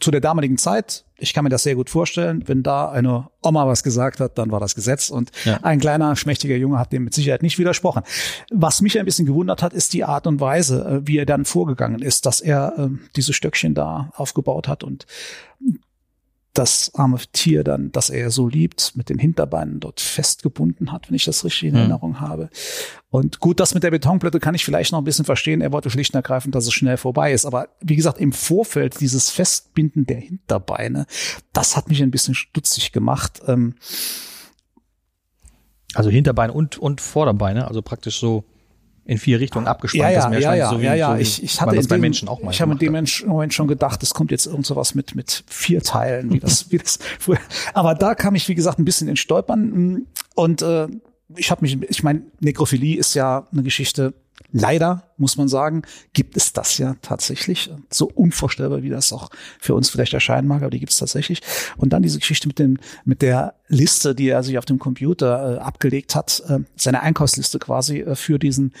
zu 0.00 0.10
der 0.10 0.20
damaligen 0.20 0.58
Zeit, 0.58 1.04
ich 1.24 1.32
kann 1.32 1.42
mir 1.42 1.50
das 1.50 1.62
sehr 1.62 1.74
gut 1.74 1.90
vorstellen, 1.90 2.44
wenn 2.46 2.62
da 2.62 2.90
eine 2.90 3.28
Oma 3.42 3.66
was 3.66 3.82
gesagt 3.82 4.20
hat, 4.20 4.38
dann 4.38 4.50
war 4.50 4.60
das 4.60 4.74
Gesetz 4.74 5.10
und 5.10 5.32
ja. 5.44 5.58
ein 5.62 5.80
kleiner, 5.80 6.14
schmächtiger 6.16 6.56
Junge 6.56 6.78
hat 6.78 6.92
dem 6.92 7.04
mit 7.04 7.14
Sicherheit 7.14 7.42
nicht 7.42 7.58
widersprochen. 7.58 8.02
Was 8.52 8.82
mich 8.82 8.98
ein 8.98 9.06
bisschen 9.06 9.26
gewundert 9.26 9.62
hat, 9.62 9.72
ist 9.72 9.94
die 9.94 10.04
Art 10.04 10.26
und 10.26 10.40
Weise, 10.40 11.02
äh, 11.02 11.08
wie 11.08 11.18
er 11.18 11.26
dann 11.26 11.44
vorgegangen 11.44 12.00
ist, 12.00 12.26
dass 12.26 12.40
er 12.40 12.74
äh, 12.78 12.88
diese 13.16 13.32
Stöckchen 13.32 13.74
da 13.74 14.12
aufgebaut 14.16 14.68
hat 14.68 14.84
und 14.84 15.06
das 16.54 16.92
arme 16.94 17.18
Tier 17.32 17.64
dann, 17.64 17.90
das 17.90 18.10
er 18.10 18.30
so 18.30 18.48
liebt, 18.48 18.92
mit 18.96 19.08
den 19.08 19.18
Hinterbeinen 19.18 19.80
dort 19.80 20.00
festgebunden 20.00 20.92
hat, 20.92 21.08
wenn 21.08 21.16
ich 21.16 21.24
das 21.24 21.44
richtig 21.44 21.64
in 21.64 21.74
mhm. 21.74 21.80
Erinnerung 21.80 22.20
habe. 22.20 22.48
Und 23.10 23.40
gut, 23.40 23.60
das 23.60 23.74
mit 23.74 23.82
der 23.82 23.90
Betonplatte 23.90 24.40
kann 24.40 24.54
ich 24.54 24.64
vielleicht 24.64 24.92
noch 24.92 25.00
ein 25.00 25.04
bisschen 25.04 25.24
verstehen. 25.24 25.60
Er 25.60 25.72
wollte 25.72 25.90
schlicht 25.90 26.14
und 26.14 26.18
ergreifend, 26.18 26.54
dass 26.54 26.66
es 26.66 26.72
schnell 26.72 26.96
vorbei 26.96 27.32
ist. 27.32 27.44
Aber 27.44 27.68
wie 27.80 27.96
gesagt, 27.96 28.18
im 28.18 28.32
Vorfeld 28.32 29.00
dieses 29.00 29.30
Festbinden 29.30 30.06
der 30.06 30.18
Hinterbeine, 30.18 31.06
das 31.52 31.76
hat 31.76 31.88
mich 31.88 32.02
ein 32.02 32.10
bisschen 32.10 32.34
stutzig 32.34 32.92
gemacht. 32.92 33.42
Ähm 33.46 33.74
also 35.94 36.10
Hinterbeine 36.10 36.52
und, 36.52 36.78
und 36.78 37.00
Vorderbeine, 37.00 37.68
also 37.68 37.82
praktisch 37.82 38.18
so 38.18 38.44
in 39.06 39.18
vier 39.18 39.40
Richtungen 39.40 39.66
abgespannt. 39.66 40.02
Ja, 40.02 40.30
ja, 40.30 40.38
ja, 40.38 40.54
ja, 40.54 40.70
so 40.70 40.80
wie, 40.80 40.84
ja, 40.84 40.94
ja. 40.94 41.14
So 41.14 41.20
ich, 41.20 41.42
ich 41.42 41.60
hatte 41.60 41.76
das 41.76 41.88
bei 41.88 41.98
Menschen 41.98 42.28
auch 42.28 42.42
mal. 42.42 42.50
Ich 42.50 42.60
habe 42.60 42.72
in 42.72 42.78
dem 42.78 42.92
Moment 43.26 43.54
schon 43.54 43.68
gedacht, 43.68 44.02
es 44.02 44.14
kommt 44.14 44.30
jetzt 44.30 44.46
irgend 44.46 44.66
sowas 44.66 44.94
mit 44.94 45.14
mit 45.14 45.44
vier 45.46 45.82
Teilen, 45.82 46.32
wie 46.32 46.40
das, 46.40 46.70
wie 46.70 46.78
das 46.78 46.98
früher. 47.18 47.38
Aber 47.74 47.94
da 47.94 48.14
kam 48.14 48.34
ich 48.34 48.48
wie 48.48 48.54
gesagt 48.54 48.78
ein 48.78 48.84
bisschen 48.84 49.08
in 49.08 49.16
Stolpern 49.16 50.06
und 50.34 50.62
äh, 50.62 50.88
ich 51.36 51.50
habe 51.50 51.62
mich, 51.62 51.80
ich 51.82 52.02
meine, 52.02 52.22
Nekrophilie 52.40 52.98
ist 52.98 53.14
ja 53.14 53.46
eine 53.50 53.62
Geschichte, 53.62 54.14
leider 54.52 55.10
muss 55.16 55.36
man 55.36 55.48
sagen, 55.48 55.82
gibt 56.12 56.36
es 56.36 56.52
das 56.52 56.78
ja 56.78 56.96
tatsächlich. 57.02 57.70
So 57.90 58.06
unvorstellbar, 58.06 58.82
wie 58.82 58.88
das 58.88 59.12
auch 59.12 59.30
für 59.60 59.74
uns 59.74 59.90
vielleicht 59.90 60.14
erscheinen 60.14 60.48
mag, 60.48 60.62
aber 60.62 60.70
die 60.70 60.80
gibt 60.80 60.92
es 60.92 60.98
tatsächlich. 60.98 61.40
Und 61.76 61.92
dann 61.92 62.02
diese 62.02 62.18
Geschichte 62.18 62.48
mit 62.48 62.58
dem, 62.58 62.78
mit 63.04 63.22
der 63.22 63.54
Liste, 63.68 64.14
die 64.14 64.28
er 64.28 64.42
sich 64.42 64.58
auf 64.58 64.64
dem 64.64 64.78
Computer 64.78 65.56
äh, 65.56 65.58
abgelegt 65.58 66.14
hat, 66.14 66.42
äh, 66.48 66.60
seine 66.76 67.02
Einkaufsliste 67.02 67.58
quasi 67.58 68.00
äh, 68.00 68.14
für 68.14 68.38
diesen 68.38 68.72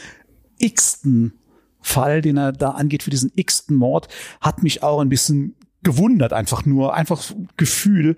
x-ten 0.58 1.32
Fall, 1.80 2.22
den 2.22 2.36
er 2.36 2.52
da 2.52 2.70
angeht, 2.70 3.02
für 3.02 3.10
diesen 3.10 3.32
x-ten 3.34 3.76
Mord, 3.76 4.08
hat 4.40 4.62
mich 4.62 4.82
auch 4.82 5.00
ein 5.00 5.08
bisschen 5.08 5.56
gewundert, 5.82 6.32
einfach 6.32 6.64
nur, 6.64 6.94
einfach 6.94 7.22
Gefühl. 7.56 8.16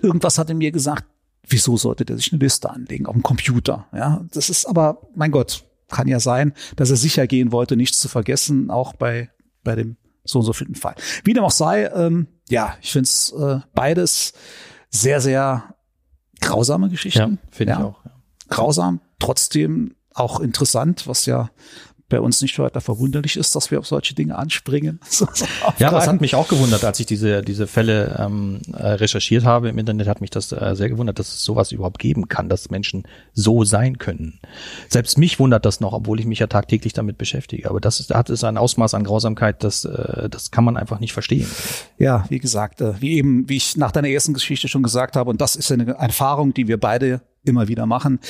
Irgendwas 0.00 0.38
hat 0.38 0.48
er 0.48 0.54
mir 0.54 0.70
gesagt, 0.70 1.04
wieso 1.46 1.76
sollte 1.76 2.04
der 2.04 2.16
sich 2.16 2.32
eine 2.32 2.40
Liste 2.40 2.70
anlegen 2.70 3.06
auf 3.06 3.14
dem 3.14 3.22
Computer? 3.22 3.86
Ja, 3.92 4.24
das 4.32 4.48
ist 4.48 4.64
aber, 4.64 5.08
mein 5.14 5.30
Gott, 5.30 5.67
kann 5.88 6.08
ja 6.08 6.20
sein, 6.20 6.52
dass 6.76 6.90
er 6.90 6.96
sicher 6.96 7.26
gehen 7.26 7.52
wollte, 7.52 7.76
nichts 7.76 7.98
zu 7.98 8.08
vergessen, 8.08 8.70
auch 8.70 8.92
bei, 8.94 9.30
bei 9.64 9.74
dem 9.74 9.96
so 10.24 10.40
und 10.40 10.44
so 10.44 10.52
vierten 10.52 10.74
Fall. 10.74 10.94
Wie 11.24 11.32
dem 11.32 11.44
auch 11.44 11.50
sei, 11.50 11.86
ähm, 11.86 12.28
ja, 12.48 12.76
ich 12.82 12.92
finde 12.92 13.04
es 13.04 13.32
äh, 13.32 13.60
beides 13.74 14.34
sehr, 14.90 15.20
sehr 15.20 15.74
grausame 16.40 16.88
Geschichten. 16.88 17.38
Ja, 17.40 17.48
finde 17.50 17.72
ja. 17.72 17.78
ich 17.78 17.84
auch. 17.84 18.04
Ja. 18.04 18.10
Grausam, 18.48 19.00
trotzdem 19.18 19.94
auch 20.14 20.40
interessant, 20.40 21.06
was 21.06 21.26
ja 21.26 21.50
bei 22.08 22.20
uns 22.20 22.40
nicht 22.40 22.58
weiter 22.58 22.80
verwunderlich 22.80 23.36
ist, 23.36 23.54
dass 23.54 23.70
wir 23.70 23.78
auf 23.78 23.86
solche 23.86 24.14
Dinge 24.14 24.36
anspringen. 24.36 24.98
ja, 25.78 25.90
das 25.90 26.06
hat 26.06 26.20
mich 26.20 26.34
auch 26.34 26.48
gewundert, 26.48 26.84
als 26.84 26.98
ich 27.00 27.06
diese, 27.06 27.42
diese 27.42 27.66
Fälle 27.66 28.16
ähm, 28.18 28.60
äh, 28.72 28.86
recherchiert 28.86 29.44
habe 29.44 29.68
im 29.68 29.78
Internet, 29.78 30.08
hat 30.08 30.20
mich 30.20 30.30
das 30.30 30.50
äh, 30.52 30.74
sehr 30.74 30.88
gewundert, 30.88 31.18
dass 31.18 31.28
es 31.28 31.44
sowas 31.44 31.70
überhaupt 31.70 31.98
geben 31.98 32.28
kann, 32.28 32.48
dass 32.48 32.70
Menschen 32.70 33.02
so 33.34 33.64
sein 33.64 33.98
können. 33.98 34.40
Selbst 34.88 35.18
mich 35.18 35.38
wundert 35.38 35.66
das 35.66 35.80
noch, 35.80 35.92
obwohl 35.92 36.18
ich 36.18 36.26
mich 36.26 36.38
ja 36.38 36.46
tagtäglich 36.46 36.94
damit 36.94 37.18
beschäftige. 37.18 37.68
Aber 37.68 37.80
das 37.80 38.00
ist, 38.00 38.14
hat 38.14 38.30
es 38.30 38.42
ein 38.42 38.56
Ausmaß 38.56 38.94
an 38.94 39.04
Grausamkeit, 39.04 39.62
das, 39.62 39.84
äh, 39.84 40.30
das 40.30 40.50
kann 40.50 40.64
man 40.64 40.78
einfach 40.78 41.00
nicht 41.00 41.12
verstehen. 41.12 41.48
Ja, 41.98 42.24
wie 42.30 42.38
gesagt, 42.38 42.80
äh, 42.80 43.00
wie 43.00 43.16
eben, 43.16 43.48
wie 43.50 43.56
ich 43.56 43.76
nach 43.76 43.92
deiner 43.92 44.08
ersten 44.08 44.32
Geschichte 44.32 44.68
schon 44.68 44.82
gesagt 44.82 45.14
habe, 45.14 45.28
und 45.28 45.42
das 45.42 45.56
ist 45.56 45.70
eine 45.70 45.92
Erfahrung, 45.92 46.54
die 46.54 46.68
wir 46.68 46.80
beide 46.80 47.20
immer 47.48 47.68
wieder 47.68 47.86
machen. 47.86 48.20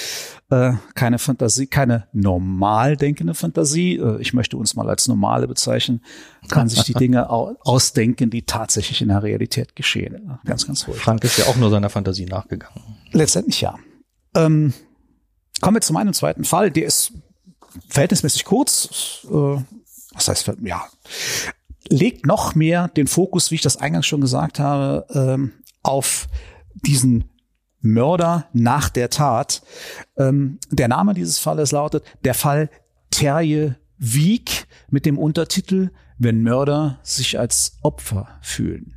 Äh, 0.50 0.72
keine 0.94 1.18
Fantasie, 1.18 1.66
keine 1.66 2.08
normal 2.12 2.96
denkende 2.96 3.34
Fantasie. 3.34 3.96
Äh, 3.96 4.20
ich 4.20 4.32
möchte 4.32 4.56
uns 4.56 4.74
mal 4.74 4.88
als 4.88 5.08
normale 5.08 5.48
bezeichnen. 5.48 6.02
Kann 6.48 6.68
sich 6.68 6.84
die 6.84 6.94
Dinge 6.94 7.30
ausdenken, 7.30 8.30
die 8.30 8.42
tatsächlich 8.42 9.02
in 9.02 9.08
der 9.08 9.22
Realität 9.22 9.76
geschehen. 9.76 10.38
Ganz, 10.44 10.66
ganz 10.66 10.88
ruhig. 10.88 10.98
Frank 10.98 11.22
ist 11.24 11.38
ja 11.38 11.46
auch 11.46 11.56
nur 11.56 11.70
seiner 11.70 11.90
Fantasie 11.90 12.24
nachgegangen. 12.24 12.82
Letztendlich 13.12 13.60
ja. 13.60 13.76
Ähm, 14.34 14.72
kommen 15.60 15.76
wir 15.76 15.80
zu 15.80 15.92
meinem 15.92 16.12
zweiten 16.14 16.44
Fall. 16.44 16.70
Der 16.70 16.86
ist 16.86 17.12
verhältnismäßig 17.88 18.44
kurz. 18.44 19.26
Äh, 19.30 19.62
was 20.14 20.28
heißt, 20.28 20.52
ja, 20.62 20.82
legt 21.88 22.26
noch 22.26 22.54
mehr 22.54 22.88
den 22.88 23.06
Fokus, 23.06 23.50
wie 23.50 23.56
ich 23.56 23.62
das 23.62 23.76
eingangs 23.76 24.06
schon 24.06 24.20
gesagt 24.20 24.58
habe, 24.58 25.06
ähm, 25.14 25.52
auf 25.82 26.28
diesen 26.74 27.24
Mörder 27.80 28.46
nach 28.52 28.88
der 28.88 29.10
Tat. 29.10 29.62
Ähm, 30.16 30.58
der 30.70 30.88
Name 30.88 31.14
dieses 31.14 31.38
Falles 31.38 31.72
lautet 31.72 32.04
der 32.24 32.34
Fall 32.34 32.70
Terje 33.10 33.76
Wieck 33.98 34.66
mit 34.90 35.06
dem 35.06 35.18
Untertitel 35.18 35.90
Wenn 36.18 36.42
Mörder 36.42 36.98
sich 37.02 37.38
als 37.38 37.78
Opfer 37.82 38.28
fühlen. 38.40 38.94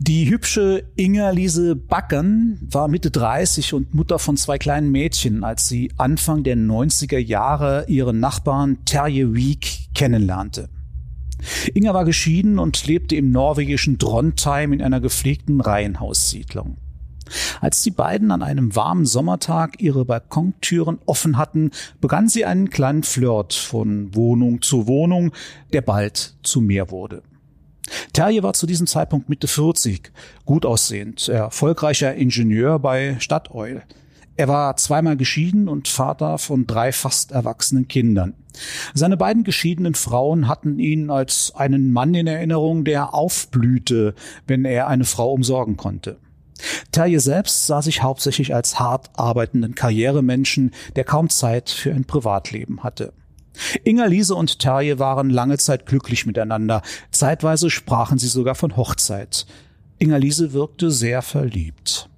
Die 0.00 0.30
hübsche 0.30 0.84
Inger-Liese 0.94 1.74
Backern 1.74 2.60
war 2.62 2.86
Mitte 2.86 3.10
30 3.10 3.74
und 3.74 3.94
Mutter 3.94 4.20
von 4.20 4.36
zwei 4.36 4.56
kleinen 4.56 4.92
Mädchen, 4.92 5.42
als 5.42 5.68
sie 5.68 5.90
Anfang 5.96 6.44
der 6.44 6.56
90er 6.56 7.18
Jahre 7.18 7.84
ihren 7.88 8.20
Nachbarn 8.20 8.84
Terje 8.84 9.34
Wieck 9.34 9.88
kennenlernte. 9.94 10.68
Inga 11.74 11.94
war 11.94 12.04
geschieden 12.04 12.58
und 12.58 12.86
lebte 12.86 13.16
im 13.16 13.30
norwegischen 13.30 13.98
Trondheim 13.98 14.72
in 14.72 14.82
einer 14.82 15.00
gepflegten 15.00 15.60
Reihenhaussiedlung. 15.60 16.76
Als 17.60 17.82
die 17.82 17.90
beiden 17.90 18.30
an 18.30 18.42
einem 18.42 18.74
warmen 18.74 19.04
Sommertag 19.04 19.80
ihre 19.80 20.04
Balkontüren 20.04 20.98
offen 21.06 21.36
hatten, 21.36 21.70
begann 22.00 22.28
sie 22.28 22.44
einen 22.44 22.70
kleinen 22.70 23.02
Flirt 23.02 23.54
von 23.54 24.14
Wohnung 24.14 24.62
zu 24.62 24.86
Wohnung, 24.86 25.32
der 25.72 25.82
bald 25.82 26.36
zu 26.42 26.60
mehr 26.60 26.90
wurde. 26.90 27.22
Terje 28.12 28.42
war 28.42 28.52
zu 28.52 28.66
diesem 28.66 28.86
Zeitpunkt 28.86 29.28
Mitte 29.28 29.46
40, 29.46 30.12
gut 30.44 30.66
aussehend, 30.66 31.28
erfolgreicher 31.28 32.14
Ingenieur 32.14 32.78
bei 32.78 33.16
Statoil. 33.18 33.82
Er 34.38 34.46
war 34.46 34.76
zweimal 34.76 35.16
geschieden 35.16 35.68
und 35.68 35.88
Vater 35.88 36.38
von 36.38 36.64
drei 36.64 36.92
fast 36.92 37.32
erwachsenen 37.32 37.88
Kindern. 37.88 38.34
Seine 38.94 39.16
beiden 39.16 39.42
geschiedenen 39.42 39.96
Frauen 39.96 40.46
hatten 40.46 40.78
ihn 40.78 41.10
als 41.10 41.52
einen 41.56 41.92
Mann 41.92 42.14
in 42.14 42.28
Erinnerung, 42.28 42.84
der 42.84 43.14
aufblühte, 43.14 44.14
wenn 44.46 44.64
er 44.64 44.86
eine 44.86 45.06
Frau 45.06 45.32
umsorgen 45.32 45.76
konnte. 45.76 46.18
Terje 46.92 47.18
selbst 47.18 47.66
sah 47.66 47.82
sich 47.82 48.04
hauptsächlich 48.04 48.54
als 48.54 48.78
hart 48.78 49.10
arbeitenden 49.18 49.74
Karrieremenschen, 49.74 50.70
der 50.94 51.02
kaum 51.02 51.30
Zeit 51.30 51.68
für 51.68 51.92
ein 51.92 52.04
Privatleben 52.04 52.84
hatte. 52.84 53.12
Inga 53.82 54.04
Liese 54.04 54.36
und 54.36 54.60
Terje 54.60 55.00
waren 55.00 55.30
lange 55.30 55.58
Zeit 55.58 55.84
glücklich 55.84 56.26
miteinander. 56.26 56.82
Zeitweise 57.10 57.70
sprachen 57.70 58.18
sie 58.18 58.28
sogar 58.28 58.54
von 58.54 58.76
Hochzeit. 58.76 59.46
Inga 59.98 60.18
Liese 60.18 60.52
wirkte 60.52 60.92
sehr 60.92 61.22
verliebt. 61.22 62.08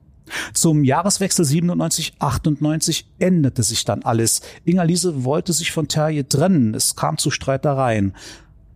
Zum 0.55 0.85
Jahreswechsel 0.85 1.45
97-98 1.45 3.05
änderte 3.19 3.63
sich 3.63 3.85
dann 3.85 4.03
alles. 4.03 4.43
Inga-Liese 4.65 5.25
wollte 5.25 5.53
sich 5.53 5.73
von 5.73 5.89
Terje 5.89 6.29
trennen. 6.29 6.75
Es 6.75 6.97
kam 6.97 7.19
zu 7.19 7.31
Streitereien. 7.31 8.15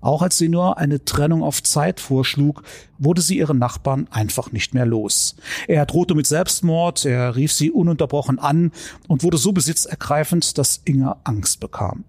Auch 0.05 0.21
als 0.21 0.37
sie 0.37 0.51
nur 0.51 0.77
eine 0.77 1.03
Trennung 1.07 1.43
auf 1.43 1.63
Zeit 1.63 1.99
vorschlug, 1.99 2.63
wurde 2.99 3.23
sie 3.23 3.39
ihren 3.39 3.59
Nachbarn 3.59 4.07
einfach 4.11 4.53
nicht 4.53 4.75
mehr 4.75 4.85
los. 4.85 5.35
Er 5.67 5.87
drohte 5.87 6.15
mit 6.15 6.27
Selbstmord, 6.27 7.07
er 7.07 7.37
rief 7.37 7.53
sie 7.53 7.71
ununterbrochen 7.71 8.39
an 8.39 8.71
und 9.09 9.23
wurde 9.23 9.39
so 9.39 9.53
besitzergreifend, 9.53 10.59
dass 10.59 10.83
Inga 10.85 11.21
Angst 11.25 11.59
bekam. 11.59 12.05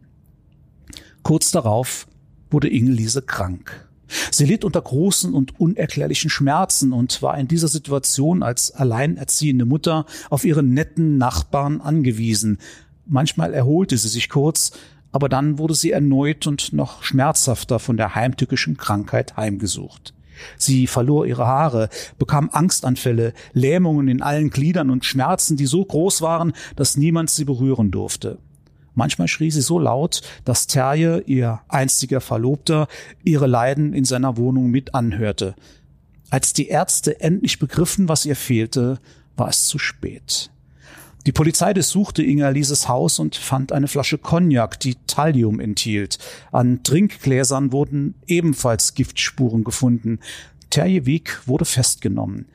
Kurz 1.24 1.52
darauf 1.52 2.08
wurde 2.52 2.68
Inge-Liese 2.68 3.22
krank. 3.22 3.88
Sie 4.32 4.46
litt 4.46 4.64
unter 4.64 4.82
großen 4.82 5.34
und 5.34 5.60
unerklärlichen 5.60 6.30
Schmerzen 6.30 6.94
und 6.94 7.22
war 7.22 7.38
in 7.38 7.48
dieser 7.48 7.68
Situation 7.68 8.44
als 8.44 8.72
alleinerziehende 8.72 9.66
Mutter 9.66 10.06
auf 10.30 10.46
ihren 10.46 10.74
netten 10.74 11.18
Nachbarn 11.18 11.82
angewiesen. 11.82 12.60
Manchmal 13.06 13.54
erholte 13.54 13.98
sie 13.98 14.08
sich 14.08 14.30
kurz, 14.30 14.72
aber 15.12 15.30
dann 15.30 15.58
wurde 15.60 15.76
sie 15.76 15.92
erneut 15.92 16.48
und 16.48 16.74
noch 16.74 17.04
schmerzhafter 17.04 17.80
von 17.80 17.98
der 17.98 18.16
heimtückischen 18.16 18.78
Krankheit 18.78 19.38
heimgesucht. 19.38 20.14
Sie 20.58 20.88
verlor 20.88 21.26
ihre 21.26 21.48
Haare, 21.48 21.90
bekam 22.18 22.50
Angstanfälle, 22.52 23.34
Lähmungen 23.54 24.08
in 24.08 24.22
allen 24.22 24.50
Gliedern 24.50 24.90
und 24.90 25.06
Schmerzen, 25.06 25.56
die 25.58 25.66
so 25.66 25.84
groß 25.86 26.22
waren, 26.22 26.54
dass 26.76 26.98
niemand 26.98 27.30
sie 27.30 27.46
berühren 27.46 27.92
durfte. 27.92 28.40
Manchmal 28.96 29.28
schrie 29.28 29.52
sie 29.52 29.62
so 29.62 29.78
laut, 29.78 30.22
dass 30.46 30.68
Terje, 30.68 31.22
ihr 31.28 31.62
einstiger 31.68 32.22
Verlobter, 32.22 32.88
ihre 33.24 33.48
Leiden 33.48 33.94
in 33.94 34.06
seiner 34.06 34.38
Wohnung 34.38 34.72
mit 34.72 34.96
anhörte. 34.96 35.56
Als 36.30 36.54
die 36.54 36.70
Ärzte 36.70 37.20
endlich 37.22 37.60
begriffen, 37.60 38.10
was 38.10 38.26
ihr 38.26 38.36
fehlte, 38.36 39.00
war 39.36 39.50
es 39.50 39.66
zu 39.66 39.78
spät. 39.78 40.50
Die 41.26 41.32
Polizei 41.32 41.74
durchsuchte 41.74 42.22
Inga 42.24 42.50
Lieses 42.50 42.88
Haus 42.88 43.18
und 43.18 43.36
fand 43.36 43.72
eine 43.72 43.88
Flasche 43.88 44.18
Cognac, 44.20 44.80
die 44.80 44.96
Thallium 45.08 45.60
enthielt. 45.60 46.20
An 46.52 46.84
Trinkgläsern 46.84 47.72
wurden 47.72 48.14
ebenfalls 48.28 48.94
Giftspuren 48.94 49.64
gefunden. 49.64 50.20
Terje 50.70 51.06
Wieg 51.06 51.42
wurde 51.48 51.66
festgenommen. 51.66 52.46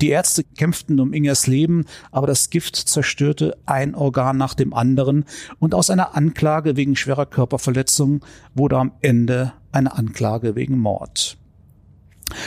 Die 0.00 0.10
Ärzte 0.10 0.44
kämpften 0.44 1.00
um 1.00 1.12
Ingers 1.12 1.46
Leben, 1.46 1.86
aber 2.10 2.26
das 2.26 2.50
Gift 2.50 2.76
zerstörte 2.76 3.56
ein 3.64 3.94
Organ 3.94 4.36
nach 4.36 4.54
dem 4.54 4.74
anderen 4.74 5.24
und 5.58 5.74
aus 5.74 5.88
einer 5.88 6.14
Anklage 6.14 6.76
wegen 6.76 6.96
schwerer 6.96 7.26
Körperverletzung 7.26 8.24
wurde 8.54 8.76
am 8.76 8.92
Ende 9.00 9.52
eine 9.72 9.94
Anklage 9.94 10.54
wegen 10.54 10.78
Mord. 10.78 11.38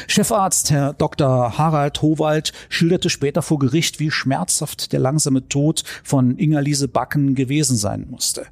Chefarzt 0.07 0.71
Herr 0.71 0.93
Dr. 0.93 1.57
Harald 1.57 2.01
Howald 2.01 2.51
schilderte 2.67 3.09
später 3.09 3.41
vor 3.41 3.59
Gericht, 3.59 3.99
wie 3.99 4.11
schmerzhaft 4.11 4.91
der 4.91 4.99
langsame 4.99 5.47
Tod 5.47 5.83
von 6.03 6.37
Inga-Liese 6.37 6.87
Backen 6.87 7.33
gewesen 7.33 7.77
sein 7.77 8.05
musste. 8.09 8.45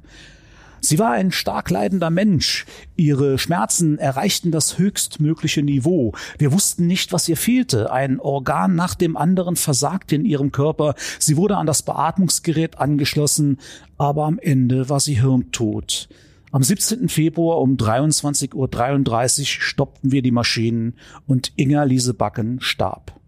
Sie 0.80 0.98
war 0.98 1.12
ein 1.12 1.32
stark 1.32 1.70
leidender 1.70 2.10
Mensch. 2.10 2.66
Ihre 2.96 3.38
Schmerzen 3.38 3.98
erreichten 3.98 4.50
das 4.50 4.78
höchstmögliche 4.78 5.62
Niveau. 5.62 6.12
Wir 6.38 6.52
wussten 6.52 6.86
nicht, 6.86 7.12
was 7.12 7.28
ihr 7.28 7.36
fehlte. 7.36 7.92
Ein 7.92 8.20
Organ 8.20 8.74
nach 8.74 8.94
dem 8.94 9.16
anderen 9.16 9.56
versagte 9.56 10.16
in 10.16 10.24
ihrem 10.24 10.52
Körper. 10.52 10.94
Sie 11.18 11.36
wurde 11.36 11.56
an 11.56 11.66
das 11.66 11.82
Beatmungsgerät 11.82 12.78
angeschlossen, 12.78 13.58
aber 13.96 14.24
am 14.24 14.38
Ende 14.38 14.88
war 14.88 15.00
sie 15.00 15.20
hirntot. 15.20 16.08
Am 16.50 16.62
17. 16.62 17.08
Februar 17.08 17.60
um 17.60 17.76
23.33 17.76 18.54
Uhr 18.54 19.46
stoppten 19.46 20.12
wir 20.12 20.22
die 20.22 20.30
Maschinen 20.30 20.94
und 21.26 21.52
Inga 21.56 21.82
Liesebacken 21.84 22.60
starb. 22.60 23.18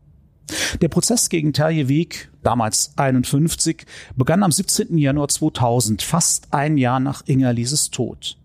Der 0.80 0.88
Prozess 0.88 1.28
gegen 1.28 1.52
Terje 1.52 1.88
Weg, 1.88 2.29
damals 2.42 2.92
51, 2.96 3.86
begann 4.16 4.42
am 4.42 4.52
17. 4.52 4.98
Januar 4.98 5.28
2000, 5.28 6.02
fast 6.02 6.48
ein 6.52 6.76
Jahr 6.76 7.00
nach 7.00 7.22
Ingerlieses 7.26 7.90
Tod. 7.90 8.36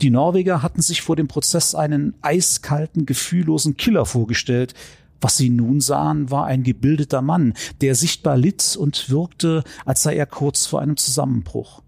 Die 0.00 0.10
Norweger 0.10 0.62
hatten 0.62 0.82
sich 0.82 1.02
vor 1.02 1.16
dem 1.16 1.28
Prozess 1.28 1.74
einen 1.74 2.14
eiskalten, 2.22 3.06
gefühllosen 3.06 3.76
Killer 3.76 4.06
vorgestellt. 4.06 4.74
Was 5.20 5.36
sie 5.36 5.50
nun 5.50 5.80
sahen, 5.80 6.30
war 6.30 6.46
ein 6.46 6.62
gebildeter 6.62 7.20
Mann, 7.20 7.52
der 7.82 7.94
sichtbar 7.94 8.38
litt 8.38 8.76
und 8.76 9.10
wirkte, 9.10 9.64
als 9.84 10.02
sei 10.02 10.16
er 10.16 10.26
kurz 10.26 10.66
vor 10.66 10.80
einem 10.80 10.96
Zusammenbruch 10.96 11.82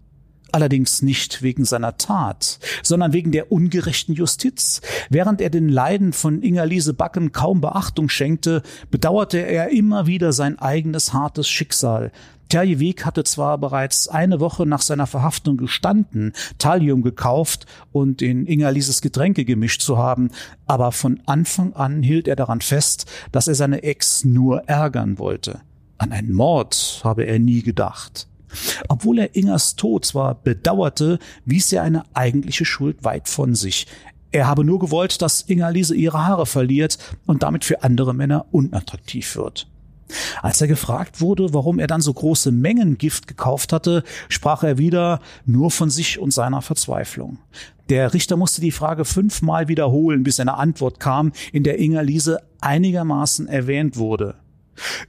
allerdings 0.53 1.01
nicht 1.01 1.41
wegen 1.41 1.65
seiner 1.65 1.97
Tat, 1.97 2.59
sondern 2.81 3.13
wegen 3.13 3.31
der 3.31 3.51
ungerechten 3.51 4.13
Justiz. 4.13 4.81
Während 5.09 5.41
er 5.41 5.49
den 5.49 5.69
Leiden 5.69 6.13
von 6.13 6.41
Ingerlise 6.41 6.93
Backen 6.93 7.31
kaum 7.31 7.61
Beachtung 7.61 8.09
schenkte, 8.09 8.61
bedauerte 8.91 9.39
er 9.39 9.69
immer 9.69 10.07
wieder 10.07 10.31
sein 10.31 10.59
eigenes 10.59 11.13
hartes 11.13 11.49
Schicksal. 11.49 12.11
Terje 12.49 12.79
Weg 12.79 13.03
hatte 13.03 13.23
zwar 13.23 13.57
bereits 13.57 14.07
eine 14.07 14.39
Woche 14.39 14.67
nach 14.67 14.81
seiner 14.81 15.07
Verhaftung 15.07 15.57
gestanden, 15.57 16.33
Thallium 16.59 17.01
gekauft 17.01 17.65
und 17.91 18.21
in 18.21 18.45
Ingerlises 18.45 19.01
Getränke 19.01 19.43
gemischt 19.43 19.81
zu 19.81 19.97
haben, 19.97 20.29
aber 20.67 20.91
von 20.91 21.19
Anfang 21.25 21.73
an 21.73 22.03
hielt 22.03 22.27
er 22.27 22.35
daran 22.35 22.61
fest, 22.61 23.09
dass 23.31 23.47
er 23.47 23.55
seine 23.55 23.81
Ex 23.81 24.23
nur 24.23 24.65
ärgern 24.67 25.17
wollte. 25.17 25.61
An 25.97 26.11
einen 26.11 26.33
Mord 26.33 27.01
habe 27.03 27.23
er 27.23 27.39
nie 27.39 27.63
gedacht. 27.63 28.27
Obwohl 28.87 29.19
er 29.19 29.35
Ingers 29.35 29.75
Tod 29.75 30.05
zwar 30.05 30.35
bedauerte, 30.35 31.19
wies 31.45 31.71
er 31.71 31.83
eine 31.83 32.03
eigentliche 32.13 32.65
Schuld 32.65 33.03
weit 33.03 33.27
von 33.29 33.55
sich. 33.55 33.87
Er 34.31 34.47
habe 34.47 34.63
nur 34.63 34.79
gewollt, 34.79 35.21
dass 35.21 35.41
Inga-Lise 35.41 35.95
ihre 35.95 36.25
Haare 36.25 36.45
verliert 36.45 36.97
und 37.27 37.43
damit 37.43 37.65
für 37.65 37.83
andere 37.83 38.13
Männer 38.13 38.45
unattraktiv 38.51 39.35
wird. 39.35 39.67
Als 40.41 40.61
er 40.61 40.67
gefragt 40.67 41.21
wurde, 41.21 41.53
warum 41.53 41.79
er 41.79 41.87
dann 41.87 42.01
so 42.01 42.13
große 42.13 42.51
Mengen 42.51 42.97
Gift 42.97 43.27
gekauft 43.27 43.73
hatte, 43.73 44.03
sprach 44.29 44.63
er 44.63 44.77
wieder 44.77 45.19
nur 45.45 45.71
von 45.71 45.89
sich 45.89 46.19
und 46.19 46.33
seiner 46.33 46.61
Verzweiflung. 46.61 47.37
Der 47.89 48.13
Richter 48.13 48.37
musste 48.37 48.61
die 48.61 48.71
Frage 48.71 49.05
fünfmal 49.05 49.67
wiederholen, 49.67 50.23
bis 50.23 50.39
eine 50.39 50.55
Antwort 50.55 50.99
kam, 50.99 51.31
in 51.51 51.63
der 51.63 51.79
Inga-Lise 51.79 52.39
einigermaßen 52.61 53.47
erwähnt 53.47 53.97
wurde. 53.97 54.35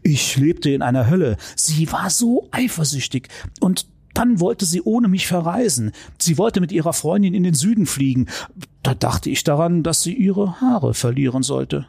Ich 0.03 0.37
lebte 0.37 0.71
in 0.71 0.83
einer 0.83 1.09
Hölle. 1.09 1.37
Sie 1.57 1.91
war 1.93 2.11
so 2.11 2.49
eifersüchtig. 2.51 3.29
Und 3.61 3.87
dann 4.15 4.39
wollte 4.41 4.65
sie 4.65 4.83
ohne 4.83 5.09
mich 5.09 5.27
verreisen. 5.27 5.93
Sie 6.19 6.39
wollte 6.39 6.61
mit 6.61 6.73
ihrer 6.73 6.93
Freundin 6.93 7.35
in 7.35 7.43
den 7.43 7.55
Süden 7.55 7.87
fliegen. 7.87 8.29
Da 8.83 8.95
dachte 8.95 9.29
ich 9.29 9.43
daran, 9.45 9.83
dass 9.83 10.03
sie 10.03 10.15
ihre 10.15 10.61
Haare 10.61 10.95
verlieren 10.95 11.43
sollte. 11.43 11.87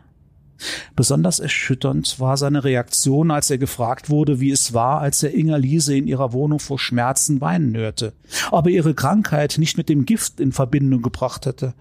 Besonders 0.96 1.40
erschütternd 1.40 2.20
war 2.20 2.38
seine 2.38 2.64
Reaktion, 2.64 3.30
als 3.30 3.50
er 3.50 3.58
gefragt 3.58 4.10
wurde, 4.10 4.40
wie 4.40 4.52
es 4.52 4.74
war, 4.74 5.02
als 5.02 5.22
er 5.22 5.34
Inger 5.34 5.60
Liese 5.60 5.98
in 5.98 6.08
ihrer 6.08 6.32
Wohnung 6.34 6.60
vor 6.60 6.80
Schmerzen 6.80 7.42
weinen 7.42 7.76
hörte, 7.76 8.14
ob 8.52 8.68
er 8.68 8.72
ihre 8.72 8.94
Krankheit 8.94 9.58
nicht 9.58 9.78
mit 9.78 9.90
dem 9.90 10.06
Gift 10.06 10.40
in 10.40 10.54
Verbindung 10.54 11.02
gebracht 11.02 11.46
hätte. 11.46 11.74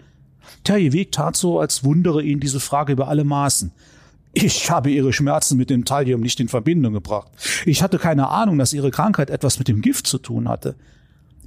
Terje 0.63 0.93
Weg 0.93 1.11
tat 1.11 1.35
so, 1.37 1.59
als 1.59 1.83
wundere 1.83 2.21
ihn 2.21 2.39
diese 2.39 2.59
Frage 2.59 2.93
über 2.93 3.07
alle 3.07 3.23
Maßen. 3.23 3.71
Ich 4.37 4.69
habe 4.69 4.91
ihre 4.91 5.13
Schmerzen 5.13 5.57
mit 5.57 5.69
dem 5.69 5.85
Thallium 5.85 6.19
nicht 6.19 6.41
in 6.41 6.49
Verbindung 6.49 6.91
gebracht. 6.91 7.31
Ich 7.65 7.81
hatte 7.81 7.97
keine 7.97 8.27
Ahnung, 8.27 8.57
dass 8.57 8.73
ihre 8.73 8.91
Krankheit 8.91 9.29
etwas 9.29 9.59
mit 9.59 9.69
dem 9.69 9.81
Gift 9.81 10.07
zu 10.07 10.17
tun 10.17 10.49
hatte. 10.49 10.75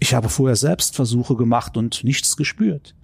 Ich 0.01 0.15
habe 0.15 0.31
vorher 0.31 0.57
Selbstversuche 0.57 1.37
gemacht 1.37 1.77
und 1.77 2.03
nichts 2.03 2.39
gespürt. 2.39 2.95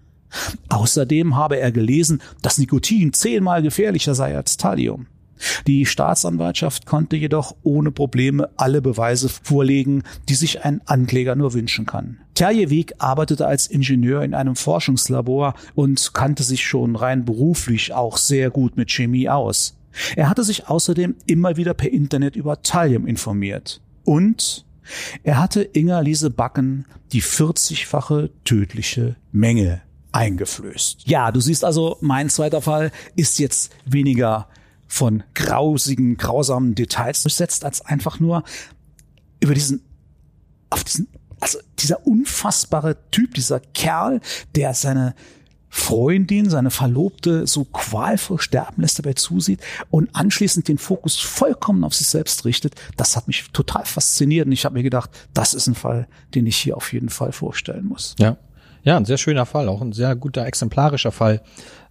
Außerdem 0.71 1.37
habe 1.37 1.59
er 1.59 1.71
gelesen, 1.71 2.23
dass 2.41 2.57
Nikotin 2.57 3.13
zehnmal 3.13 3.63
gefährlicher 3.63 4.15
sei 4.15 4.35
als 4.35 4.57
Thallium. 4.57 5.07
Die 5.67 5.87
Staatsanwaltschaft 5.87 6.87
konnte 6.87 7.17
jedoch 7.17 7.55
ohne 7.63 7.91
Probleme 7.91 8.51
alle 8.57 8.83
Beweise 8.83 9.29
vorlegen, 9.29 10.03
die 10.29 10.35
sich 10.35 10.65
ein 10.65 10.81
Ankläger 10.87 11.35
nur 11.35 11.55
wünschen 11.55 11.87
kann. 11.87 12.19
Terjeweg 12.35 12.95
arbeitete 12.99 13.47
als 13.47 13.67
Ingenieur 13.67 14.23
in 14.23 14.35
einem 14.35 14.57
Forschungslabor 14.57 15.55
und 15.75 16.15
kannte 16.15 16.43
sich 16.43 16.65
schon 16.67 16.97
rein 16.97 17.25
beruflich 17.25 17.93
auch 17.93 18.17
sehr 18.17 18.51
gut 18.51 18.77
mit 18.77 18.91
Chemie 18.91 19.29
aus. 19.29 19.77
Er 20.17 20.29
hatte 20.29 20.43
sich 20.43 20.69
außerdem 20.69 21.15
immer 21.27 21.57
wieder 21.57 21.75
per 21.75 21.93
Internet 21.93 22.37
über 22.37 22.63
Thallium 22.63 23.07
informiert. 23.07 23.81
Und 24.05 24.65
er 25.23 25.39
hatte 25.39 25.63
Inga 25.63 26.01
Lise 26.01 26.31
Backen 26.31 26.85
die 27.13 27.23
40-fache 27.23 28.31
tödliche 28.45 29.17
Menge 29.33 29.83
eingeflößt. 30.13 31.09
Ja, 31.09 31.33
du 31.33 31.41
siehst 31.41 31.65
also, 31.65 31.97
mein 32.01 32.29
zweiter 32.29 32.61
Fall 32.61 32.93
ist 33.17 33.39
jetzt 33.39 33.73
weniger 33.85 34.49
von 34.87 35.23
grausigen, 35.35 36.17
grausamen 36.17 36.75
Details 36.75 37.23
besetzt, 37.23 37.65
als 37.65 37.81
einfach 37.81 38.21
nur 38.21 38.45
über 39.41 39.55
diesen, 39.55 39.83
auf 40.71 40.85
diesen, 40.85 41.09
also 41.41 41.59
dieser 41.79 42.07
unfassbare 42.07 42.97
Typ, 43.11 43.35
dieser 43.35 43.61
Kerl, 43.61 44.21
der 44.55 44.75
seine 44.75 45.15
Freundin, 45.77 46.49
seine 46.49 46.71
Verlobte 46.71 47.49
so 47.49 47.65
qualvoll 47.65 48.41
sterben 48.41 48.83
lässt, 48.83 49.01
dabei 49.01 49.15
zusieht 49.15 49.61
und 49.91 50.09
anschließend 50.15 50.69
den 50.69 50.79
Fokus 50.79 51.19
vollkommen 51.19 51.83
auf 51.83 51.95
sich 51.95 52.07
selbst 52.07 52.45
richtet, 52.45 52.77
das 52.97 53.17
hat 53.17 53.27
mich 53.27 53.47
total 53.53 53.85
fasziniert 53.85 54.47
und 54.47 54.53
ich 54.53 54.65
habe 54.65 54.75
mir 54.75 54.85
gedacht, 54.85 55.11
das 55.35 55.53
ist 55.53 55.67
ein 55.67 55.75
Fall, 55.75 56.07
den 56.37 56.47
ich 56.47 56.57
hier 56.57 56.77
auf 56.77 56.93
jeden 56.93 57.09
Fall 57.09 57.33
vorstellen 57.33 57.87
muss. 57.87 58.15
Ja. 58.21 58.37
Ja, 58.85 58.99
ein 58.99 59.07
sehr 59.07 59.17
schöner 59.17 59.47
Fall, 59.47 59.69
auch 59.69 59.81
ein 59.81 59.93
sehr 59.93 60.15
guter 60.15 60.47
exemplarischer 60.47 61.11
Fall 61.11 61.43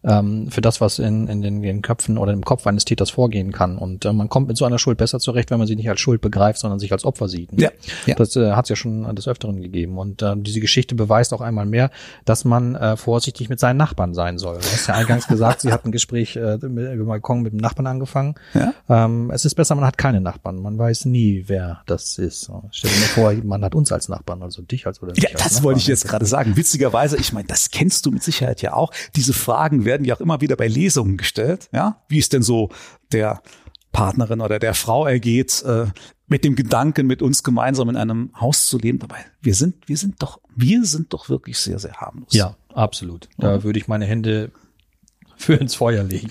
ähm, 0.03 0.49
für 0.49 0.61
das, 0.61 0.81
was 0.81 0.99
in, 0.99 1.27
in, 1.27 1.41
den, 1.41 1.57
in 1.57 1.61
den 1.61 1.81
Köpfen 1.81 2.17
oder 2.17 2.33
im 2.33 2.43
Kopf 2.43 2.67
eines 2.67 2.85
Täters 2.85 3.09
vorgehen 3.09 3.51
kann. 3.51 3.77
Und 3.77 4.05
äh, 4.05 4.13
man 4.13 4.29
kommt 4.29 4.47
mit 4.47 4.57
so 4.57 4.65
einer 4.65 4.79
Schuld 4.79 4.97
besser 4.97 5.19
zurecht, 5.19 5.51
wenn 5.51 5.57
man 5.57 5.67
sie 5.67 5.75
nicht 5.75 5.89
als 5.89 5.99
Schuld 5.99 6.21
begreift, 6.21 6.59
sondern 6.59 6.79
sich 6.79 6.91
als 6.91 7.05
Opfer 7.05 7.27
sieht. 7.29 7.53
Ne? 7.53 7.63
Ja, 7.63 7.69
ja. 8.05 8.15
Das 8.15 8.35
äh, 8.35 8.51
hat 8.51 8.65
es 8.65 8.69
ja 8.69 8.75
schon 8.75 9.13
des 9.15 9.27
Öfteren 9.27 9.61
gegeben. 9.61 9.97
Und 9.97 10.21
äh, 10.21 10.35
diese 10.37 10.59
Geschichte 10.59 10.95
beweist 10.95 11.33
auch 11.33 11.41
einmal 11.41 11.65
mehr, 11.65 11.89
dass 12.25 12.45
man 12.45 12.75
äh, 12.75 12.97
vorsichtig 12.97 13.49
mit 13.49 13.59
seinen 13.59 13.77
Nachbarn 13.77 14.13
sein 14.13 14.37
soll. 14.37 14.55
Du 14.59 14.65
hast 14.65 14.87
ja 14.87 14.95
eingangs 14.95 15.27
gesagt, 15.27 15.61
sie 15.61 15.71
hat 15.71 15.85
ein 15.85 15.91
Gespräch 15.91 16.35
äh, 16.35 16.55
über 16.55 17.05
Balkon 17.05 17.41
mit 17.41 17.53
dem 17.53 17.59
Nachbarn 17.59 17.87
angefangen. 17.87 18.35
Ja? 18.53 18.73
Ähm, 18.89 19.31
es 19.31 19.45
ist 19.45 19.55
besser, 19.55 19.75
man 19.75 19.85
hat 19.85 19.97
keine 19.97 20.21
Nachbarn. 20.21 20.61
Man 20.61 20.77
weiß 20.77 21.05
nie, 21.05 21.45
wer 21.47 21.81
das 21.85 22.17
ist. 22.17 22.51
Stell 22.71 22.91
dir 22.91 22.99
mal 22.99 23.05
vor, 23.07 23.33
man 23.43 23.63
hat 23.63 23.75
uns 23.75 23.91
als 23.91 24.09
Nachbarn, 24.09 24.41
also 24.43 24.61
dich 24.61 24.85
als 24.87 25.01
oder 25.01 25.13
mich 25.13 25.23
Ja, 25.23 25.29
das 25.33 25.43
Nachbarn. 25.43 25.63
wollte 25.63 25.79
ich 25.79 25.87
jetzt 25.87 26.07
gerade 26.07 26.25
sagen. 26.25 26.55
Witzigerweise, 26.57 27.17
ich 27.17 27.33
meine, 27.33 27.47
das 27.47 27.71
kennst 27.71 28.05
du 28.05 28.11
mit 28.11 28.23
Sicherheit 28.23 28.61
ja 28.61 28.73
auch. 28.73 28.91
Diese 29.15 29.33
Fragen 29.33 29.85
werden 29.93 30.05
ja 30.05 30.15
auch 30.15 30.21
immer 30.21 30.41
wieder 30.41 30.55
bei 30.55 30.67
Lesungen 30.67 31.17
gestellt, 31.17 31.69
ja, 31.71 32.01
wie 32.07 32.17
es 32.17 32.29
denn 32.29 32.41
so 32.41 32.69
der 33.11 33.43
Partnerin 33.91 34.41
oder 34.41 34.57
der 34.57 34.73
Frau 34.73 35.05
ergeht, 35.05 35.63
äh, 35.67 35.85
mit 36.25 36.43
dem 36.43 36.55
Gedanken, 36.55 37.05
mit 37.05 37.21
uns 37.21 37.43
gemeinsam 37.43 37.89
in 37.89 37.95
einem 37.95 38.31
Haus 38.41 38.65
zu 38.65 38.79
leben. 38.79 38.97
Dabei, 38.97 39.23
wir 39.39 39.53
sind, 39.53 39.87
wir 39.87 39.97
sind 39.97 40.15
doch, 40.23 40.39
wir 40.55 40.83
sind 40.83 41.13
doch 41.13 41.29
wirklich 41.29 41.59
sehr, 41.59 41.77
sehr 41.77 41.93
harmlos. 41.93 42.33
Ja, 42.33 42.55
absolut. 42.73 43.29
Da 43.37 43.63
würde 43.63 43.77
ich 43.77 43.87
meine 43.87 44.05
Hände 44.05 44.51
für 45.35 45.53
ins 45.53 45.75
Feuer 45.75 46.03
legen. 46.03 46.29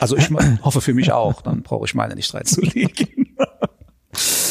Also 0.00 0.16
ich 0.16 0.30
hoffe 0.62 0.80
für 0.80 0.94
mich 0.94 1.12
auch, 1.12 1.42
dann 1.42 1.62
brauche 1.62 1.84
ich 1.84 1.94
meine 1.94 2.16
nicht 2.16 2.34
reinzulegen. 2.34 3.25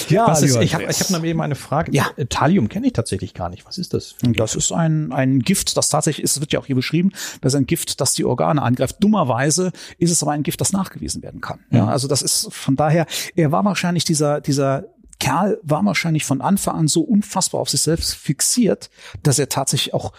Ja, 0.09 0.27
Was 0.27 0.41
ist, 0.41 0.55
ich 0.55 0.73
habe 0.73 0.83
ich 0.83 0.99
hab 0.99 1.09
noch 1.09 1.23
eben 1.23 1.41
eine 1.41 1.55
Frage. 1.55 1.91
Ja. 1.91 2.07
Thallium 2.29 2.69
kenne 2.69 2.87
ich 2.87 2.93
tatsächlich 2.93 3.33
gar 3.33 3.49
nicht. 3.49 3.65
Was 3.65 3.77
ist 3.77 3.93
das? 3.93 4.15
Das 4.21 4.55
ist 4.55 4.71
ein, 4.71 5.11
ein 5.11 5.39
Gift, 5.39 5.77
das 5.77 5.89
tatsächlich 5.89 6.23
ist, 6.23 6.35
es 6.35 6.41
wird 6.41 6.53
ja 6.53 6.59
auch 6.59 6.65
hier 6.65 6.75
beschrieben, 6.75 7.11
das 7.41 7.53
ist 7.53 7.57
ein 7.57 7.65
Gift, 7.65 8.01
das 8.01 8.13
die 8.13 8.25
Organe 8.25 8.61
angreift. 8.61 8.97
Dummerweise 8.99 9.71
ist 9.97 10.11
es 10.11 10.21
aber 10.21 10.31
ein 10.31 10.43
Gift, 10.43 10.61
das 10.61 10.71
nachgewiesen 10.71 11.23
werden 11.23 11.41
kann. 11.41 11.59
Ja, 11.71 11.87
also 11.87 12.07
das 12.07 12.21
ist 12.21 12.53
von 12.53 12.75
daher, 12.75 13.05
er 13.35 13.51
war 13.51 13.63
wahrscheinlich 13.65 14.05
dieser, 14.05 14.41
dieser 14.41 14.85
Kerl 15.19 15.59
war 15.63 15.83
wahrscheinlich 15.85 16.25
von 16.25 16.41
Anfang 16.41 16.75
an 16.75 16.87
so 16.87 17.01
unfassbar 17.01 17.61
auf 17.61 17.69
sich 17.69 17.81
selbst 17.81 18.13
fixiert, 18.15 18.89
dass 19.23 19.39
er 19.39 19.49
tatsächlich 19.49 19.93
auch 19.93 20.13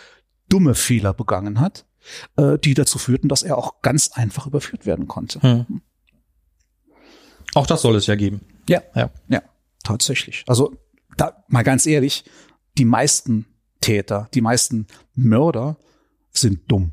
dumme 0.48 0.74
Fehler 0.74 1.12
begangen 1.12 1.60
hat, 1.60 1.84
äh, 2.36 2.58
die 2.58 2.74
dazu 2.74 2.98
führten, 2.98 3.28
dass 3.28 3.42
er 3.42 3.58
auch 3.58 3.82
ganz 3.82 4.12
einfach 4.12 4.46
überführt 4.46 4.86
werden 4.86 5.06
konnte. 5.06 5.42
Hm. 5.42 5.82
Auch 7.54 7.66
das 7.66 7.82
soll 7.82 7.96
es 7.96 8.06
ja 8.06 8.14
geben. 8.14 8.40
Ja, 8.68 8.82
ja, 8.94 9.10
ja, 9.28 9.42
tatsächlich. 9.86 10.44
Also 10.46 10.74
da 11.16 11.44
mal 11.48 11.62
ganz 11.62 11.86
ehrlich, 11.86 12.24
die 12.76 12.84
meisten 12.84 13.46
Täter, 13.80 14.28
die 14.34 14.40
meisten 14.40 14.86
Mörder 15.14 15.76
sind 16.30 16.70
dumm. 16.70 16.92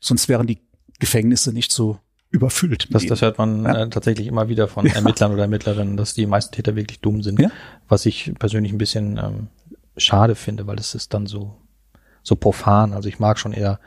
Sonst 0.00 0.28
wären 0.28 0.46
die 0.46 0.58
Gefängnisse 0.98 1.52
nicht 1.52 1.72
so 1.72 1.98
überfüllt. 2.30 2.88
Das, 2.92 3.06
das 3.06 3.22
hört 3.22 3.38
man 3.38 3.64
ja. 3.64 3.82
äh, 3.82 3.90
tatsächlich 3.90 4.26
immer 4.26 4.48
wieder 4.48 4.68
von 4.68 4.86
ja. 4.86 4.94
Ermittlern 4.94 5.32
oder 5.32 5.42
Ermittlerinnen, 5.42 5.96
dass 5.96 6.14
die 6.14 6.26
meisten 6.26 6.54
Täter 6.54 6.76
wirklich 6.76 7.00
dumm 7.00 7.22
sind. 7.22 7.38
Ja. 7.38 7.50
Was 7.88 8.06
ich 8.06 8.32
persönlich 8.38 8.72
ein 8.72 8.78
bisschen 8.78 9.18
ähm, 9.18 9.48
schade 9.96 10.34
finde, 10.34 10.66
weil 10.66 10.78
es 10.78 10.94
ist 10.94 11.14
dann 11.14 11.26
so 11.26 11.56
so 12.22 12.36
profan. 12.36 12.92
Also 12.92 13.08
ich 13.08 13.18
mag 13.18 13.38
schon 13.38 13.52
eher 13.52 13.80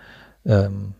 ähm, 0.45 0.93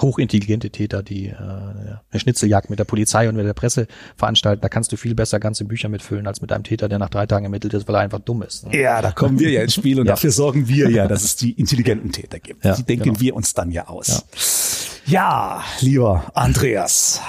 hochintelligente 0.00 0.70
Täter, 0.70 1.02
die 1.02 1.28
äh, 1.28 1.34
eine 1.34 2.20
Schnitzeljagd 2.20 2.70
mit 2.70 2.78
der 2.78 2.84
Polizei 2.84 3.28
und 3.28 3.36
mit 3.36 3.46
der 3.46 3.54
Presse 3.54 3.86
veranstalten. 4.16 4.60
Da 4.60 4.68
kannst 4.68 4.92
du 4.92 4.96
viel 4.96 5.14
besser 5.14 5.40
ganze 5.40 5.64
Bücher 5.64 5.88
mitfüllen 5.88 6.26
als 6.26 6.40
mit 6.40 6.52
einem 6.52 6.64
Täter, 6.64 6.88
der 6.88 6.98
nach 6.98 7.10
drei 7.10 7.26
Tagen 7.26 7.44
ermittelt 7.44 7.74
ist, 7.74 7.88
weil 7.88 7.96
er 7.96 8.00
einfach 8.00 8.20
dumm 8.20 8.42
ist. 8.42 8.66
Ne? 8.66 8.80
Ja, 8.80 9.02
da 9.02 9.12
kommen 9.12 9.38
wir 9.38 9.50
ja 9.50 9.62
ins 9.62 9.74
Spiel 9.74 9.98
und 10.00 10.06
ja. 10.06 10.12
dafür 10.12 10.30
sorgen 10.30 10.68
wir 10.68 10.90
ja, 10.90 11.06
dass 11.06 11.24
es 11.24 11.36
die 11.36 11.52
intelligenten 11.52 12.12
Täter 12.12 12.38
gibt. 12.38 12.64
Ja, 12.64 12.74
die 12.74 12.84
denken 12.84 13.04
genau. 13.04 13.20
wir 13.20 13.36
uns 13.36 13.54
dann 13.54 13.70
ja 13.70 13.88
aus. 13.88 14.88
Ja, 15.06 15.60
ja 15.60 15.64
lieber 15.80 16.30
Andreas. 16.34 17.20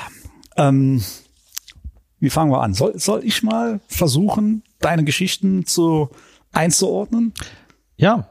Ähm, 0.57 1.03
Wie 2.19 2.29
fangen 2.29 2.51
wir 2.51 2.61
an? 2.61 2.73
Soll, 2.73 2.99
soll 2.99 3.23
ich 3.23 3.43
mal 3.43 3.79
versuchen, 3.87 4.63
deine 4.79 5.03
Geschichten 5.03 5.65
zu 5.65 6.09
einzuordnen? 6.51 7.33
Ja, 7.95 8.27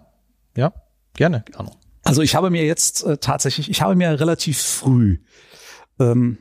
ja, 0.56 0.72
gerne, 1.14 1.44
Arno. 1.54 1.72
Also 2.06 2.22
ich 2.22 2.36
habe 2.36 2.50
mir 2.50 2.64
jetzt 2.64 3.02
äh, 3.02 3.18
tatsächlich, 3.18 3.68
ich 3.68 3.82
habe 3.82 3.96
mir 3.96 4.20
relativ 4.20 4.62
früh 4.62 5.18
ähm, 5.98 6.38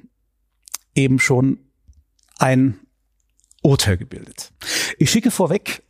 eben 0.93 1.17
schon 1.17 1.57
ein 2.37 2.79
Urteil 3.63 3.97
gebildet. 3.97 4.51
Ich 4.99 5.09
schicke 5.09 5.31
vorweg, 5.31 5.81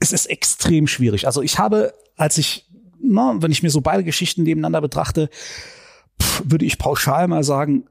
es 0.00 0.10
ist 0.10 0.24
extrem 0.26 0.86
schwierig. 0.86 1.26
Also 1.26 1.42
ich 1.42 1.58
habe, 1.58 1.92
als 2.16 2.38
ich, 2.38 2.66
na, 2.98 3.34
wenn 3.42 3.52
ich 3.52 3.62
mir 3.62 3.68
so 3.68 3.82
beide 3.82 4.04
Geschichten 4.04 4.44
nebeneinander 4.44 4.80
betrachte, 4.80 5.28
pff, 6.20 6.42
würde 6.46 6.64
ich 6.64 6.78
pauschal 6.78 7.28
mal 7.28 7.44
sagen, 7.44 7.84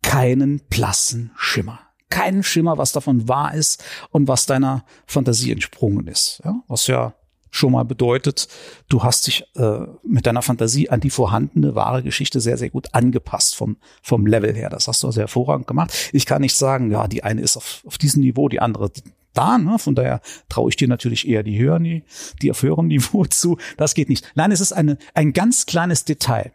keinen 0.00 0.60
blassen 0.70 1.30
Schimmer. 1.36 1.78
Keinen 2.08 2.42
Schimmer, 2.42 2.78
was 2.78 2.92
davon 2.92 3.28
wahr 3.28 3.52
ist 3.54 3.84
und 4.12 4.28
was 4.28 4.46
deiner 4.46 4.86
Fantasie 5.06 5.52
entsprungen 5.52 6.06
ist. 6.06 6.40
Ja, 6.42 6.62
was 6.68 6.86
ja 6.86 7.12
schon 7.50 7.72
mal 7.72 7.84
bedeutet, 7.84 8.48
du 8.88 9.02
hast 9.02 9.26
dich 9.26 9.44
äh, 9.56 9.80
mit 10.02 10.26
deiner 10.26 10.42
Fantasie 10.42 10.88
an 10.90 11.00
die 11.00 11.10
vorhandene 11.10 11.74
wahre 11.74 12.02
Geschichte 12.02 12.40
sehr, 12.40 12.56
sehr 12.56 12.70
gut 12.70 12.94
angepasst 12.94 13.56
vom, 13.56 13.76
vom 14.02 14.26
Level 14.26 14.54
her. 14.54 14.70
Das 14.70 14.88
hast 14.88 15.02
du 15.02 15.10
sehr 15.10 15.22
hervorragend 15.22 15.66
gemacht. 15.66 16.10
Ich 16.12 16.26
kann 16.26 16.42
nicht 16.42 16.56
sagen, 16.56 16.90
ja, 16.90 17.08
die 17.08 17.24
eine 17.24 17.40
ist 17.40 17.56
auf, 17.56 17.82
auf 17.86 17.98
diesem 17.98 18.22
Niveau, 18.22 18.48
die 18.48 18.60
andere 18.60 18.90
da, 19.32 19.58
ne? 19.58 19.78
Von 19.78 19.94
daher 19.94 20.20
traue 20.48 20.70
ich 20.70 20.76
dir 20.76 20.88
natürlich 20.88 21.28
eher 21.28 21.42
die 21.42 21.58
höheren, 21.58 21.84
die, 21.84 22.04
die 22.42 22.50
auf 22.50 22.62
höherem 22.62 22.88
Niveau 22.88 23.24
zu. 23.30 23.58
Das 23.76 23.94
geht 23.94 24.08
nicht. 24.08 24.30
Nein, 24.34 24.52
es 24.52 24.60
ist 24.60 24.72
eine, 24.72 24.98
ein 25.14 25.32
ganz 25.32 25.66
kleines 25.66 26.04
Detail. 26.04 26.52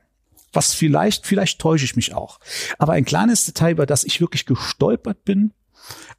Was 0.53 0.73
vielleicht, 0.73 1.25
vielleicht 1.25 1.59
täusche 1.59 1.85
ich 1.85 1.95
mich 1.95 2.13
auch. 2.13 2.39
Aber 2.77 2.93
ein 2.93 3.05
kleines 3.05 3.43
Detail, 3.43 3.71
über 3.71 3.85
das 3.85 4.05
ich 4.05 4.21
wirklich 4.21 4.45
gestolpert 4.45 5.25
bin 5.25 5.53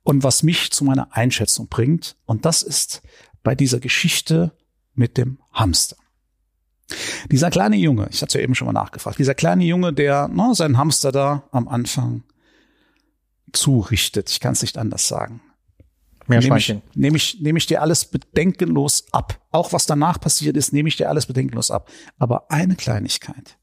und 0.02 0.22
was 0.22 0.42
mich 0.42 0.70
zu 0.70 0.84
meiner 0.84 1.14
Einschätzung 1.16 1.68
bringt. 1.68 2.16
Und 2.26 2.44
das 2.44 2.62
ist 2.62 3.02
bei 3.42 3.54
dieser 3.54 3.80
Geschichte 3.80 4.52
mit 4.97 5.16
dem 5.16 5.38
Hamster. 5.53 5.97
Dieser 7.30 7.51
kleine 7.51 7.76
Junge, 7.76 8.09
ich 8.11 8.22
hatte 8.22 8.38
ja 8.38 8.44
eben 8.44 8.55
schon 8.55 8.66
mal 8.66 8.72
nachgefragt, 8.72 9.18
dieser 9.18 9.34
kleine 9.34 9.64
Junge, 9.64 9.92
der 9.92 10.28
no, 10.28 10.55
seinen 10.55 10.78
Hamster 10.78 11.12
da 11.12 11.44
am 11.51 11.68
Anfang 11.68 12.22
zurichtet, 13.53 14.30
ich 14.30 14.40
kann 14.40 14.53
es 14.53 14.62
nicht 14.62 14.78
anders 14.78 15.09
sagen. 15.09 15.40
Nehme 16.28 16.59
ich, 16.59 16.74
nehme, 16.94 17.16
ich, 17.16 17.40
nehme 17.40 17.59
ich 17.59 17.66
dir 17.66 17.82
alles 17.82 18.07
bedenkenlos 18.07 19.05
ab. 19.12 19.40
Auch 19.53 19.72
was 19.72 19.86
danach 19.86 20.20
passiert 20.20 20.57
ist, 20.57 20.72
nehme 20.72 20.88
ich 20.88 20.97
dir 20.97 21.09
alles 21.09 21.26
bedenkenlos 21.26 21.70
ab. 21.70 21.88
Aber 22.18 22.51
eine 22.51 22.74
Kleinigkeit. 22.74 23.59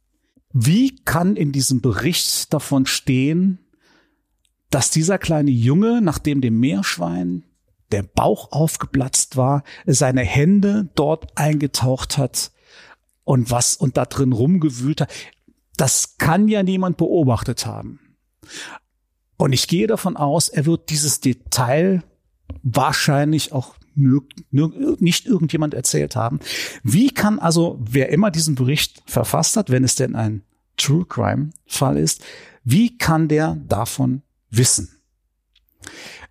Wie 0.54 0.96
kann 1.04 1.36
in 1.36 1.52
diesem 1.52 1.82
Bericht 1.82 2.54
davon 2.54 2.86
stehen, 2.86 3.60
dass 4.70 4.92
dieser 4.92 5.18
kleine 5.18 5.52
Junge, 5.52 6.02
nachdem 6.02 6.40
dem 6.40 6.60
Meerschwein 6.60 7.44
der 7.94 8.04
Bauch 8.04 8.52
aufgeplatzt 8.52 9.38
war, 9.38 9.64
seine 9.86 10.22
Hände 10.22 10.90
dort 10.96 11.38
eingetaucht 11.38 12.18
hat 12.18 12.52
und 13.24 13.52
was 13.52 13.76
und 13.76 13.98
da 13.98 14.06
drin 14.06 14.32
rumgewühlt 14.32 15.02
hat. 15.02 15.14
Das 15.78 16.18
kann 16.18 16.48
ja 16.48 16.64
niemand 16.64 16.98
beobachtet 16.98 17.68
haben. 17.68 18.00
Und 19.38 19.54
ich 19.54 19.68
gehe 19.68 19.86
davon 19.86 20.18
aus, 20.18 20.50
er 20.50 20.66
wird 20.66 20.90
dieses 20.90 21.20
Detail 21.20 22.04
wahrscheinlich 22.64 23.54
auch 23.54 23.76
nicht 23.96 25.28
irgendjemand 25.28 25.76
erzählt 25.76 26.16
haben. 26.16 26.40
Wie 26.82 27.12
kann 27.12 27.38
also, 27.38 27.80
wer 27.80 28.10
immer 28.10 28.32
diesen 28.32 28.56
Bericht 28.56 29.04
verfasst 29.06 29.56
hat, 29.56 29.70
wenn 29.70 29.84
es 29.84 29.94
denn 29.94 30.16
ein 30.16 30.42
True 30.78 31.06
Crime 31.06 31.52
Fall 31.68 31.98
ist, 31.98 32.24
wie 32.64 32.98
kann 32.98 33.28
der 33.28 33.56
davon 33.68 34.24
wissen? 34.50 34.93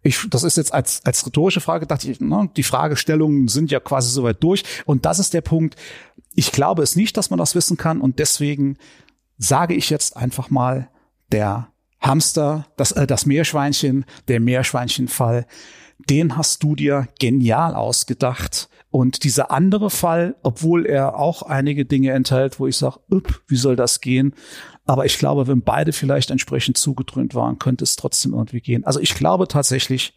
Ich, 0.02 0.26
das 0.30 0.42
ist 0.42 0.56
jetzt 0.56 0.72
als, 0.74 1.04
als 1.04 1.24
rhetorische 1.26 1.60
Frage, 1.60 1.86
dachte 1.86 2.10
ich, 2.10 2.20
ne, 2.20 2.50
die 2.56 2.62
Fragestellungen 2.62 3.48
sind 3.48 3.70
ja 3.70 3.80
quasi 3.80 4.10
soweit 4.10 4.42
durch. 4.42 4.64
Und 4.84 5.04
das 5.04 5.18
ist 5.18 5.34
der 5.34 5.42
Punkt. 5.42 5.76
Ich 6.34 6.52
glaube 6.52 6.82
es 6.82 6.96
nicht, 6.96 7.16
dass 7.16 7.30
man 7.30 7.38
das 7.38 7.54
wissen 7.54 7.76
kann. 7.76 8.00
Und 8.00 8.18
deswegen 8.18 8.76
sage 9.38 9.74
ich 9.74 9.90
jetzt 9.90 10.16
einfach 10.16 10.50
mal, 10.50 10.88
der 11.30 11.68
Hamster, 12.00 12.66
das, 12.76 12.92
äh, 12.92 13.06
das 13.06 13.26
Meerschweinchen, 13.26 14.04
der 14.28 14.40
Meerschweinchenfall, 14.40 15.46
den 16.10 16.36
hast 16.36 16.62
du 16.62 16.74
dir 16.74 17.08
genial 17.18 17.74
ausgedacht. 17.74 18.68
Und 18.90 19.24
dieser 19.24 19.50
andere 19.50 19.88
Fall, 19.88 20.36
obwohl 20.42 20.84
er 20.84 21.18
auch 21.18 21.42
einige 21.42 21.86
Dinge 21.86 22.10
enthält, 22.10 22.60
wo 22.60 22.66
ich 22.66 22.76
sage, 22.76 23.00
wie 23.46 23.56
soll 23.56 23.76
das 23.76 24.00
gehen? 24.00 24.34
Aber 24.84 25.04
ich 25.04 25.18
glaube, 25.18 25.46
wenn 25.46 25.62
beide 25.62 25.92
vielleicht 25.92 26.30
entsprechend 26.30 26.76
zugedröhnt 26.76 27.34
waren, 27.34 27.58
könnte 27.58 27.84
es 27.84 27.96
trotzdem 27.96 28.32
irgendwie 28.32 28.60
gehen. 28.60 28.84
Also 28.84 29.00
ich 29.00 29.14
glaube 29.14 29.46
tatsächlich, 29.46 30.14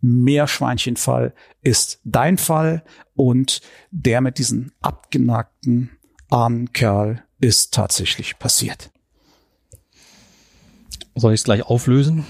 Meerschweinchenfall 0.00 1.32
ist 1.62 2.00
dein 2.04 2.36
Fall 2.36 2.82
und 3.14 3.60
der 3.90 4.20
mit 4.20 4.38
diesem 4.38 4.72
abgenagten 4.80 5.90
armen 6.28 6.72
Kerl 6.72 7.22
ist 7.38 7.72
tatsächlich 7.72 8.38
passiert. 8.38 8.90
Soll 11.14 11.34
ich 11.34 11.40
es 11.40 11.44
gleich 11.44 11.62
auflösen? 11.62 12.24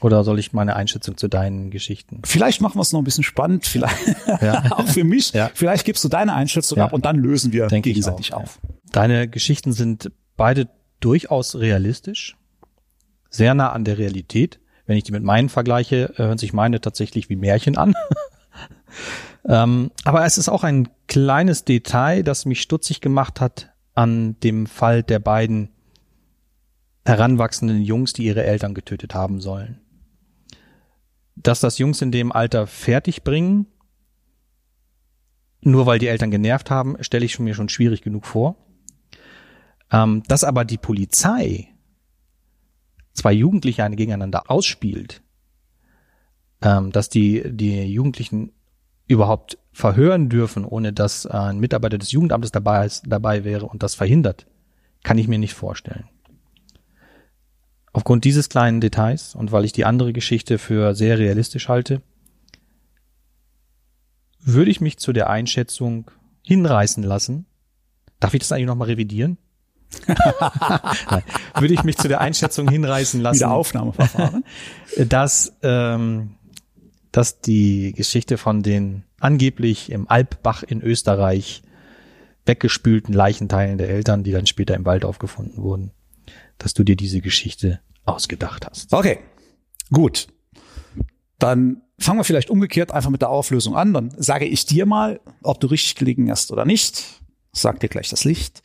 Oder 0.00 0.22
soll 0.24 0.38
ich 0.38 0.52
meine 0.52 0.76
Einschätzung 0.76 1.16
zu 1.16 1.28
deinen 1.28 1.70
Geschichten? 1.70 2.22
Vielleicht 2.24 2.60
machen 2.60 2.76
wir 2.76 2.82
es 2.82 2.92
noch 2.92 3.00
ein 3.00 3.04
bisschen 3.04 3.24
spannend, 3.24 3.66
vielleicht 3.66 3.96
ja. 4.40 4.64
auch 4.70 4.86
für 4.86 5.04
mich. 5.04 5.32
Ja. 5.32 5.50
Vielleicht 5.54 5.84
gibst 5.84 6.04
du 6.04 6.08
deine 6.08 6.34
Einschätzung 6.34 6.78
ja. 6.78 6.84
ab 6.84 6.92
und 6.92 7.04
dann 7.04 7.16
lösen 7.16 7.52
wir 7.52 7.66
Denke 7.66 7.90
gegenseitig 7.90 8.32
auf. 8.34 8.60
Deine 8.92 9.28
Geschichten 9.28 9.72
sind 9.72 10.10
beide 10.40 10.70
durchaus 11.00 11.56
realistisch, 11.56 12.38
sehr 13.28 13.52
nah 13.52 13.72
an 13.72 13.84
der 13.84 13.98
Realität. 13.98 14.58
Wenn 14.86 14.96
ich 14.96 15.04
die 15.04 15.12
mit 15.12 15.22
meinen 15.22 15.50
vergleiche, 15.50 16.14
hören 16.16 16.38
sich 16.38 16.54
meine 16.54 16.80
tatsächlich 16.80 17.28
wie 17.28 17.36
Märchen 17.36 17.76
an. 17.76 17.92
ähm, 19.46 19.90
aber 20.04 20.24
es 20.24 20.38
ist 20.38 20.48
auch 20.48 20.64
ein 20.64 20.88
kleines 21.08 21.66
Detail, 21.66 22.22
das 22.22 22.46
mich 22.46 22.62
stutzig 22.62 23.02
gemacht 23.02 23.38
hat 23.42 23.74
an 23.92 24.40
dem 24.40 24.64
Fall 24.64 25.02
der 25.02 25.18
beiden 25.18 25.74
heranwachsenden 27.04 27.82
Jungs, 27.82 28.14
die 28.14 28.24
ihre 28.24 28.44
Eltern 28.44 28.72
getötet 28.72 29.14
haben 29.14 29.42
sollen. 29.42 29.78
Dass 31.36 31.60
das 31.60 31.76
Jungs 31.76 32.00
in 32.00 32.12
dem 32.12 32.32
Alter 32.32 32.66
fertig 32.66 33.24
bringen, 33.24 33.66
nur 35.60 35.84
weil 35.84 35.98
die 35.98 36.08
Eltern 36.08 36.30
genervt 36.30 36.70
haben, 36.70 36.96
stelle 37.02 37.26
ich 37.26 37.38
mir 37.38 37.52
schon 37.52 37.68
schwierig 37.68 38.00
genug 38.00 38.24
vor. 38.24 38.56
Ähm, 39.92 40.22
dass 40.28 40.44
aber 40.44 40.64
die 40.64 40.78
Polizei 40.78 41.68
zwei 43.12 43.32
Jugendliche 43.32 43.84
eine 43.84 43.96
gegeneinander 43.96 44.50
ausspielt, 44.50 45.22
ähm, 46.62 46.92
dass 46.92 47.08
die, 47.08 47.42
die 47.46 47.84
Jugendlichen 47.84 48.52
überhaupt 49.06 49.58
verhören 49.72 50.28
dürfen, 50.28 50.64
ohne 50.64 50.92
dass 50.92 51.26
ein 51.26 51.58
Mitarbeiter 51.58 51.98
des 51.98 52.12
Jugendamtes 52.12 52.52
dabei, 52.52 52.86
ist, 52.86 53.04
dabei 53.06 53.44
wäre 53.44 53.66
und 53.66 53.82
das 53.82 53.94
verhindert, 53.94 54.46
kann 55.02 55.18
ich 55.18 55.26
mir 55.26 55.38
nicht 55.38 55.54
vorstellen. 55.54 56.08
Aufgrund 57.92 58.24
dieses 58.24 58.48
kleinen 58.48 58.80
Details 58.80 59.34
und 59.34 59.50
weil 59.50 59.64
ich 59.64 59.72
die 59.72 59.84
andere 59.84 60.12
Geschichte 60.12 60.58
für 60.58 60.94
sehr 60.94 61.18
realistisch 61.18 61.68
halte, 61.68 62.02
würde 64.38 64.70
ich 64.70 64.80
mich 64.80 64.98
zu 64.98 65.12
der 65.12 65.28
Einschätzung 65.28 66.10
hinreißen 66.42 67.02
lassen. 67.02 67.46
Darf 68.20 68.34
ich 68.34 68.40
das 68.40 68.52
eigentlich 68.52 68.66
nochmal 68.66 68.88
revidieren? 68.88 69.38
Würde 71.58 71.74
ich 71.74 71.82
mich 71.84 71.96
zu 71.96 72.08
der 72.08 72.20
Einschätzung 72.20 72.68
hinreißen 72.68 73.20
lassen. 73.20 73.40
Wieder 73.40 73.52
Aufnahmeverfahren. 73.52 74.44
Dass, 74.96 75.52
ähm, 75.62 76.36
dass 77.12 77.40
die 77.40 77.92
Geschichte 77.92 78.38
von 78.38 78.62
den 78.62 79.04
angeblich 79.18 79.90
im 79.90 80.08
Alpbach 80.08 80.62
in 80.62 80.82
Österreich 80.82 81.62
weggespülten 82.46 83.14
Leichenteilen 83.14 83.78
der 83.78 83.90
Eltern, 83.90 84.24
die 84.24 84.32
dann 84.32 84.46
später 84.46 84.74
im 84.74 84.84
Wald 84.84 85.04
aufgefunden 85.04 85.62
wurden, 85.62 85.92
dass 86.58 86.74
du 86.74 86.84
dir 86.84 86.96
diese 86.96 87.20
Geschichte 87.20 87.80
ausgedacht 88.04 88.66
hast. 88.66 88.92
Okay, 88.92 89.18
gut. 89.92 90.28
Dann 91.38 91.82
fangen 91.98 92.18
wir 92.18 92.24
vielleicht 92.24 92.50
umgekehrt 92.50 92.92
einfach 92.92 93.10
mit 93.10 93.22
der 93.22 93.30
Auflösung 93.30 93.76
an. 93.76 93.92
Dann 93.92 94.12
sage 94.16 94.46
ich 94.46 94.66
dir 94.66 94.86
mal, 94.86 95.20
ob 95.42 95.60
du 95.60 95.66
richtig 95.66 95.94
gelegen 95.94 96.30
hast 96.30 96.50
oder 96.50 96.64
nicht. 96.64 97.20
Sag 97.52 97.80
dir 97.80 97.88
gleich 97.88 98.08
das 98.08 98.24
Licht. 98.24 98.62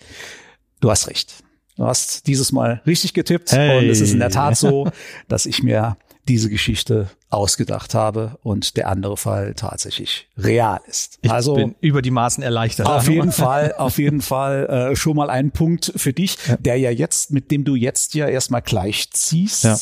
Du 0.80 0.89
hast 0.91 1.07
recht. 1.07 1.43
Du 1.78 1.86
hast 1.86 2.28
dieses 2.28 2.51
Mal 2.51 2.82
richtig 2.86 3.13
getippt 3.13 3.51
hey. 3.51 3.78
und 3.78 3.89
es 3.89 3.99
ist 3.99 4.13
in 4.13 4.19
der 4.19 4.30
Tat 4.30 4.57
so, 4.57 4.89
dass 5.28 5.45
ich 5.45 5.61
mir 5.61 5.97
diese 6.28 6.49
Geschichte 6.49 7.09
ausgedacht 7.30 7.93
habe 7.93 8.38
und 8.41 8.78
der 8.78 8.88
andere 8.88 9.17
Fall 9.17 9.53
tatsächlich 9.53 10.28
real 10.38 10.80
ist. 10.88 11.19
Ich 11.21 11.30
also 11.30 11.53
bin 11.55 11.76
über 11.82 12.01
die 12.01 12.11
Maßen 12.11 12.43
erleichtert. 12.43 12.88
Auf 12.88 13.07
jeden 13.09 13.32
Fall, 13.32 13.73
auf 13.78 13.97
jeden 13.97 14.21
Fall 14.21 14.91
äh, 14.91 14.95
schon 14.95 15.17
mal 15.17 15.30
ein 15.30 15.51
Punkt 15.51 15.91
für 15.95 16.13
dich, 16.13 16.38
ja. 16.47 16.57
der 16.57 16.78
ja 16.78 16.89
jetzt, 16.91 17.32
mit 17.32 17.51
dem 17.51 17.63
du 17.63 17.76
jetzt 17.76 18.15
ja 18.15 18.28
erstmal 18.28 18.61
gleich 18.61 19.11
ziehst. 19.11 19.65
Ja. 19.65 19.78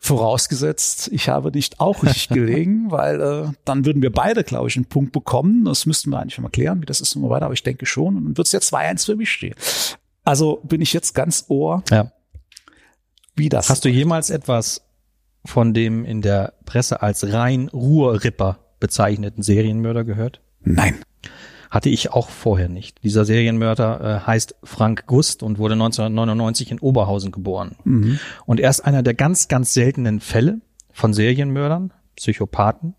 Vorausgesetzt, 0.00 1.08
ich 1.12 1.28
habe 1.28 1.50
nicht 1.50 1.80
auch 1.80 2.02
richtig 2.02 2.28
gelegen, 2.28 2.90
weil 2.90 3.20
äh, 3.20 3.52
dann 3.64 3.84
würden 3.84 4.00
wir 4.00 4.12
beide, 4.12 4.44
glaube 4.44 4.68
ich, 4.68 4.76
einen 4.76 4.84
Punkt 4.86 5.12
bekommen. 5.12 5.64
Das 5.64 5.86
müssten 5.86 6.10
wir 6.10 6.20
eigentlich 6.20 6.38
mal 6.38 6.48
klären, 6.50 6.80
wie 6.80 6.86
das 6.86 7.00
ist 7.00 7.16
und 7.16 7.22
so 7.22 7.30
weiter, 7.30 7.46
aber 7.46 7.54
ich 7.54 7.64
denke 7.64 7.84
schon. 7.84 8.16
Und 8.16 8.24
dann 8.24 8.36
wird 8.36 8.46
es 8.46 8.52
ja 8.52 8.60
2-1 8.60 9.06
für 9.06 9.16
mich 9.16 9.30
stehen. 9.30 9.54
Also 10.24 10.60
bin 10.62 10.80
ich 10.80 10.92
jetzt 10.92 11.14
ganz 11.14 11.46
ohr. 11.48 11.82
Ja. 11.90 12.12
wie 13.34 13.48
das. 13.48 13.68
Hast 13.70 13.84
du 13.84 13.88
jemals 13.88 14.30
etwas 14.30 14.82
von 15.44 15.72
dem 15.74 16.04
in 16.04 16.22
der 16.22 16.54
Presse 16.64 17.02
als 17.02 17.32
rein 17.32 17.68
Ruhrripper 17.68 18.58
bezeichneten 18.80 19.42
Serienmörder 19.42 20.04
gehört? 20.04 20.40
Nein. 20.60 20.98
Hatte 21.70 21.88
ich 21.90 22.12
auch 22.12 22.30
vorher 22.30 22.68
nicht. 22.68 23.02
Dieser 23.04 23.24
Serienmörder 23.24 24.00
äh, 24.22 24.26
heißt 24.26 24.56
Frank 24.64 25.06
Gust 25.06 25.42
und 25.42 25.58
wurde 25.58 25.74
1999 25.74 26.70
in 26.70 26.78
Oberhausen 26.78 27.30
geboren. 27.32 27.76
Mhm. 27.84 28.18
Und 28.46 28.60
er 28.60 28.70
ist 28.70 28.80
einer 28.80 29.02
der 29.02 29.14
ganz, 29.14 29.48
ganz 29.48 29.74
seltenen 29.74 30.20
Fälle 30.20 30.60
von 30.92 31.12
Serienmördern, 31.12 31.92
Psychopathen, 32.16 32.94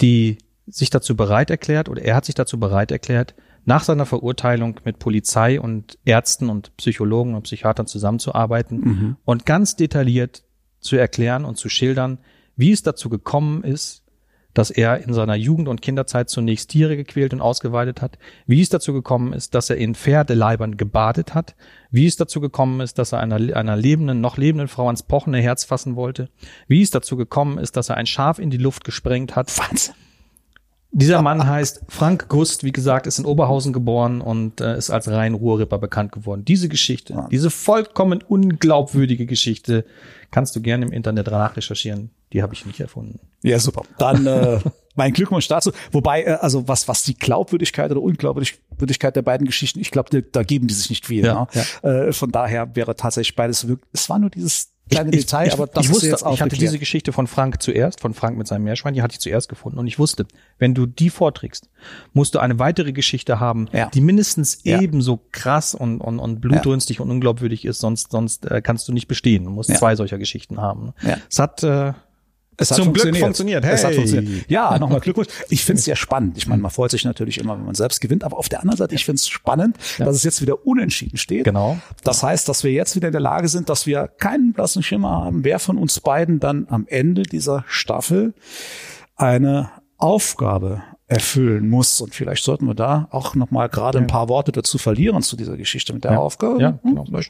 die 0.00 0.38
sich 0.66 0.90
dazu 0.90 1.16
bereit 1.16 1.50
erklärt 1.50 1.88
oder 1.88 2.02
er 2.02 2.14
hat 2.16 2.24
sich 2.24 2.34
dazu 2.34 2.58
bereit 2.58 2.90
erklärt, 2.92 3.34
nach 3.64 3.82
seiner 3.84 4.06
Verurteilung 4.06 4.80
mit 4.84 4.98
Polizei 4.98 5.60
und 5.60 5.98
Ärzten 6.04 6.48
und 6.48 6.76
Psychologen 6.76 7.34
und 7.34 7.42
Psychiatern 7.42 7.86
zusammenzuarbeiten 7.86 8.80
Mhm. 8.80 9.16
und 9.24 9.46
ganz 9.46 9.76
detailliert 9.76 10.44
zu 10.80 10.96
erklären 10.96 11.44
und 11.44 11.56
zu 11.56 11.68
schildern, 11.68 12.18
wie 12.56 12.72
es 12.72 12.82
dazu 12.82 13.10
gekommen 13.10 13.62
ist, 13.64 13.99
dass 14.54 14.70
er 14.70 15.02
in 15.04 15.12
seiner 15.12 15.34
Jugend- 15.34 15.68
und 15.68 15.82
Kinderzeit 15.82 16.28
zunächst 16.28 16.70
Tiere 16.70 16.96
gequält 16.96 17.32
und 17.32 17.40
ausgeweidet 17.40 18.02
hat, 18.02 18.18
wie 18.46 18.60
es 18.60 18.68
dazu 18.68 18.92
gekommen 18.92 19.32
ist, 19.32 19.54
dass 19.54 19.70
er 19.70 19.76
in 19.76 19.94
Pferdeleibern 19.94 20.76
gebadet 20.76 21.34
hat, 21.34 21.54
wie 21.90 22.06
es 22.06 22.16
dazu 22.16 22.40
gekommen 22.40 22.80
ist, 22.80 22.98
dass 22.98 23.12
er 23.12 23.20
einer, 23.20 23.56
einer 23.56 23.76
lebenden, 23.76 24.20
noch 24.20 24.36
lebenden 24.36 24.68
Frau 24.68 24.86
ans 24.86 25.02
pochende 25.02 25.40
Herz 25.40 25.64
fassen 25.64 25.96
wollte, 25.96 26.28
wie 26.68 26.82
es 26.82 26.90
dazu 26.90 27.16
gekommen 27.16 27.58
ist, 27.58 27.76
dass 27.76 27.88
er 27.88 27.96
ein 27.96 28.06
Schaf 28.06 28.38
in 28.38 28.50
die 28.50 28.56
Luft 28.56 28.84
gesprengt 28.84 29.36
hat. 29.36 29.56
Wahnsinn. 29.58 29.94
Dieser 30.92 31.22
Mann 31.22 31.46
heißt 31.46 31.82
Frank 31.88 32.28
Gust, 32.28 32.64
wie 32.64 32.72
gesagt, 32.72 33.06
ist 33.06 33.20
in 33.20 33.24
Oberhausen 33.24 33.72
geboren 33.72 34.20
und 34.20 34.60
äh, 34.60 34.76
ist 34.76 34.90
als 34.90 35.08
rein 35.08 35.34
Ruhrripper 35.34 35.78
bekannt 35.78 36.10
geworden. 36.10 36.44
Diese 36.44 36.68
Geschichte, 36.68 37.28
diese 37.30 37.50
vollkommen 37.50 38.22
unglaubwürdige 38.22 39.26
Geschichte, 39.26 39.84
kannst 40.32 40.56
du 40.56 40.60
gerne 40.60 40.84
im 40.84 40.92
Internet 40.92 41.28
nachrecherchieren. 41.28 42.10
Die 42.32 42.42
habe 42.42 42.54
ich 42.54 42.64
nicht 42.66 42.78
erfunden. 42.80 43.18
Ja, 43.42 43.58
super. 43.58 43.82
Dann 43.98 44.26
äh, 44.26 44.60
mein 44.94 45.12
Glückwunsch 45.12 45.48
dazu. 45.48 45.72
Wobei, 45.92 46.22
äh, 46.24 46.30
also 46.40 46.68
was, 46.68 46.86
was 46.88 47.02
die 47.02 47.14
Glaubwürdigkeit 47.14 47.90
oder 47.90 48.00
Unglaubwürdigkeit 48.02 49.16
der 49.16 49.22
beiden 49.22 49.46
Geschichten, 49.46 49.80
ich 49.80 49.90
glaube, 49.90 50.22
da 50.22 50.42
geben 50.42 50.66
die 50.68 50.74
sich 50.74 50.90
nicht 50.90 51.06
viel. 51.06 51.24
Ja, 51.24 51.48
ne? 51.82 52.08
Äh, 52.08 52.12
von 52.12 52.30
daher 52.30 52.74
wäre 52.76 52.94
tatsächlich 52.96 53.34
beides 53.36 53.66
wirklich, 53.66 53.88
es 53.92 54.08
war 54.08 54.18
nur 54.18 54.30
dieses 54.30 54.72
kleine 54.90 55.12
Detail, 55.12 55.46
ich, 55.46 55.52
aber 55.52 55.68
das 55.68 55.84
ich 55.86 55.90
wusste, 55.92 56.06
jetzt 56.08 56.20
ich 56.20 56.26
hatte 56.26 56.30
aufgeklärt. 56.32 56.62
diese 56.62 56.78
Geschichte 56.80 57.12
von 57.12 57.28
Frank 57.28 57.62
zuerst, 57.62 58.00
von 58.00 58.12
Frank 58.12 58.36
mit 58.36 58.48
seinem 58.48 58.64
Meerschwein, 58.64 58.92
die 58.94 59.02
hatte 59.02 59.12
ich 59.12 59.20
zuerst 59.20 59.48
gefunden 59.48 59.78
und 59.78 59.86
ich 59.86 60.00
wusste, 60.00 60.26
wenn 60.58 60.74
du 60.74 60.84
die 60.86 61.10
vorträgst, 61.10 61.68
musst 62.12 62.34
du 62.34 62.40
eine 62.40 62.58
weitere 62.58 62.92
Geschichte 62.92 63.38
haben, 63.38 63.68
Ja. 63.72 63.88
die 63.88 64.00
mindestens 64.00 64.58
Ja. 64.64 64.80
ebenso 64.80 65.20
krass 65.30 65.74
und, 65.76 66.00
und, 66.00 66.18
und 66.18 66.40
blutrünstig 66.40 66.98
und 67.00 67.08
unglaubwürdig 67.10 67.64
ist, 67.66 67.78
sonst, 67.78 68.10
sonst 68.10 68.46
äh, 68.50 68.62
kannst 68.62 68.88
du 68.88 68.92
nicht 68.92 69.06
bestehen. 69.06 69.44
Du 69.44 69.50
musst 69.50 69.70
Ja. 69.70 69.76
zwei 69.76 69.94
solcher 69.94 70.18
Geschichten 70.18 70.60
haben. 70.60 70.92
Ja. 71.02 71.18
Es 71.30 71.38
hat, 71.38 71.62
äh, 71.62 71.92
Es 72.56 72.70
hat 72.70 72.76
Zum 72.76 72.92
Glück 72.92 73.04
funktioniert. 73.04 73.24
funktioniert. 73.24 73.64
Es 73.64 73.84
hat 73.84 73.90
Hey. 73.90 73.96
funktioniert. 73.96 74.50
Ja, 74.50 74.78
nochmal 74.78 75.00
Glückwunsch. 75.00 75.28
Ich 75.48 75.64
finde 75.64 75.78
es 75.78 75.86
sehr 75.86 75.96
spannend. 75.96 76.36
Ich 76.36 76.46
meine, 76.46 76.60
man 76.60 76.70
freut 76.70 76.90
sich 76.90 77.04
natürlich 77.06 77.38
immer, 77.38 77.56
wenn 77.56 77.64
man 77.64 77.74
selbst 77.74 78.00
gewinnt. 78.02 78.22
Aber 78.22 78.36
auf 78.36 78.48
der 78.50 78.60
anderen 78.60 78.76
Seite, 78.76 78.94
ich 78.94 79.04
finde 79.06 79.16
es 79.16 79.28
spannend, 79.28 79.76
dass 79.98 80.14
es 80.14 80.24
jetzt 80.24 80.42
wieder 80.42 80.66
unentschieden 80.66 81.16
steht. 81.16 81.44
Genau. 81.44 81.78
Das 82.04 82.22
heißt, 82.22 82.48
dass 82.48 82.62
wir 82.62 82.72
jetzt 82.72 82.96
wieder 82.96 83.08
in 83.08 83.12
der 83.12 83.20
Lage 83.22 83.48
sind, 83.48 83.68
dass 83.70 83.86
wir 83.86 84.08
keinen 84.18 84.52
blassen 84.52 84.82
Schimmer 84.82 85.10
haben, 85.24 85.42
wer 85.44 85.58
von 85.58 85.78
uns 85.78 86.00
beiden 86.00 86.38
dann 86.38 86.66
am 86.68 86.86
Ende 86.86 87.22
dieser 87.22 87.64
Staffel 87.66 88.34
eine 89.16 89.70
Aufgabe 89.96 90.82
erfüllen 91.10 91.68
muss. 91.68 92.00
Und 92.00 92.14
vielleicht 92.14 92.44
sollten 92.44 92.66
wir 92.66 92.74
da 92.74 93.08
auch 93.10 93.34
nochmal 93.34 93.68
gerade 93.68 93.98
ein 93.98 94.06
paar 94.06 94.28
Worte 94.28 94.52
dazu 94.52 94.78
verlieren 94.78 95.22
zu 95.22 95.36
dieser 95.36 95.56
Geschichte 95.56 95.92
mit 95.92 96.04
der 96.04 96.20
Aufgabe. 96.20 96.60
Ja, 96.62 96.78
Hm, 96.82 97.04
genau. 97.04 97.20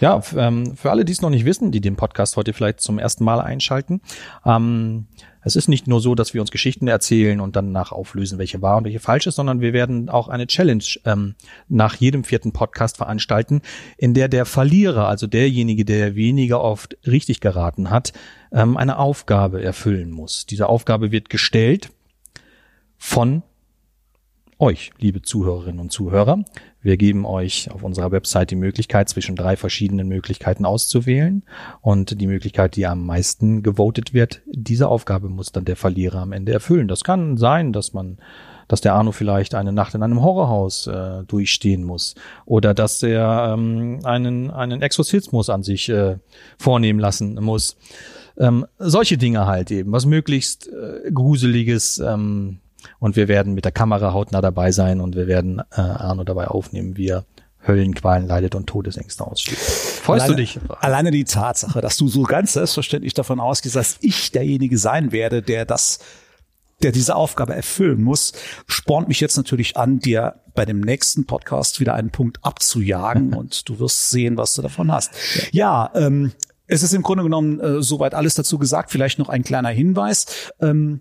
Ja, 0.00 0.20
ähm, 0.36 0.76
für 0.76 0.90
alle, 0.90 1.06
die 1.06 1.12
es 1.12 1.22
noch 1.22 1.30
nicht 1.30 1.46
wissen, 1.46 1.72
die 1.72 1.80
den 1.80 1.96
Podcast 1.96 2.36
heute 2.36 2.52
vielleicht 2.52 2.80
zum 2.80 2.98
ersten 2.98 3.24
Mal 3.24 3.40
einschalten. 3.40 4.02
Ähm, 4.44 5.06
es 5.42 5.56
ist 5.56 5.68
nicht 5.68 5.86
nur 5.88 6.02
so, 6.02 6.14
dass 6.14 6.34
wir 6.34 6.42
uns 6.42 6.50
Geschichten 6.50 6.86
erzählen 6.86 7.40
und 7.40 7.56
dann 7.56 7.72
nach 7.72 7.92
auflösen, 7.92 8.38
welche 8.38 8.60
wahr 8.60 8.76
und 8.76 8.84
welche 8.84 9.00
falsch 9.00 9.26
ist, 9.26 9.36
sondern 9.36 9.62
wir 9.62 9.72
werden 9.72 10.10
auch 10.10 10.28
eine 10.28 10.46
Challenge 10.46 10.84
ähm, 11.06 11.34
nach 11.68 11.94
jedem 11.94 12.24
vierten 12.24 12.52
Podcast 12.52 12.98
veranstalten, 12.98 13.62
in 13.96 14.12
der 14.12 14.28
der 14.28 14.44
Verlierer, 14.44 15.08
also 15.08 15.26
derjenige, 15.26 15.86
der 15.86 16.14
weniger 16.14 16.62
oft 16.62 16.98
richtig 17.06 17.40
geraten 17.40 17.88
hat, 17.88 18.12
ähm, 18.52 18.76
eine 18.76 18.98
Aufgabe 18.98 19.62
erfüllen 19.62 20.10
muss. 20.10 20.44
Diese 20.44 20.68
Aufgabe 20.68 21.10
wird 21.10 21.30
gestellt 21.30 21.90
von 23.00 23.42
euch, 24.58 24.92
liebe 24.98 25.22
Zuhörerinnen 25.22 25.80
und 25.80 25.90
Zuhörer. 25.90 26.44
Wir 26.82 26.98
geben 26.98 27.24
euch 27.24 27.70
auf 27.70 27.82
unserer 27.82 28.12
Website 28.12 28.50
die 28.50 28.56
Möglichkeit, 28.56 29.08
zwischen 29.08 29.36
drei 29.36 29.56
verschiedenen 29.56 30.06
Möglichkeiten 30.06 30.66
auszuwählen. 30.66 31.42
Und 31.80 32.20
die 32.20 32.26
Möglichkeit, 32.26 32.76
die 32.76 32.86
am 32.86 33.06
meisten 33.06 33.62
gewotet 33.62 34.12
wird, 34.12 34.42
diese 34.46 34.88
Aufgabe 34.88 35.30
muss 35.30 35.50
dann 35.50 35.64
der 35.64 35.76
Verlierer 35.76 36.20
am 36.20 36.32
Ende 36.32 36.52
erfüllen. 36.52 36.88
Das 36.88 37.02
kann 37.02 37.38
sein, 37.38 37.72
dass 37.72 37.94
man 37.94 38.18
dass 38.68 38.82
der 38.82 38.94
Arno 38.94 39.10
vielleicht 39.10 39.56
eine 39.56 39.72
Nacht 39.72 39.96
in 39.96 40.02
einem 40.04 40.22
Horrorhaus 40.22 40.86
äh, 40.86 41.24
durchstehen 41.24 41.82
muss 41.82 42.14
oder 42.46 42.72
dass 42.72 43.02
er 43.02 43.54
ähm, 43.54 43.98
einen, 44.04 44.48
einen 44.52 44.80
Exorzismus 44.80 45.50
an 45.50 45.64
sich 45.64 45.88
äh, 45.88 46.18
vornehmen 46.56 47.00
lassen 47.00 47.34
muss. 47.42 47.76
Ähm, 48.38 48.64
solche 48.78 49.18
Dinge 49.18 49.46
halt 49.46 49.72
eben, 49.72 49.90
was 49.90 50.06
möglichst 50.06 50.68
äh, 50.68 51.10
gruseliges, 51.10 51.98
ähm, 51.98 52.60
und 53.00 53.16
wir 53.16 53.26
werden 53.26 53.54
mit 53.54 53.64
der 53.64 53.72
Kamera 53.72 54.12
hautnah 54.12 54.40
dabei 54.40 54.70
sein 54.70 55.00
und 55.00 55.16
wir 55.16 55.26
werden 55.26 55.58
äh, 55.72 55.80
Arno 55.80 56.22
dabei 56.22 56.46
aufnehmen, 56.46 56.96
wie 56.96 57.08
er 57.08 57.24
Höllenqualen 57.66 58.26
leidet 58.26 58.54
und 58.54 58.66
Todesängste 58.66 59.26
aussteht. 59.26 59.58
Freust 59.58 60.22
alleine, 60.22 60.36
du 60.36 60.42
dich? 60.42 60.60
Alleine 60.80 61.10
die 61.10 61.24
Tatsache, 61.24 61.80
dass 61.80 61.96
du 61.96 62.08
so 62.08 62.22
ganz 62.22 62.54
selbstverständlich 62.54 63.14
davon 63.14 63.40
ausgehst, 63.40 63.76
dass 63.76 63.96
ich 64.00 64.30
derjenige 64.30 64.78
sein 64.78 65.12
werde, 65.12 65.42
der 65.42 65.64
das 65.64 65.98
der 66.82 66.92
diese 66.92 67.14
Aufgabe 67.14 67.54
erfüllen 67.54 68.02
muss, 68.02 68.32
spornt 68.66 69.08
mich 69.08 69.20
jetzt 69.20 69.36
natürlich 69.36 69.76
an, 69.76 69.98
dir 69.98 70.36
bei 70.54 70.64
dem 70.64 70.80
nächsten 70.80 71.26
Podcast 71.26 71.78
wieder 71.78 71.92
einen 71.94 72.08
Punkt 72.08 72.38
abzujagen 72.42 73.34
und 73.36 73.68
du 73.68 73.78
wirst 73.78 74.08
sehen, 74.10 74.38
was 74.38 74.54
du 74.54 74.62
davon 74.62 74.90
hast. 74.90 75.12
Ja, 75.52 75.90
ähm, 75.94 76.32
es 76.66 76.82
ist 76.82 76.94
im 76.94 77.02
Grunde 77.02 77.24
genommen 77.24 77.60
äh, 77.60 77.82
soweit 77.82 78.14
alles 78.14 78.34
dazu 78.34 78.58
gesagt. 78.58 78.90
Vielleicht 78.90 79.18
noch 79.18 79.28
ein 79.28 79.42
kleiner 79.42 79.70
Hinweis. 79.70 80.52
Ähm, 80.60 81.00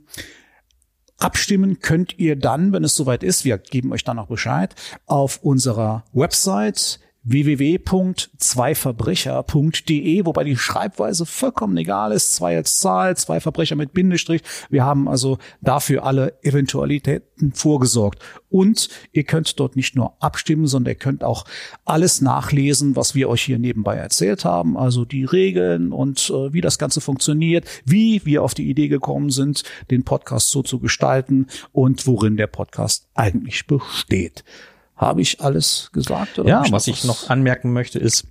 Abstimmen 1.20 1.80
könnt 1.80 2.18
ihr 2.18 2.36
dann, 2.36 2.72
wenn 2.72 2.84
es 2.84 2.96
soweit 2.96 3.24
ist, 3.24 3.46
wir 3.46 3.58
geben 3.58 3.92
euch 3.92 4.04
dann 4.04 4.16
noch 4.16 4.28
Bescheid, 4.28 4.74
auf 5.06 5.44
unserer 5.44 6.04
Website 6.14 7.00
www.zweiverbrecher.de, 7.30 10.26
wobei 10.26 10.44
die 10.44 10.58
Schreibweise 10.58 11.28
vollkommen 11.28 11.78
egal 11.78 12.12
ist. 12.12 12.34
Zwei 12.34 12.58
als 12.58 12.80
Zahl, 12.80 13.16
zwei 13.18 13.40
Verbrecher 13.40 13.76
mit 13.76 13.94
Bindestrich. 13.94 14.42
Wir 14.70 14.84
haben 14.84 15.08
also 15.08 15.38
dafür 15.62 16.06
alle 16.06 16.34
Eventualitäten 16.42 17.54
vorgesorgt. 17.54 18.18
Und 18.50 18.90
ihr 19.12 19.26
könnt 19.26 19.60
dort 19.60 19.76
nicht 19.76 19.96
nur 19.96 20.16
abstimmen, 20.22 20.66
sondern 20.66 20.94
ihr 20.94 21.00
könnt 21.00 21.24
auch 21.24 21.46
alles 21.86 22.22
nachlesen, 22.22 22.96
was 22.96 23.14
wir 23.14 23.30
euch 23.30 23.44
hier 23.44 23.60
nebenbei 23.60 23.96
erzählt 23.96 24.44
haben. 24.44 24.76
Also 24.76 25.06
die 25.06 25.24
Regeln 25.24 25.94
und 25.94 26.32
äh, 26.32 26.52
wie 26.52 26.62
das 26.62 26.80
Ganze 26.80 27.00
funktioniert, 27.00 27.68
wie 27.86 28.26
wir 28.26 28.42
auf 28.44 28.56
die 28.56 28.68
Idee 28.70 28.88
gekommen 28.88 29.30
sind, 29.30 29.62
den 29.92 30.04
Podcast 30.04 30.50
so 30.50 30.64
zu 30.64 30.80
gestalten 30.80 31.46
und 31.72 32.08
worin 32.08 32.38
der 32.38 32.48
Podcast 32.48 33.08
eigentlich 33.14 33.68
besteht. 33.68 34.44
Habe 35.00 35.22
ich 35.22 35.42
alles 35.42 35.90
gesagt? 35.94 36.38
Oder 36.38 36.50
Ja, 36.50 36.64
ich 36.66 36.72
was 36.72 36.88
ich 36.88 37.06
noch 37.06 37.30
anmerken 37.30 37.72
möchte 37.72 37.98
ist, 38.00 38.28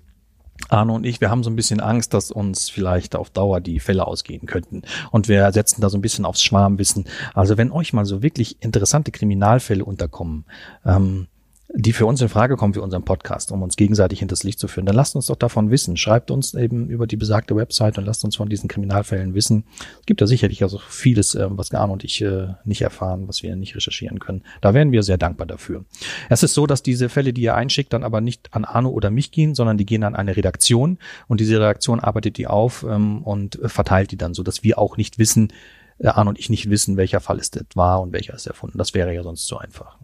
Arno 0.69 0.97
und 0.97 1.07
ich, 1.07 1.21
wir 1.21 1.31
haben 1.31 1.43
so 1.43 1.51
ein 1.51 1.57
bisschen 1.57 1.81
Angst, 1.81 2.13
dass 2.13 2.31
uns 2.31 2.69
vielleicht 2.69 3.17
auf 3.17 3.31
Dauer 3.31 3.61
die 3.61 3.81
Fälle 3.81 4.07
ausgehen 4.07 4.47
könnten. 4.47 4.83
Und 5.11 5.29
wir 5.29 5.51
setzen 5.53 5.81
da 5.81 5.89
so 5.89 5.97
ein 5.97 6.03
bisschen 6.03 6.25
aufs 6.25 6.43
Schwarmwissen. 6.43 7.07
Also 7.33 7.57
wenn 7.57 7.73
euch 7.73 7.93
mal 7.93 8.05
so 8.05 8.23
wirklich 8.23 8.63
interessante 8.63 9.11
Kriminalfälle 9.11 9.85
unterkommen, 9.85 10.45
ähm, 10.85 11.29
die 11.75 11.93
für 11.93 12.07
uns 12.07 12.23
in 12.23 12.31
Frage 12.31 12.57
kommen 12.57 12.73
für 12.73 12.81
unseren 12.81 13.05
Podcast, 13.05 13.53
um 13.53 13.63
uns 13.63 13.77
gegenseitig 13.77 14.21
hinters 14.21 14.43
Licht 14.43 14.59
zu 14.59 14.69
führen, 14.69 14.87
dann 14.87 14.97
lasst 14.97 15.15
uns 15.17 15.27
doch 15.27 15.37
davon 15.37 15.71
wissen. 15.71 15.99
Schreibt 15.99 16.31
uns 16.31 16.55
eben 16.55 16.89
über 16.89 17.07
die 17.07 17.17
besagte 17.17 17.55
Website 17.57 17.99
und 17.99 18.07
lasst 18.07 18.25
uns 18.25 18.37
von 18.37 18.49
diesen 18.49 18.69
Kriminalfällen 18.69 19.35
wissen. 19.35 19.65
Es 20.01 20.07
gibt 20.07 20.23
da 20.23 20.27
sicherlich 20.27 20.63
also 20.63 20.79
vieles, 20.79 21.35
äh, 21.35 21.47
was 21.51 21.73
Arno 21.75 21.93
und 21.93 22.05
ich 22.05 22.23
äh, 22.23 22.49
nicht 22.65 22.81
erfahren, 22.81 23.29
was 23.29 23.43
wir 23.43 23.55
nicht 23.55 23.77
recherchieren 23.77 24.19
können. 24.19 24.45
Da 24.63 24.73
wären 24.73 24.93
wir 24.93 25.03
sehr 25.03 25.19
dankbar 25.19 25.47
dafür. 25.47 25.85
Es 26.31 26.43
ist 26.43 26.55
so, 26.55 26.67
dass 26.67 26.83
diese 26.83 27.11
Fälle, 27.11 27.35
die 27.35 27.43
ihr 27.43 27.55
einschickt, 27.55 27.93
dann 27.93 28.03
aber 28.03 28.23
nicht 28.23 28.55
an 28.55 28.65
Arno 28.65 28.89
oder 28.89 29.11
mich 29.11 29.31
gehen, 29.31 29.55
sondern 29.55 29.77
die 29.77 29.87
gehen 29.87 30.05
an 30.05 30.15
eine 30.15 30.37
Redaktion 30.37 30.99
und 31.27 31.39
diese 31.39 31.57
Redaktion 31.57 32.01
arbeitet 32.01 32.39
die 32.39 32.47
auf 32.47 32.83
ähm, 32.89 33.23
und 33.23 33.59
verteilt 33.65 34.11
die 34.11 34.17
dann, 34.17 34.33
so 34.33 34.43
dass 34.43 34.63
wir 34.63 34.79
auch 34.79 34.97
nicht 34.97 35.19
wissen, 35.19 35.53
äh, 35.99 36.07
Arno 36.07 36.31
und 36.31 36.39
ich 36.39 36.49
nicht 36.49 36.71
wissen, 36.71 36.97
welcher 36.97 37.21
Fall 37.21 37.39
es 37.39 37.51
das 37.51 37.65
war 37.75 38.01
und 38.01 38.15
welcher 38.15 38.33
ist 38.33 38.47
erfunden. 38.47 38.79
Das 38.79 38.95
wäre 38.95 39.13
ja 39.13 39.23
sonst 39.23 39.47
zu 39.47 39.59
einfach. 39.59 39.99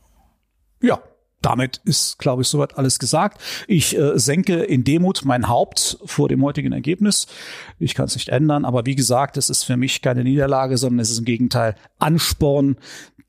Ja, 0.83 1.01
damit 1.45 1.81
ist, 1.85 2.19
glaube 2.19 2.43
ich, 2.43 2.49
soweit 2.49 2.79
alles 2.79 2.99
gesagt. 2.99 3.41
Ich 3.69 3.97
äh, 3.97 4.19
senke 4.19 4.63
in 4.63 4.85
Demut 4.85 5.25
mein 5.25 5.49
Haupt 5.49 5.99
vor 6.05 6.29
dem 6.29 6.43
heutigen 6.43 6.73
Ergebnis. 6.73 7.27
Ich 7.79 7.95
kann 7.95 8.07
es 8.07 8.15
nicht 8.15 8.31
ändern, 8.31 8.65
aber 8.65 8.87
wie 8.87 8.95
gesagt, 8.95 9.37
es 9.37 9.51
ist 9.51 9.65
für 9.65 9.77
mich 9.77 10.03
keine 10.03 10.25
Niederlage, 10.25 10.79
sondern 10.79 11.01
es 11.01 11.11
ist 11.11 11.19
im 11.19 11.25
Gegenteil 11.25 11.77
Ansporn, 11.99 12.77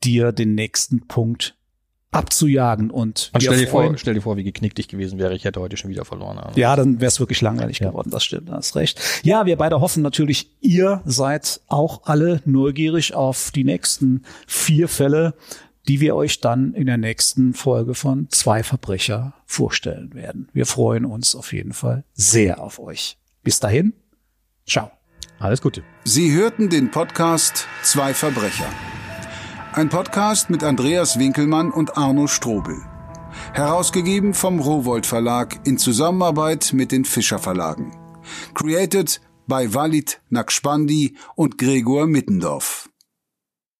dir 0.04 0.32
den 0.32 0.54
nächsten 0.54 1.06
Punkt 1.06 1.54
abzujagen. 2.10 2.90
Und, 2.90 3.30
stell 3.38 3.58
dir, 3.58 3.68
vor, 3.68 3.96
stell 3.98 4.14
dir 4.14 4.22
vor, 4.22 4.36
wie 4.36 4.44
geknickt 4.44 4.78
ich 4.78 4.88
gewesen 4.88 5.18
wäre, 5.18 5.34
ich 5.34 5.44
hätte 5.44 5.60
heute 5.60 5.76
schon 5.76 5.90
wieder 5.90 6.04
verloren. 6.04 6.38
Also. 6.38 6.58
Ja, 6.58 6.74
dann 6.74 7.00
wäre 7.00 7.08
es 7.08 7.20
wirklich 7.20 7.40
langweilig 7.42 7.80
geworden, 7.80 8.10
das 8.10 8.24
stimmt, 8.24 8.48
da 8.48 8.54
hast 8.54 8.76
recht. 8.76 9.00
Ja, 9.22 9.46
wir 9.46 9.56
beide 9.56 9.80
hoffen 9.80 10.02
natürlich, 10.02 10.50
ihr 10.60 11.02
seid 11.04 11.60
auch 11.66 12.02
alle 12.04 12.40
neugierig 12.44 13.14
auf 13.14 13.50
die 13.50 13.64
nächsten 13.64 14.24
vier 14.46 14.88
Fälle, 14.88 15.34
die 15.88 16.00
wir 16.00 16.16
euch 16.16 16.40
dann 16.40 16.74
in 16.74 16.86
der 16.86 16.96
nächsten 16.96 17.54
Folge 17.54 17.94
von 17.94 18.28
Zwei 18.30 18.62
Verbrecher 18.62 19.34
vorstellen 19.46 20.14
werden. 20.14 20.48
Wir 20.52 20.66
freuen 20.66 21.04
uns 21.04 21.34
auf 21.34 21.52
jeden 21.52 21.72
Fall 21.72 22.04
sehr 22.14 22.60
auf 22.60 22.78
euch. 22.78 23.18
Bis 23.42 23.60
dahin, 23.60 23.92
ciao. 24.66 24.90
Alles 25.38 25.60
Gute. 25.60 25.82
Sie 26.04 26.32
hörten 26.32 26.70
den 26.70 26.90
Podcast 26.90 27.66
Zwei 27.82 28.14
Verbrecher. 28.14 28.68
Ein 29.72 29.90
Podcast 29.90 30.48
mit 30.48 30.64
Andreas 30.64 31.18
Winkelmann 31.18 31.70
und 31.70 31.98
Arno 31.98 32.26
Strobel. 32.26 32.78
Herausgegeben 33.52 34.32
vom 34.32 34.60
Rowold 34.60 35.04
Verlag 35.04 35.66
in 35.66 35.76
Zusammenarbeit 35.76 36.72
mit 36.72 36.90
den 36.92 37.04
Fischer 37.04 37.38
Verlagen. 37.38 37.92
Created 38.54 39.20
by 39.46 39.74
Walid 39.74 40.20
Nakspandi 40.30 41.16
und 41.34 41.58
Gregor 41.58 42.06
Mittendorf. 42.06 42.88